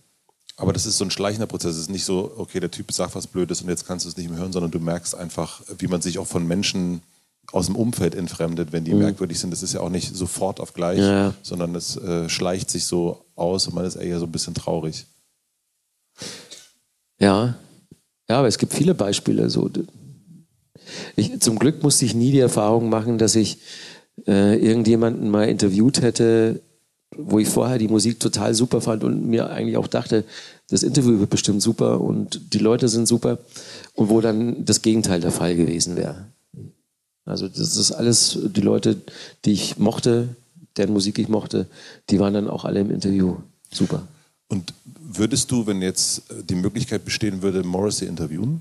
[0.57, 1.73] Aber das ist so ein schleichender Prozess.
[1.73, 4.17] Es ist nicht so, okay, der Typ sagt was Blödes und jetzt kannst du es
[4.17, 7.03] nicht mehr hören, sondern du merkst einfach, wie man sich auch von Menschen
[7.53, 9.01] aus dem Umfeld entfremdet, wenn die mhm.
[9.01, 9.51] merkwürdig sind.
[9.51, 11.35] Das ist ja auch nicht sofort auf gleich, ja.
[11.43, 15.07] sondern es äh, schleicht sich so aus und man ist eher so ein bisschen traurig.
[17.19, 17.57] Ja,
[18.29, 19.51] ja, aber es gibt viele Beispiele.
[19.51, 19.71] So.
[21.17, 23.59] Ich, zum Glück musste ich nie die Erfahrung machen, dass ich
[24.27, 26.61] äh, irgendjemanden mal interviewt hätte,
[27.17, 30.25] wo ich vorher die Musik total super fand und mir eigentlich auch dachte,
[30.69, 33.39] das Interview wird bestimmt super und die Leute sind super
[33.95, 36.27] und wo dann das Gegenteil der Fall gewesen wäre.
[37.25, 38.97] Also das ist alles, die Leute,
[39.45, 40.29] die ich mochte,
[40.77, 41.67] deren Musik ich mochte,
[42.11, 43.37] die waren dann auch alle im Interview
[43.71, 44.07] super.
[44.49, 48.61] Und würdest du, wenn jetzt die Möglichkeit bestehen würde, Morrissey interviewen?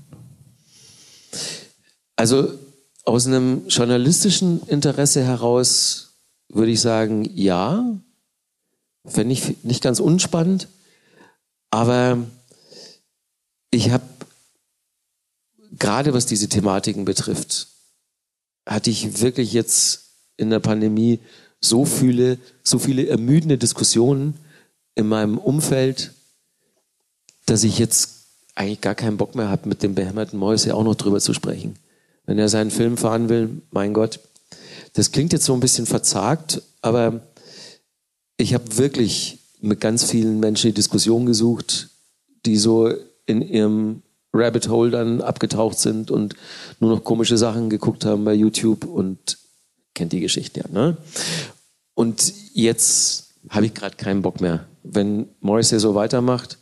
[2.16, 2.58] Also
[3.04, 6.14] aus einem journalistischen Interesse heraus
[6.48, 7.98] würde ich sagen, ja.
[9.06, 10.68] Fände ich nicht ganz unspannend.
[11.70, 12.18] Aber
[13.70, 14.04] ich habe,
[15.72, 17.68] gerade was diese Thematiken betrifft,
[18.66, 20.04] hatte ich wirklich jetzt
[20.38, 21.18] in der Pandemie
[21.60, 24.38] so viele, so viele ermüdende Diskussionen
[24.94, 26.12] in meinem Umfeld,
[27.44, 30.94] dass ich jetzt eigentlich gar keinen Bock mehr habe, mit dem behämmerten Mäuse auch noch
[30.94, 31.76] drüber zu sprechen
[32.26, 34.20] wenn er seinen Film fahren will, mein Gott.
[34.94, 37.20] Das klingt jetzt so ein bisschen verzagt, aber
[38.36, 41.88] ich habe wirklich mit ganz vielen Menschen die Diskussion gesucht,
[42.46, 42.92] die so
[43.26, 44.02] in ihrem
[44.32, 46.34] Rabbit Hole dann abgetaucht sind und
[46.80, 49.38] nur noch komische Sachen geguckt haben bei YouTube und
[49.94, 50.68] kennt die Geschichte ja.
[50.72, 50.96] Ne?
[51.94, 54.66] Und jetzt habe ich gerade keinen Bock mehr.
[54.82, 56.58] Wenn Morrissey so weitermacht,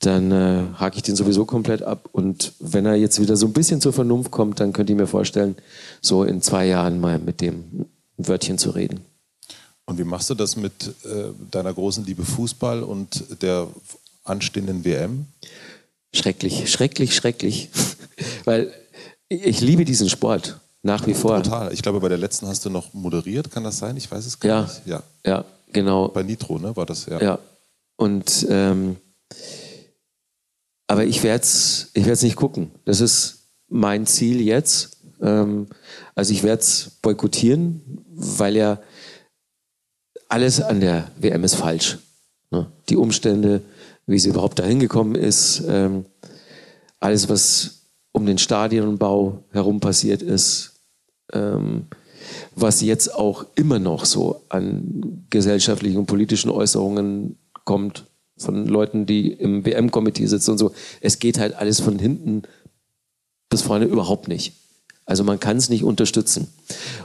[0.00, 2.08] dann äh, hake ich den sowieso komplett ab.
[2.12, 5.06] Und wenn er jetzt wieder so ein bisschen zur Vernunft kommt, dann könnt ihr mir
[5.06, 5.56] vorstellen,
[6.00, 7.86] so in zwei Jahren mal mit dem
[8.16, 9.00] Wörtchen zu reden.
[9.86, 13.68] Und wie machst du das mit äh, deiner großen Liebe Fußball und der
[14.24, 15.26] anstehenden WM?
[16.14, 17.70] Schrecklich, schrecklich, schrecklich.
[18.44, 18.72] Weil
[19.28, 21.42] ich liebe diesen Sport nach wie vor.
[21.42, 21.72] Total.
[21.72, 23.96] Ich glaube, bei der letzten hast du noch moderiert, kann das sein?
[23.96, 24.86] Ich weiß es gar ja, nicht.
[24.86, 26.08] Ja, ja, genau.
[26.08, 27.20] Bei Nitro, ne, war das ja.
[27.20, 27.38] Ja.
[27.96, 28.96] Und ähm,
[30.86, 32.70] aber ich werde es ich werd's nicht gucken.
[32.84, 34.98] Das ist mein Ziel jetzt.
[35.20, 35.66] Ähm,
[36.14, 38.80] also ich werde es boykottieren, weil ja
[40.28, 41.98] alles an der WM ist falsch.
[42.50, 42.70] Ne?
[42.88, 43.62] Die Umstände,
[44.06, 46.04] wie sie überhaupt dahin gekommen ist, ähm,
[47.00, 47.82] alles, was
[48.12, 50.80] um den Stadionbau herum passiert ist,
[51.32, 51.86] ähm,
[52.54, 58.06] was jetzt auch immer noch so an gesellschaftlichen und politischen Äußerungen kommt,
[58.38, 60.72] von Leuten, die im WM-Komitee sitzen und so.
[61.00, 62.42] Es geht halt alles von hinten
[63.48, 64.54] bis vorne überhaupt nicht.
[65.06, 66.48] Also man kann es nicht unterstützen.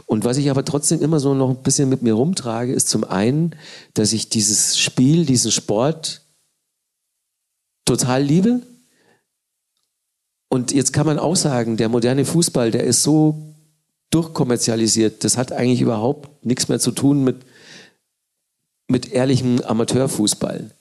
[0.07, 3.03] Und was ich aber trotzdem immer so noch ein bisschen mit mir rumtrage, ist zum
[3.03, 3.55] einen,
[3.93, 6.21] dass ich dieses Spiel, diesen Sport
[7.85, 8.61] total liebe.
[10.49, 13.53] Und jetzt kann man auch sagen, der moderne Fußball, der ist so
[14.09, 17.37] durchkommerzialisiert, das hat eigentlich überhaupt nichts mehr zu tun mit,
[18.87, 20.71] mit ehrlichem Amateurfußball.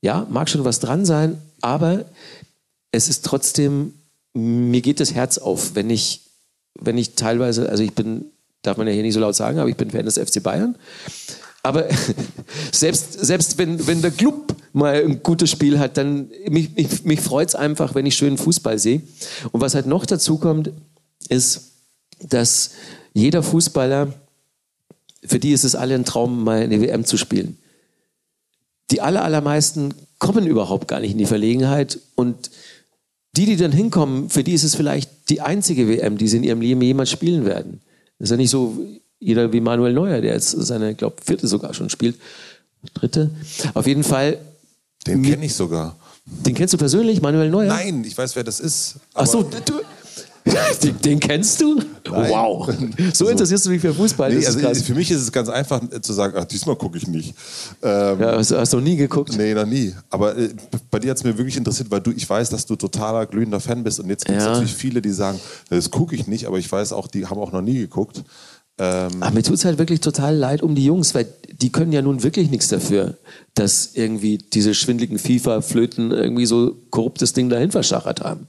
[0.00, 2.04] Ja, mag schon was dran sein, aber
[2.92, 3.94] es ist trotzdem,
[4.32, 6.22] mir geht das Herz auf, wenn ich,
[6.78, 8.26] wenn ich teilweise, also ich bin,
[8.62, 10.76] darf man ja hier nicht so laut sagen, aber ich bin Fan des FC Bayern.
[11.62, 11.88] Aber
[12.72, 17.20] selbst, selbst wenn, wenn der Club mal ein gutes Spiel hat, dann mich, mich, mich
[17.20, 19.02] freut es einfach, wenn ich schönen Fußball sehe.
[19.50, 20.70] Und was halt noch dazu kommt,
[21.28, 21.72] ist,
[22.20, 22.70] dass
[23.12, 24.12] jeder Fußballer,
[25.24, 27.58] für die ist es alle ein Traum, mal eine WM zu spielen
[28.90, 32.50] die aller, allermeisten kommen überhaupt gar nicht in die Verlegenheit und
[33.36, 36.44] die, die dann hinkommen, für die ist es vielleicht die einzige WM, die sie in
[36.44, 37.80] ihrem Leben jemals spielen werden.
[38.18, 38.76] Das ist ja nicht so
[39.20, 42.18] jeder wie Manuel Neuer, der jetzt seine, glaube vierte sogar schon spielt.
[42.94, 43.30] Dritte.
[43.74, 44.38] Auf jeden Fall.
[45.06, 45.96] Den kenne ich sogar.
[46.24, 47.68] Den kennst du persönlich, Manuel Neuer?
[47.68, 48.96] Nein, ich weiß, wer das ist.
[49.14, 49.80] Ach so, du,
[50.82, 51.76] den, den, kennst du?
[52.10, 52.30] Nein.
[52.30, 52.72] Wow.
[53.12, 54.32] So interessierst du dich für Fußball.
[54.32, 57.06] Nee, also für mich ist es ganz einfach äh, zu sagen, ach, diesmal gucke ich
[57.06, 57.34] nicht.
[57.82, 59.36] Ähm, ja, hast, hast, du noch nie geguckt?
[59.36, 59.94] Nee, noch nie.
[60.10, 60.50] Aber äh,
[60.90, 63.60] bei dir hat es mir wirklich interessiert, weil du, ich weiß, dass du totaler glühender
[63.60, 64.00] Fan bist.
[64.00, 64.52] Und jetzt gibt es ja.
[64.52, 67.52] natürlich viele, die sagen, das gucke ich nicht, aber ich weiß auch, die haben auch
[67.52, 68.22] noch nie geguckt.
[68.78, 71.92] Ähm, Aber mir tut es halt wirklich total leid um die Jungs, weil die können
[71.92, 73.16] ja nun wirklich nichts dafür,
[73.54, 78.46] dass irgendwie diese schwindligen FIFA-Flöten irgendwie so korruptes Ding dahin verschachert haben.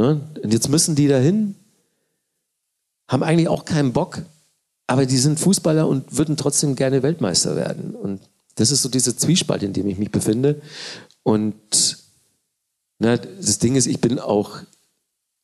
[0.00, 0.18] Ne?
[0.42, 1.56] Und jetzt müssen die dahin,
[3.06, 4.22] haben eigentlich auch keinen Bock,
[4.86, 7.94] aber die sind Fußballer und würden trotzdem gerne Weltmeister werden.
[7.94, 8.20] Und
[8.54, 10.62] das ist so dieser Zwiespalt, in dem ich mich befinde.
[11.22, 11.98] Und
[12.98, 14.60] na, das Ding ist, ich bin auch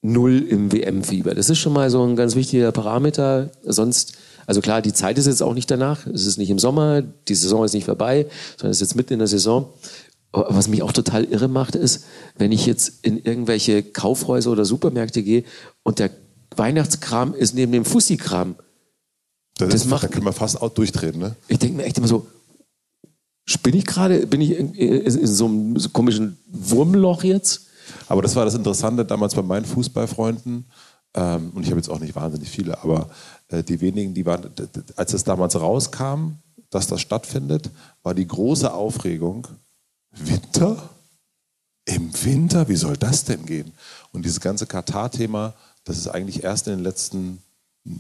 [0.00, 1.34] null im WM-Fieber.
[1.34, 3.50] Das ist schon mal so ein ganz wichtiger Parameter.
[3.62, 4.14] Sonst,
[4.46, 6.06] also klar, die Zeit ist jetzt auch nicht danach.
[6.06, 8.26] Es ist nicht im Sommer, die Saison ist nicht vorbei,
[8.56, 9.68] sondern es ist jetzt mitten in der Saison.
[10.32, 12.04] Was mich auch total irre macht, ist,
[12.36, 15.44] wenn ich jetzt in irgendwelche Kaufhäuser oder Supermärkte gehe
[15.82, 16.10] und der
[16.54, 18.56] Weihnachtskram ist neben dem Fussi-Kram.
[19.58, 21.36] das, das macht- da kann man fast auch durchdrehen, ne?
[21.48, 22.26] Ich denke mir echt immer so,
[23.62, 27.66] bin ich gerade, bin ich in, in, so einem so komischen Wurmloch jetzt?
[28.08, 30.66] Aber das war das Interessante damals bei meinen Fußballfreunden.
[31.14, 33.08] Ähm, und ich habe jetzt auch nicht wahnsinnig viele, aber
[33.48, 34.50] äh, die wenigen, die waren,
[34.96, 36.32] als es damals rauskam,
[36.70, 37.70] dass das stattfindet,
[38.02, 39.46] war die große Aufregung:
[40.18, 40.90] Winter?
[41.84, 42.68] Im Winter?
[42.68, 43.72] Wie soll das denn gehen?
[44.12, 47.38] Und dieses ganze Katar-Thema, das ist eigentlich erst in den letzten,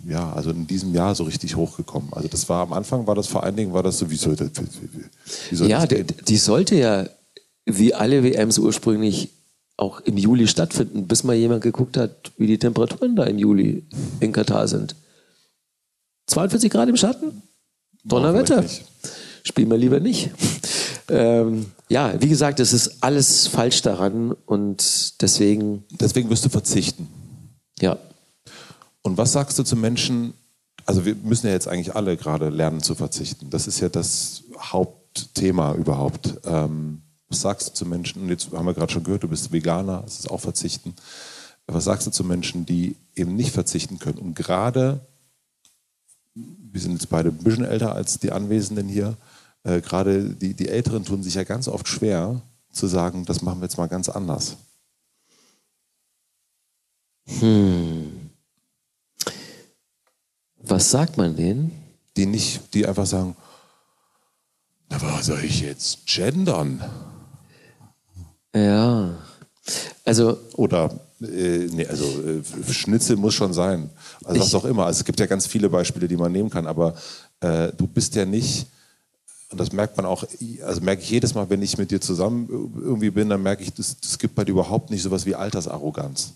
[0.06, 2.12] ja, also in diesem Jahr so richtig hochgekommen.
[2.12, 4.34] Also das war am Anfang war das vor allen Dingen, war das so, wie soll
[4.34, 4.50] das,
[5.50, 7.08] wie, soll Ja, das die, sollte ja,
[7.64, 9.30] wie alle WMs ursprünglich,
[9.76, 13.84] auch im Juli stattfinden, bis mal jemand geguckt hat, wie die Temperaturen da im Juli
[14.20, 14.96] in Katar sind.
[16.28, 17.42] 42 Grad im Schatten?
[18.02, 18.64] Donnerwetter.
[19.42, 20.30] Spielen wir lieber nicht.
[21.08, 27.08] ähm, ja, wie gesagt, es ist alles falsch daran und deswegen, Deswegen wirst du verzichten.
[27.80, 27.98] ja.
[29.02, 30.34] Und was sagst du zu Menschen,
[30.84, 33.50] also wir müssen ja jetzt eigentlich alle gerade lernen zu verzichten.
[33.50, 36.34] Das ist ja das Hauptthema überhaupt.
[36.44, 39.52] Ähm, was sagst du zu Menschen, und jetzt haben wir gerade schon gehört, du bist
[39.52, 40.94] Veganer, das ist auch Verzichten.
[41.68, 44.18] Was sagst du zu Menschen, die eben nicht verzichten können?
[44.18, 45.00] Und gerade,
[46.34, 49.16] wir sind jetzt beide ein bisschen älter als die Anwesenden hier,
[49.66, 52.40] äh, gerade die, die Älteren tun sich ja ganz oft schwer
[52.72, 54.56] zu sagen, das machen wir jetzt mal ganz anders.
[60.62, 61.86] Was sagt man denen?
[62.16, 63.36] die nicht, die einfach sagen,
[64.88, 66.82] na, was soll ich jetzt gendern?
[68.54, 69.16] Ja.
[70.04, 70.90] Also, Oder,
[71.20, 73.90] äh, nee, also äh, Schnitzel muss schon sein.
[74.24, 74.86] Also was auch immer.
[74.86, 76.94] Also es gibt ja ganz viele Beispiele, die man nehmen kann, aber
[77.40, 78.66] äh, du bist ja nicht,
[79.50, 80.24] das merkt man auch,
[80.64, 83.72] also merke ich jedes Mal, wenn ich mit dir zusammen irgendwie bin, dann merke ich,
[83.72, 86.34] das, das gibt bei dir überhaupt nicht sowas wie Altersarroganz.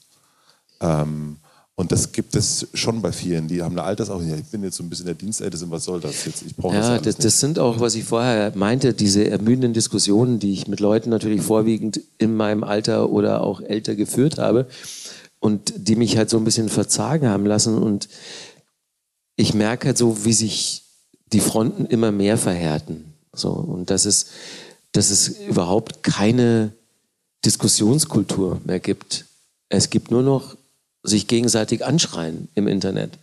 [0.80, 1.36] Ähm,
[1.74, 4.30] und das gibt es schon bei vielen, die haben eine Altersarroganz.
[4.30, 6.42] Ja, ich bin jetzt so ein bisschen der Dienstälteste, was soll das jetzt?
[6.42, 7.24] Ich brauche das Ja, das, nicht.
[7.24, 11.40] das sind auch, was ich vorher meinte, diese ermüdenden Diskussionen, die ich mit Leuten natürlich
[11.42, 14.66] vorwiegend in meinem Alter oder auch älter geführt habe
[15.38, 17.78] und die mich halt so ein bisschen verzagen haben lassen.
[17.78, 18.08] Und
[19.36, 20.84] ich merke halt so, wie sich
[21.32, 23.14] die Fronten immer mehr verhärten.
[23.32, 24.26] So, und dass es,
[24.92, 26.72] dass es überhaupt keine
[27.44, 29.24] Diskussionskultur mehr gibt.
[29.68, 30.56] Es gibt nur noch
[31.02, 33.18] sich gegenseitig anschreien im Internet.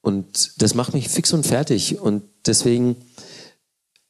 [0.00, 1.98] Und das macht mich fix und fertig.
[1.98, 2.96] Und deswegen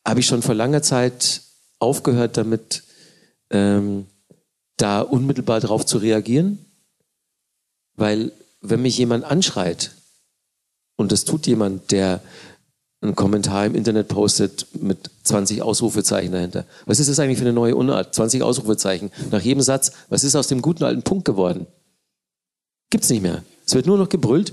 [0.07, 1.43] habe ich schon vor langer Zeit
[1.79, 2.83] aufgehört damit,
[3.51, 4.07] ähm,
[4.77, 6.65] da unmittelbar darauf zu reagieren.
[7.97, 9.93] Weil wenn mich jemand anschreit,
[10.97, 12.23] und das tut jemand, der
[13.05, 16.64] einen Kommentar im Internet postet mit 20 Ausrufezeichen dahinter.
[16.86, 18.14] Was ist das eigentlich für eine neue Unart?
[18.14, 19.10] 20 Ausrufezeichen.
[19.31, 21.66] Nach jedem Satz, was ist aus dem guten alten Punkt geworden?
[22.90, 23.44] Gibt's nicht mehr.
[23.66, 24.52] Es wird nur noch gebrüllt.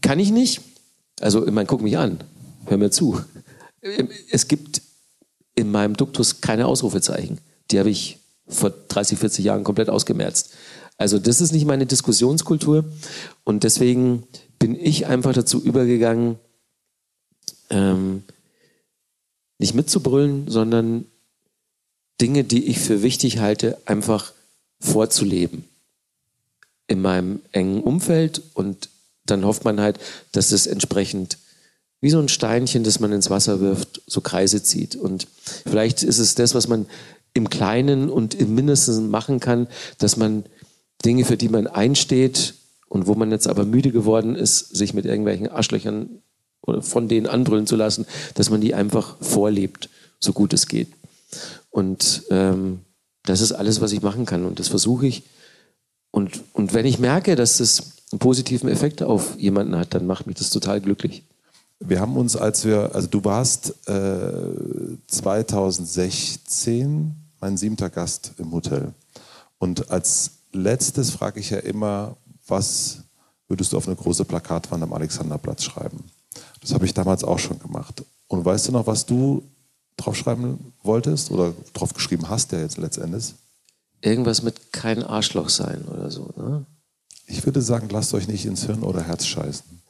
[0.00, 0.60] Kann ich nicht.
[1.20, 2.20] Also, ich meine, guck mich an.
[2.66, 3.20] Hör mir zu.
[4.30, 4.82] Es gibt
[5.54, 7.38] in meinem Duktus keine Ausrufezeichen.
[7.70, 10.50] Die habe ich vor 30, 40 Jahren komplett ausgemerzt.
[10.96, 12.84] Also, das ist nicht meine Diskussionskultur.
[13.44, 14.24] Und deswegen
[14.58, 16.38] bin ich einfach dazu übergegangen,
[17.70, 18.22] ähm,
[19.58, 21.06] nicht mitzubrüllen, sondern
[22.20, 24.32] Dinge, die ich für wichtig halte, einfach
[24.80, 25.64] vorzuleben
[26.86, 28.88] in meinem engen Umfeld und
[29.24, 29.98] dann hofft man halt,
[30.32, 31.38] dass es entsprechend
[32.00, 34.96] wie so ein Steinchen, das man ins Wasser wirft, so Kreise zieht.
[34.96, 35.28] Und
[35.66, 36.86] vielleicht ist es das, was man
[37.34, 39.68] im Kleinen und im Mindesten machen kann,
[39.98, 40.44] dass man
[41.04, 42.54] Dinge, für die man einsteht
[42.88, 46.22] und wo man jetzt aber müde geworden ist, sich mit irgendwelchen Arschlöchern
[46.80, 49.88] von denen anbrüllen zu lassen, dass man die einfach vorlebt,
[50.18, 50.88] so gut es geht.
[51.70, 52.80] Und ähm,
[53.24, 55.22] das ist alles, was ich machen kann und das versuche ich.
[56.10, 60.26] Und, und wenn ich merke, dass das einen positiven Effekt auf jemanden hat, dann macht
[60.26, 61.22] mich das total glücklich.
[61.78, 64.32] Wir haben uns, als wir, also du warst äh,
[65.06, 68.92] 2016 mein siebter Gast im Hotel.
[69.58, 72.16] Und als letztes frage ich ja immer,
[72.46, 72.98] was
[73.48, 76.04] würdest du auf eine große Plakatwand am Alexanderplatz schreiben.
[76.60, 78.02] Das habe ich damals auch schon gemacht.
[78.28, 79.42] Und weißt du noch, was du
[79.96, 83.34] draufschreiben wolltest oder drauf geschrieben hast, ja jetzt letztendlich?
[84.00, 86.30] Irgendwas mit kein Arschloch sein oder so.
[86.36, 86.64] Ne?
[87.26, 89.82] Ich würde sagen, lasst euch nicht ins Hirn oder Herz scheißen.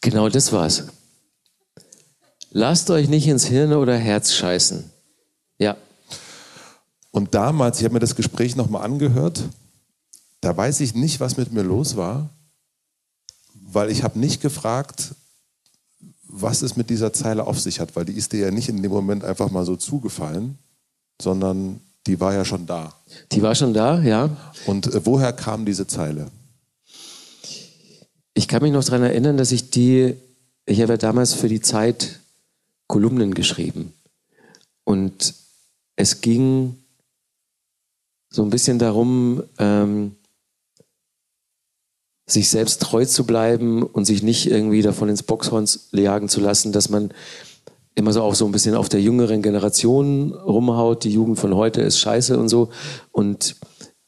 [0.00, 0.84] Genau das war's.
[2.50, 4.90] Lasst euch nicht ins Hirn oder Herz scheißen.
[5.58, 5.76] Ja.
[7.10, 9.44] Und damals, ich habe mir das Gespräch nochmal angehört,
[10.40, 12.28] da weiß ich nicht, was mit mir los war,
[13.54, 15.14] weil ich habe nicht gefragt,
[16.36, 18.82] was es mit dieser Zeile auf sich hat, weil die ist dir ja nicht in
[18.82, 20.58] dem Moment einfach mal so zugefallen,
[21.22, 22.92] sondern die war ja schon da.
[23.30, 24.36] Die war schon da, ja.
[24.66, 26.30] Und äh, woher kam diese Zeile?
[28.34, 30.16] Ich kann mich noch daran erinnern, dass ich die,
[30.66, 32.18] ich habe ja damals für die Zeit
[32.88, 33.92] Kolumnen geschrieben.
[34.82, 35.34] Und
[35.94, 36.76] es ging
[38.28, 40.16] so ein bisschen darum, ähm,
[42.26, 46.72] sich selbst treu zu bleiben und sich nicht irgendwie davon ins Boxhorn jagen zu lassen,
[46.72, 47.10] dass man
[47.94, 51.04] immer so auch so ein bisschen auf der jüngeren Generation rumhaut.
[51.04, 52.70] Die Jugend von heute ist scheiße und so.
[53.12, 53.56] Und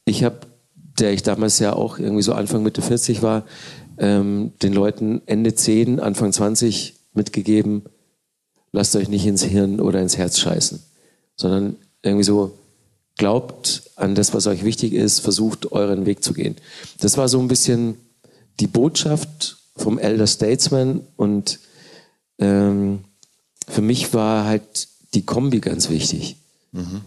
[0.05, 0.39] ich habe,
[0.75, 3.43] der ich damals ja auch irgendwie so Anfang Mitte 40 war,
[3.97, 7.83] ähm, den Leuten Ende 10, Anfang 20 mitgegeben,
[8.71, 10.81] lasst euch nicht ins Hirn oder ins Herz scheißen,
[11.35, 12.51] sondern irgendwie so,
[13.17, 16.55] glaubt an das, was euch wichtig ist, versucht euren Weg zu gehen.
[16.99, 17.95] Das war so ein bisschen
[18.59, 21.59] die Botschaft vom Elder Statesman und
[22.39, 23.03] ähm,
[23.67, 26.37] für mich war halt die Kombi ganz wichtig.
[26.71, 27.01] Mhm.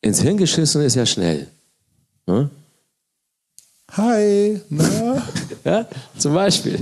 [0.00, 1.48] Ins Hirn geschissen ist ja schnell.
[2.26, 2.50] Ne?
[3.92, 5.22] Hi, na?
[5.64, 5.88] ja,
[6.18, 6.80] zum Beispiel.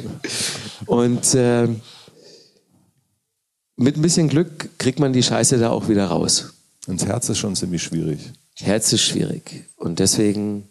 [0.86, 1.68] Und äh,
[3.76, 6.52] mit ein bisschen Glück kriegt man die Scheiße da auch wieder raus.
[6.86, 8.20] Ins Herz ist schon ziemlich schwierig.
[8.55, 9.64] Herz ist schwierig.
[9.76, 10.68] Und deswegen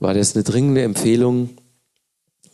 [0.00, 1.50] war das eine dringende Empfehlung.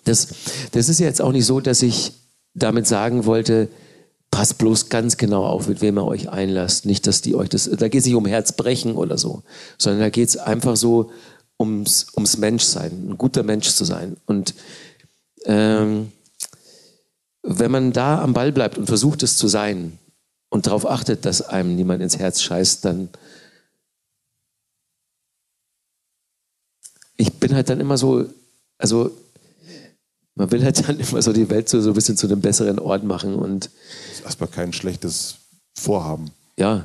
[0.04, 0.28] Das,
[0.72, 2.12] das ist jetzt auch nicht so, dass ich
[2.54, 3.68] damit sagen wollte,
[4.30, 6.86] passt bloß ganz genau auf, mit wem ihr euch einlasst.
[6.86, 9.42] Nicht, dass die euch das, da geht es nicht um Herzbrechen oder so,
[9.76, 11.10] sondern da geht es einfach so
[11.58, 14.16] ums, ums Menschsein, ein guter Mensch zu sein.
[14.26, 14.54] Und
[15.44, 16.12] ähm,
[17.42, 19.98] wenn man da am Ball bleibt und versucht es zu sein
[20.48, 23.08] und darauf achtet, dass einem niemand ins Herz scheißt, dann
[27.16, 28.24] ich bin halt dann immer so,
[28.78, 29.10] also
[30.34, 32.78] man will halt dann immer so die Welt so, so ein bisschen zu einem besseren
[32.78, 35.36] Ort machen und das ist erstmal kein schlechtes
[35.74, 36.30] Vorhaben.
[36.56, 36.84] Ja,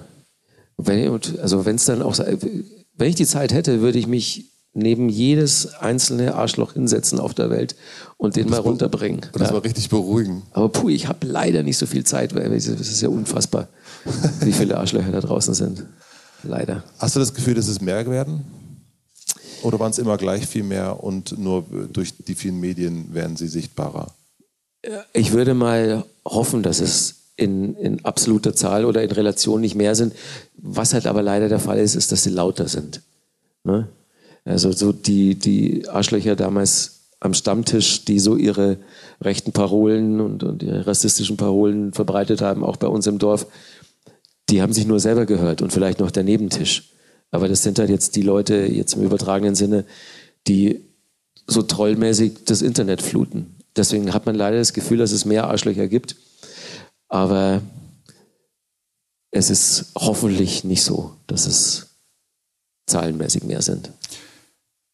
[0.77, 5.07] wenn, also wenn es dann auch, wenn ich die Zeit hätte, würde ich mich neben
[5.07, 7.75] jedes einzelne Arschloch hinsetzen auf der Welt
[8.17, 9.21] und den mal runterbringen.
[9.31, 9.53] Und das ja.
[9.53, 10.43] war richtig beruhigen.
[10.51, 13.69] Aber puh, ich habe leider nicht so viel Zeit, weil es ist ja unfassbar,
[14.41, 15.85] wie viele Arschlöcher da draußen sind.
[16.43, 16.83] Leider.
[16.99, 18.43] Hast du das Gefühl, dass es mehr werden?
[19.65, 23.47] Oder waren es immer gleich viel mehr und nur durch die vielen Medien werden sie
[23.47, 24.11] sichtbarer?
[25.11, 29.95] Ich würde mal hoffen, dass es in, in absoluter Zahl oder in Relation nicht mehr
[29.95, 30.13] sind.
[30.55, 33.01] Was halt aber leider der Fall ist, ist, dass sie lauter sind.
[33.63, 33.87] Ne?
[34.43, 38.77] Also so die, die Arschlöcher damals am Stammtisch, die so ihre
[39.19, 43.47] rechten Parolen und, und ihre rassistischen Parolen verbreitet haben, auch bei uns im Dorf,
[44.49, 46.91] die haben sich nur selber gehört und vielleicht noch der Nebentisch.
[47.35, 49.83] Aber das sind halt jetzt die Leute, jetzt im übertragenen Sinne,
[50.47, 50.85] die
[51.47, 53.55] so trollmäßig das Internet fluten.
[53.75, 56.15] Deswegen hat man leider das Gefühl, dass es mehr Arschlöcher gibt.
[57.09, 57.61] Aber
[59.31, 61.87] es ist hoffentlich nicht so, dass es
[62.87, 63.91] zahlenmäßig mehr sind.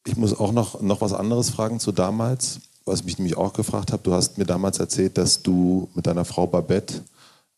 [0.07, 3.53] Ich muss auch noch, noch was anderes fragen zu damals, was ich mich nämlich auch
[3.53, 4.01] gefragt habe.
[4.01, 7.03] Du hast mir damals erzählt, dass du mit deiner Frau Babette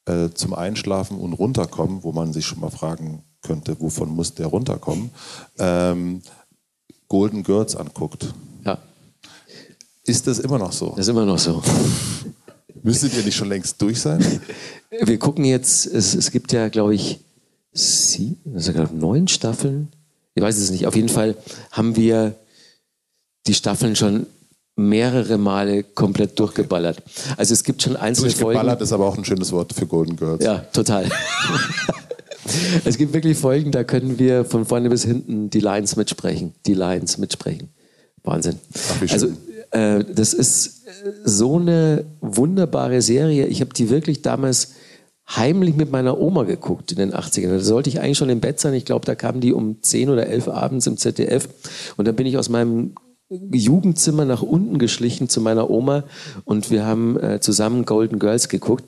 [0.06, 4.48] äh, zum Einschlafen und runterkommen, wo man sich schon mal fragen könnte, wovon muss der
[4.48, 5.12] runterkommen,
[5.60, 6.22] ähm,
[7.08, 8.34] Golden Girls anguckt.
[8.66, 8.80] Ja.
[10.06, 10.90] Ist das immer noch so?
[10.90, 11.62] Das ist immer noch so.
[12.84, 14.26] Müsstet ihr nicht schon längst durch sein?
[15.02, 17.20] Wir gucken jetzt, es, es gibt ja, glaube ich,
[17.72, 19.90] sieben, also neun Staffeln.
[20.36, 20.88] Ich weiß es nicht.
[20.88, 21.36] Auf jeden Fall
[21.72, 22.36] haben wir
[23.48, 24.28] die Staffeln schon
[24.76, 27.02] mehrere Male komplett durchgeballert.
[27.38, 28.84] Also es gibt schon einzelne Durchgeballert Folgen.
[28.84, 30.44] ist aber auch ein schönes Wort für Golden Girls.
[30.44, 31.10] Ja, total.
[32.86, 36.54] es gibt wirklich Folgen, da können wir von vorne bis hinten die Lines mitsprechen.
[36.66, 37.70] Die Lines mitsprechen.
[38.24, 38.60] Wahnsinn.
[38.74, 39.28] Ach, also
[39.72, 40.84] äh, das ist
[41.26, 43.48] so eine wunderbare Serie.
[43.48, 44.74] Ich habe die wirklich damals
[45.28, 47.50] heimlich mit meiner Oma geguckt in den 80ern.
[47.50, 48.74] Da sollte ich eigentlich schon im Bett sein.
[48.74, 51.50] Ich glaube, da kamen die um 10 oder 11 abends im ZDF.
[51.98, 52.94] Und dann bin ich aus meinem
[53.30, 56.04] Jugendzimmer nach unten geschlichen zu meiner Oma
[56.46, 58.84] und wir haben äh, zusammen Golden Girls geguckt.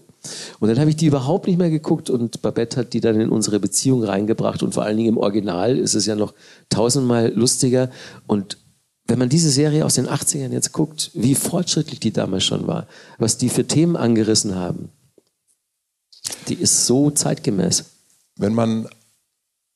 [0.59, 3.29] Und dann habe ich die überhaupt nicht mehr geguckt und Babette hat die dann in
[3.29, 6.33] unsere Beziehung reingebracht und vor allen Dingen im Original ist es ja noch
[6.69, 7.89] tausendmal lustiger
[8.27, 8.57] und
[9.07, 12.87] wenn man diese Serie aus den 80ern jetzt guckt, wie fortschrittlich die damals schon war,
[13.19, 14.89] was die für Themen angerissen haben,
[16.47, 17.85] die ist so zeitgemäß.
[18.37, 18.87] Wenn man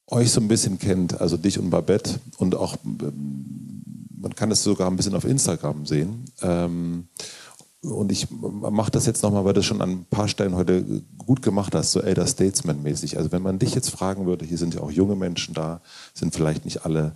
[0.08, 3.84] euch so ein bisschen kennt, also dich und Babette und auch, ähm,
[4.20, 6.26] man kann es sogar ein bisschen auf Instagram sehen.
[6.42, 7.08] Ähm,
[7.82, 11.42] und ich mache das jetzt nochmal, weil du schon an ein paar Stellen heute gut
[11.42, 13.18] gemacht hast, so Elder Statesman-mäßig.
[13.18, 15.82] Also wenn man dich jetzt fragen würde, hier sind ja auch junge Menschen da,
[16.14, 17.14] sind vielleicht nicht alle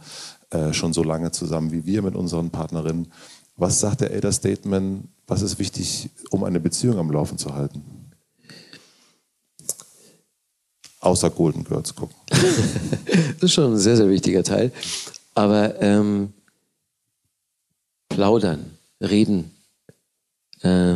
[0.52, 3.12] äh, schon so lange zusammen wie wir mit unseren Partnerinnen.
[3.58, 7.84] Was sagt der Elder Statesman, was ist wichtig, um eine Beziehung am Laufen zu halten?
[11.02, 12.16] Außer Golden Girls gucken.
[12.30, 14.72] das ist schon ein sehr, sehr wichtiger Teil.
[15.36, 16.32] Aber ähm,
[18.08, 19.53] plaudern, reden,
[20.64, 20.96] äh,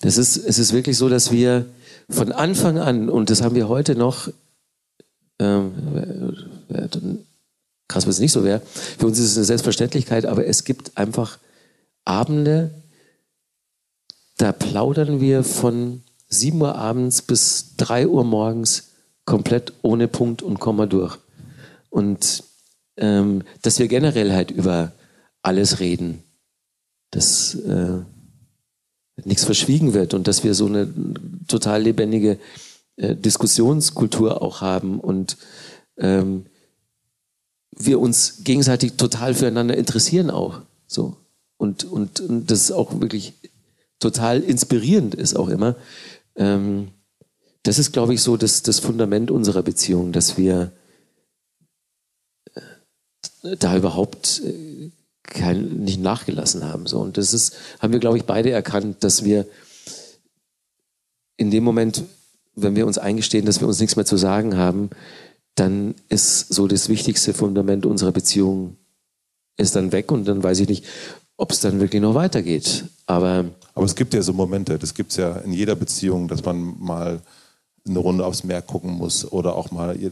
[0.00, 1.66] das ist, es ist wirklich so, dass wir
[2.10, 4.28] von Anfang an, und das haben wir heute noch,
[5.38, 5.74] ähm,
[7.88, 8.62] krass, wenn es nicht so wäre,
[8.98, 11.38] für uns ist es eine Selbstverständlichkeit, aber es gibt einfach
[12.04, 12.70] Abende,
[14.38, 18.90] da plaudern wir von 7 Uhr abends bis 3 Uhr morgens
[19.24, 21.18] komplett ohne Punkt und Komma durch.
[21.90, 22.44] Und
[22.96, 24.92] ähm, dass wir generell halt über
[25.42, 26.22] alles reden
[27.10, 28.00] dass äh,
[29.24, 30.88] nichts verschwiegen wird und dass wir so eine
[31.48, 32.38] total lebendige
[32.96, 35.36] äh, Diskussionskultur auch haben und
[35.96, 36.46] ähm,
[37.76, 41.16] wir uns gegenseitig total füreinander interessieren auch so
[41.56, 43.34] und, und, und das auch wirklich
[43.98, 45.76] total inspirierend ist auch immer.
[46.36, 46.92] Ähm,
[47.64, 50.72] das ist, glaube ich, so das, das Fundament unserer Beziehung, dass wir
[52.54, 54.90] äh, da überhaupt äh,
[55.28, 56.86] kein, nicht nachgelassen haben.
[56.86, 57.00] So.
[57.00, 59.46] Und das ist, haben wir, glaube ich, beide erkannt, dass wir
[61.36, 62.04] in dem Moment,
[62.54, 64.90] wenn wir uns eingestehen, dass wir uns nichts mehr zu sagen haben,
[65.54, 68.76] dann ist so das wichtigste Fundament unserer Beziehung
[69.56, 70.84] ist dann weg und dann weiß ich nicht,
[71.36, 72.84] ob es dann wirklich noch weitergeht.
[73.06, 76.44] Aber, Aber es gibt ja so Momente, das gibt es ja in jeder Beziehung, dass
[76.44, 77.20] man mal
[77.88, 80.10] eine Runde aufs Meer gucken muss oder auch mal äh,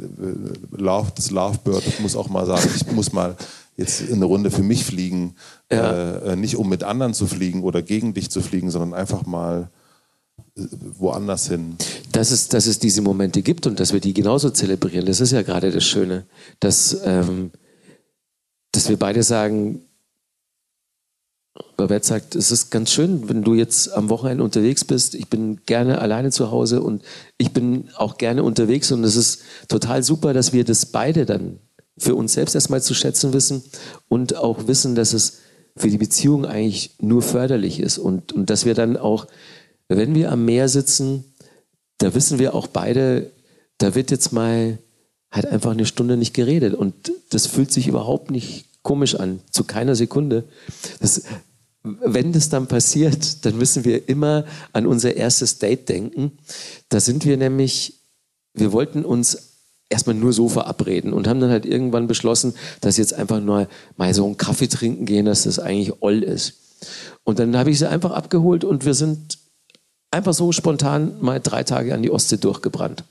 [1.14, 3.36] das Lovebird muss auch mal sagen, ich muss mal
[3.76, 5.34] jetzt eine Runde für mich fliegen,
[5.70, 6.16] ja.
[6.16, 9.70] äh, nicht um mit anderen zu fliegen oder gegen dich zu fliegen, sondern einfach mal
[10.56, 10.62] äh,
[10.98, 11.76] woanders hin.
[12.12, 15.32] Dass es, dass es diese Momente gibt und dass wir die genauso zelebrieren, das ist
[15.32, 16.24] ja gerade das Schöne,
[16.60, 17.50] dass, ähm,
[18.72, 19.82] dass wir beide sagen,
[21.76, 25.14] Babette sagt, es ist ganz schön, wenn du jetzt am Wochenende unterwegs bist.
[25.14, 27.02] Ich bin gerne alleine zu Hause und
[27.38, 31.58] ich bin auch gerne unterwegs und es ist total super, dass wir das beide dann
[31.98, 33.62] für uns selbst erstmal zu schätzen wissen
[34.08, 35.38] und auch wissen, dass es
[35.76, 39.26] für die Beziehung eigentlich nur förderlich ist und, und dass wir dann auch,
[39.88, 41.24] wenn wir am Meer sitzen,
[41.98, 43.30] da wissen wir auch beide,
[43.78, 44.78] da wird jetzt mal
[45.30, 49.64] halt einfach eine Stunde nicht geredet und das fühlt sich überhaupt nicht komisch an, zu
[49.64, 50.44] keiner Sekunde.
[51.00, 51.22] Das,
[51.82, 56.32] wenn das dann passiert, dann müssen wir immer an unser erstes Date denken.
[56.88, 58.00] Da sind wir nämlich,
[58.54, 59.55] wir wollten uns
[59.88, 64.12] erstmal nur so verabreden und haben dann halt irgendwann beschlossen, dass jetzt einfach nur mal
[64.14, 66.54] so einen Kaffee trinken gehen, dass das eigentlich oll ist.
[67.24, 69.38] Und dann habe ich sie einfach abgeholt und wir sind
[70.10, 73.04] einfach so spontan mal drei Tage an die Ostsee durchgebrannt.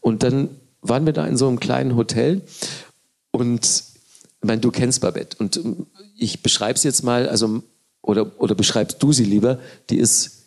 [0.00, 0.50] Und dann
[0.80, 2.42] waren wir da in so einem kleinen Hotel
[3.30, 5.60] und ich meine, du kennst Babette und
[6.16, 7.62] ich beschreibe es jetzt mal, also
[8.02, 10.42] oder, oder beschreibst du sie lieber, die ist,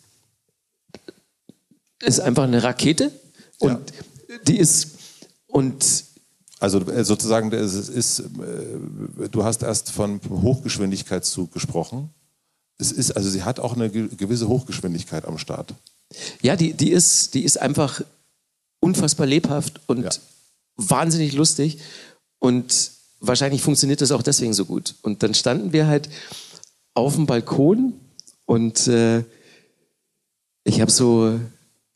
[2.02, 3.10] ist einfach eine Rakete
[3.58, 4.36] und ja.
[4.46, 4.95] die ist
[5.56, 6.04] und
[6.60, 12.10] also äh, sozusagen, es ist, äh, du hast erst von Hochgeschwindigkeitszug gesprochen.
[12.76, 15.72] Es ist, also sie hat auch eine gewisse Hochgeschwindigkeit am Start.
[16.42, 18.02] Ja, die, die, ist, die ist einfach
[18.80, 20.10] unfassbar lebhaft und ja.
[20.76, 21.78] wahnsinnig lustig.
[22.38, 24.94] Und wahrscheinlich funktioniert das auch deswegen so gut.
[25.00, 26.10] Und dann standen wir halt
[26.92, 27.94] auf dem Balkon
[28.44, 29.24] und äh,
[30.64, 31.40] ich habe so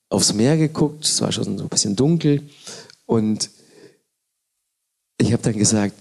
[0.09, 2.43] aufs Meer geguckt, es war schon so ein bisschen dunkel
[3.11, 3.51] und
[5.19, 5.97] ich habe dann gesagt,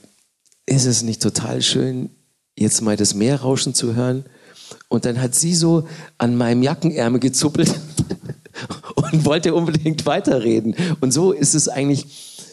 [0.68, 2.12] ist es nicht total schön,
[2.56, 4.26] jetzt mal das Meerrauschen zu hören?
[4.90, 5.88] Und dann hat sie so
[6.20, 7.74] an meinem Jackenärmel gezuppelt
[8.96, 10.76] und wollte unbedingt weiterreden.
[11.02, 12.46] Und so ist es eigentlich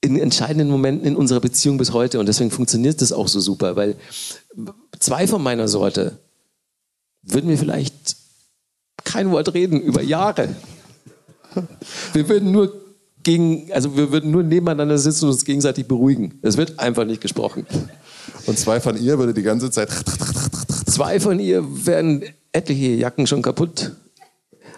[0.00, 2.20] in entscheidenden Momenten in unserer Beziehung bis heute.
[2.20, 3.96] Und deswegen funktioniert das auch so super, weil
[5.00, 6.20] zwei von meiner Sorte
[7.22, 8.14] würden wir vielleicht
[9.02, 10.54] kein Wort reden über Jahre.
[12.12, 12.81] Wir würden nur
[13.22, 16.38] gegen, also wir würden nur nebeneinander sitzen und uns gegenseitig beruhigen.
[16.42, 17.66] Es wird einfach nicht gesprochen.
[18.46, 19.90] Und zwei von ihr würde die ganze Zeit.
[20.86, 23.92] Zwei von ihr werden etliche Jacken schon kaputt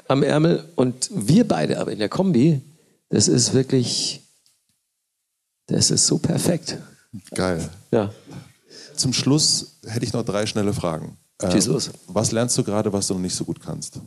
[0.08, 2.60] am Ärmel und wir beide aber in der Kombi,
[3.08, 4.22] das ist wirklich,
[5.66, 6.78] das ist so perfekt.
[7.34, 7.68] Geil.
[7.90, 8.12] Ja.
[8.96, 11.16] Zum Schluss hätte ich noch drei schnelle Fragen.
[11.42, 11.90] Ähm, Schieß los.
[12.06, 14.00] Was lernst du gerade, was du noch nicht so gut kannst?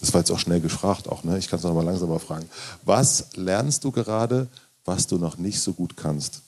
[0.00, 1.38] Das war jetzt auch schnell gefragt, auch, ne?
[1.38, 2.48] Ich kann es noch mal langsamer fragen.
[2.84, 4.48] Was lernst du gerade,
[4.84, 6.42] was du noch nicht so gut kannst?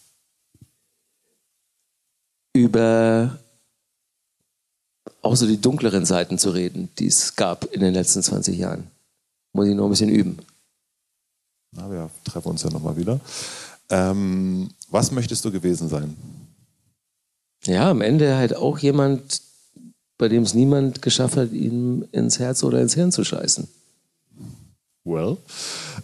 [2.52, 3.38] Über
[5.22, 8.90] auch so die dunkleren Seiten zu reden, die es gab in den letzten 20 Jahren.
[9.52, 10.38] Muss ich noch ein bisschen üben.
[11.72, 13.20] Na, wir treffen uns ja nochmal wieder.
[13.90, 16.16] Ähm, was möchtest du gewesen sein?
[17.64, 19.40] Ja, am Ende halt auch jemand,
[20.18, 23.66] bei dem es niemand geschafft hat, ihm ins Herz oder ins Hirn zu scheißen.
[25.04, 25.36] Well.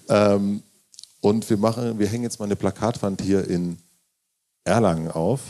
[0.08, 0.62] Ähm,
[1.20, 3.78] und wir machen, wir hängen jetzt mal eine Plakatwand hier in
[4.64, 5.40] Erlangen auf.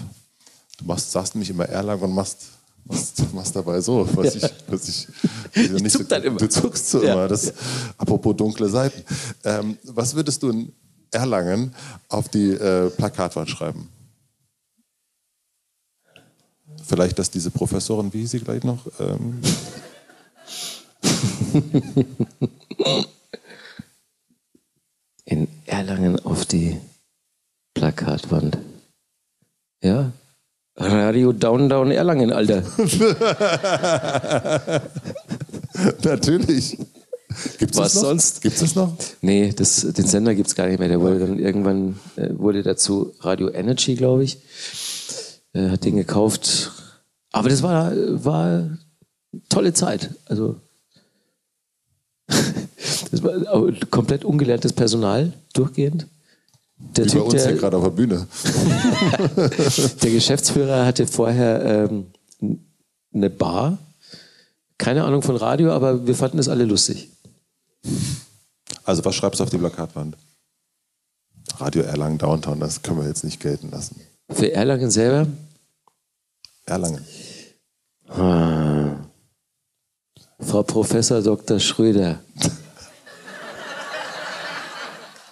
[0.79, 2.39] Du machst, sagst nämlich immer Erlangen und machst,
[2.85, 5.09] machst, machst dabei so, was ich, was ich,
[5.55, 6.39] Ich nicht zuck dann immer.
[6.39, 7.13] Du zuckst so Ja.
[7.15, 7.29] immer.
[7.29, 7.53] Das,
[7.99, 9.03] apropos dunkle Seiten.
[9.45, 10.73] Ähm, was würdest du in
[11.11, 11.75] Erlangen
[12.09, 13.89] auf die äh, Plakatwand schreiben?
[16.91, 18.85] Vielleicht, dass diese Professorin, wie hieß sie gleich noch?
[18.99, 19.41] Ähm,
[25.25, 26.79] In Erlangen auf die
[27.75, 28.59] Plakatwand.
[29.85, 30.11] Ja.
[30.75, 32.65] Radio Down Down Erlangen, Alter.
[36.03, 36.77] Natürlich.
[37.61, 38.43] Gibt's Was das sonst?
[38.43, 38.97] Gibt es das noch?
[39.21, 40.89] Nee, das, den Sender gibt's gar nicht mehr.
[40.89, 44.41] Der wurde dann irgendwann, äh, wurde dazu Radio Energy, glaube ich.
[45.53, 46.73] Äh, hat den gekauft.
[47.33, 47.93] Aber das war,
[48.25, 48.79] war
[49.49, 50.11] tolle Zeit.
[50.27, 50.61] Also
[53.11, 56.07] das war komplett ungelerntes Personal durchgehend.
[56.79, 58.27] Der Wie bei Typ, uns hier der, gerade auf der Bühne.
[60.03, 62.07] der Geschäftsführer hatte vorher ähm,
[63.13, 63.79] eine Bar.
[64.79, 67.11] Keine Ahnung von Radio, aber wir fanden es alle lustig.
[68.85, 70.17] Also, was schreibst du auf die Plakatwand?
[71.59, 74.01] Radio Erlangen Downtown, das können wir jetzt nicht gelten lassen.
[74.33, 75.27] Für Erlangen selber
[76.67, 77.05] Erlangen.
[80.41, 81.59] Frau Professor Dr.
[81.59, 82.21] Schröder.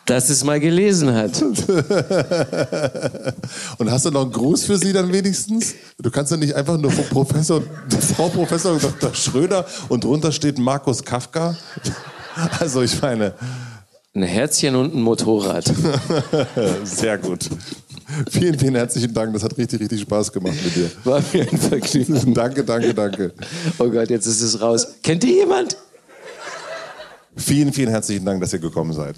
[0.05, 1.41] Dass es mal gelesen hat.
[3.79, 5.75] Und hast du noch einen Gruß für sie dann wenigstens?
[5.99, 7.63] Du kannst ja nicht einfach nur Professor,
[8.17, 9.15] Frau Professor Dr.
[9.15, 11.57] Schröder und drunter steht Markus Kafka.
[12.61, 13.35] Also, ich meine,
[14.15, 15.65] Ein Herzchen und ein Motorrad.
[16.85, 17.51] sehr gut.
[18.31, 19.33] Vielen, vielen herzlichen Dank.
[19.35, 20.91] Das hat richtig, richtig Spaß gemacht mit dir.
[21.05, 22.35] War mir ein Vergnügen.
[22.35, 23.33] Danke, danke, danke.
[23.79, 24.87] Oh Gott, jetzt ist es raus.
[25.03, 25.77] Kennt ihr jemand?
[27.37, 29.17] Vielen, vielen herzlichen Dank, dass ihr gekommen seid.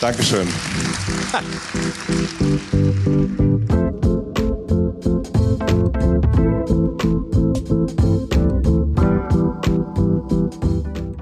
[0.00, 0.48] Dankeschön.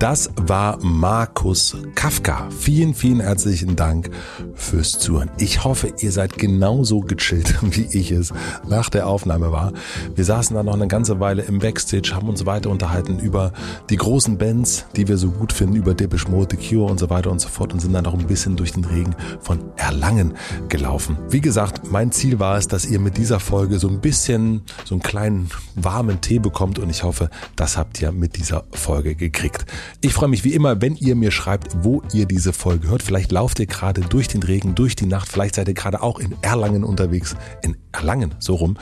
[0.01, 2.49] Das war Markus Kafka.
[2.59, 4.09] Vielen, vielen herzlichen Dank
[4.55, 5.31] fürs Zuhören.
[5.37, 8.33] Ich hoffe, ihr seid genauso gechillt, wie ich es
[8.67, 9.75] nach der Aufnahme war.
[10.15, 13.53] Wir saßen da noch eine ganze Weile im Backstage, haben uns weiter unterhalten über
[13.91, 17.11] die großen Bands, die wir so gut finden, über Depeche Mode, The Cure und so
[17.11, 20.33] weiter und so fort und sind dann noch ein bisschen durch den Regen von Erlangen
[20.71, 21.19] gelaufen.
[21.29, 24.95] Wie gesagt, mein Ziel war es, dass ihr mit dieser Folge so ein bisschen so
[24.95, 29.67] einen kleinen warmen Tee bekommt und ich hoffe, das habt ihr mit dieser Folge gekriegt.
[30.03, 33.03] Ich freue mich wie immer, wenn ihr mir schreibt, wo ihr diese Folge hört.
[33.03, 36.19] Vielleicht lauft ihr gerade durch den Regen, durch die Nacht, vielleicht seid ihr gerade auch
[36.19, 38.77] in Erlangen unterwegs, in Erlangen, so rum.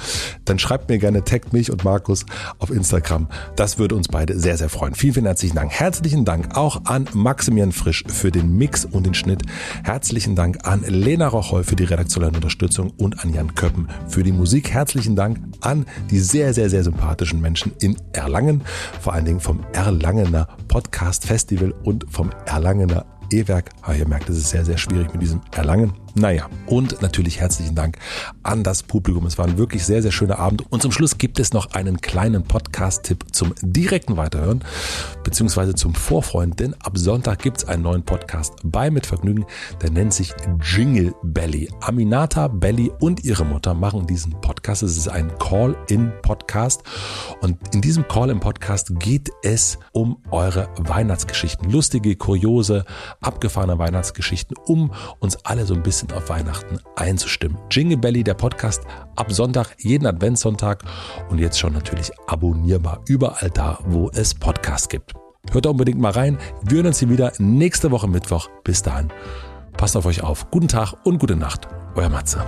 [0.45, 2.27] Dann schreibt mir gerne, taggt mich und Markus
[2.59, 3.29] auf Instagram.
[3.57, 4.95] Das würde uns beide sehr, sehr freuen.
[4.95, 5.73] Vielen, vielen herzlichen Dank.
[5.73, 9.43] Herzlichen Dank auch an Maximilian Frisch für den Mix und den Schnitt.
[9.83, 14.33] Herzlichen Dank an Lena Rocholl für die redaktionelle Unterstützung und an Jan Köppen für die
[14.33, 14.71] Musik.
[14.71, 18.63] Herzlichen Dank an die sehr, sehr, sehr sympathischen Menschen in Erlangen,
[19.01, 23.70] vor allen Dingen vom Erlangener Podcast Festival und vom Erlangener E-Werk.
[23.83, 25.93] Aber ihr merkt, es ist sehr, sehr schwierig mit diesem Erlangen.
[26.15, 27.99] Naja, und natürlich herzlichen Dank
[28.43, 29.27] an das Publikum.
[29.27, 30.65] Es war ein wirklich sehr, sehr schöner Abend.
[30.71, 34.65] Und zum Schluss gibt es noch einen kleinen Podcast-Tipp zum direkten Weiterhören,
[35.23, 39.45] beziehungsweise zum Vorfreuen, denn ab Sonntag gibt es einen neuen Podcast bei Mit Vergnügen,
[39.83, 40.33] der nennt sich
[40.63, 41.71] Jingle Belly.
[41.81, 44.83] Aminata Belly und ihre Mutter machen diesen Podcast.
[44.83, 46.83] Es ist ein Call-in-Podcast.
[47.41, 51.71] Und in diesem Call-in-Podcast geht es um eure Weihnachtsgeschichten.
[51.71, 52.85] Lustige, kuriose,
[53.21, 57.59] abgefahrene Weihnachtsgeschichten, um uns alle so ein bisschen auf Weihnachten einzustimmen.
[57.70, 58.83] Jingle Belly, der Podcast,
[59.16, 60.85] ab Sonntag, jeden Adventssonntag
[61.29, 65.15] und jetzt schon natürlich abonnierbar überall da, wo es Podcasts gibt.
[65.51, 66.39] Hört da unbedingt mal rein.
[66.62, 68.49] Wir hören uns hier wieder nächste Woche Mittwoch.
[68.65, 69.09] Bis dahin.
[69.77, 70.51] Passt auf euch auf.
[70.51, 71.69] Guten Tag und gute Nacht.
[71.95, 72.45] Euer Matze.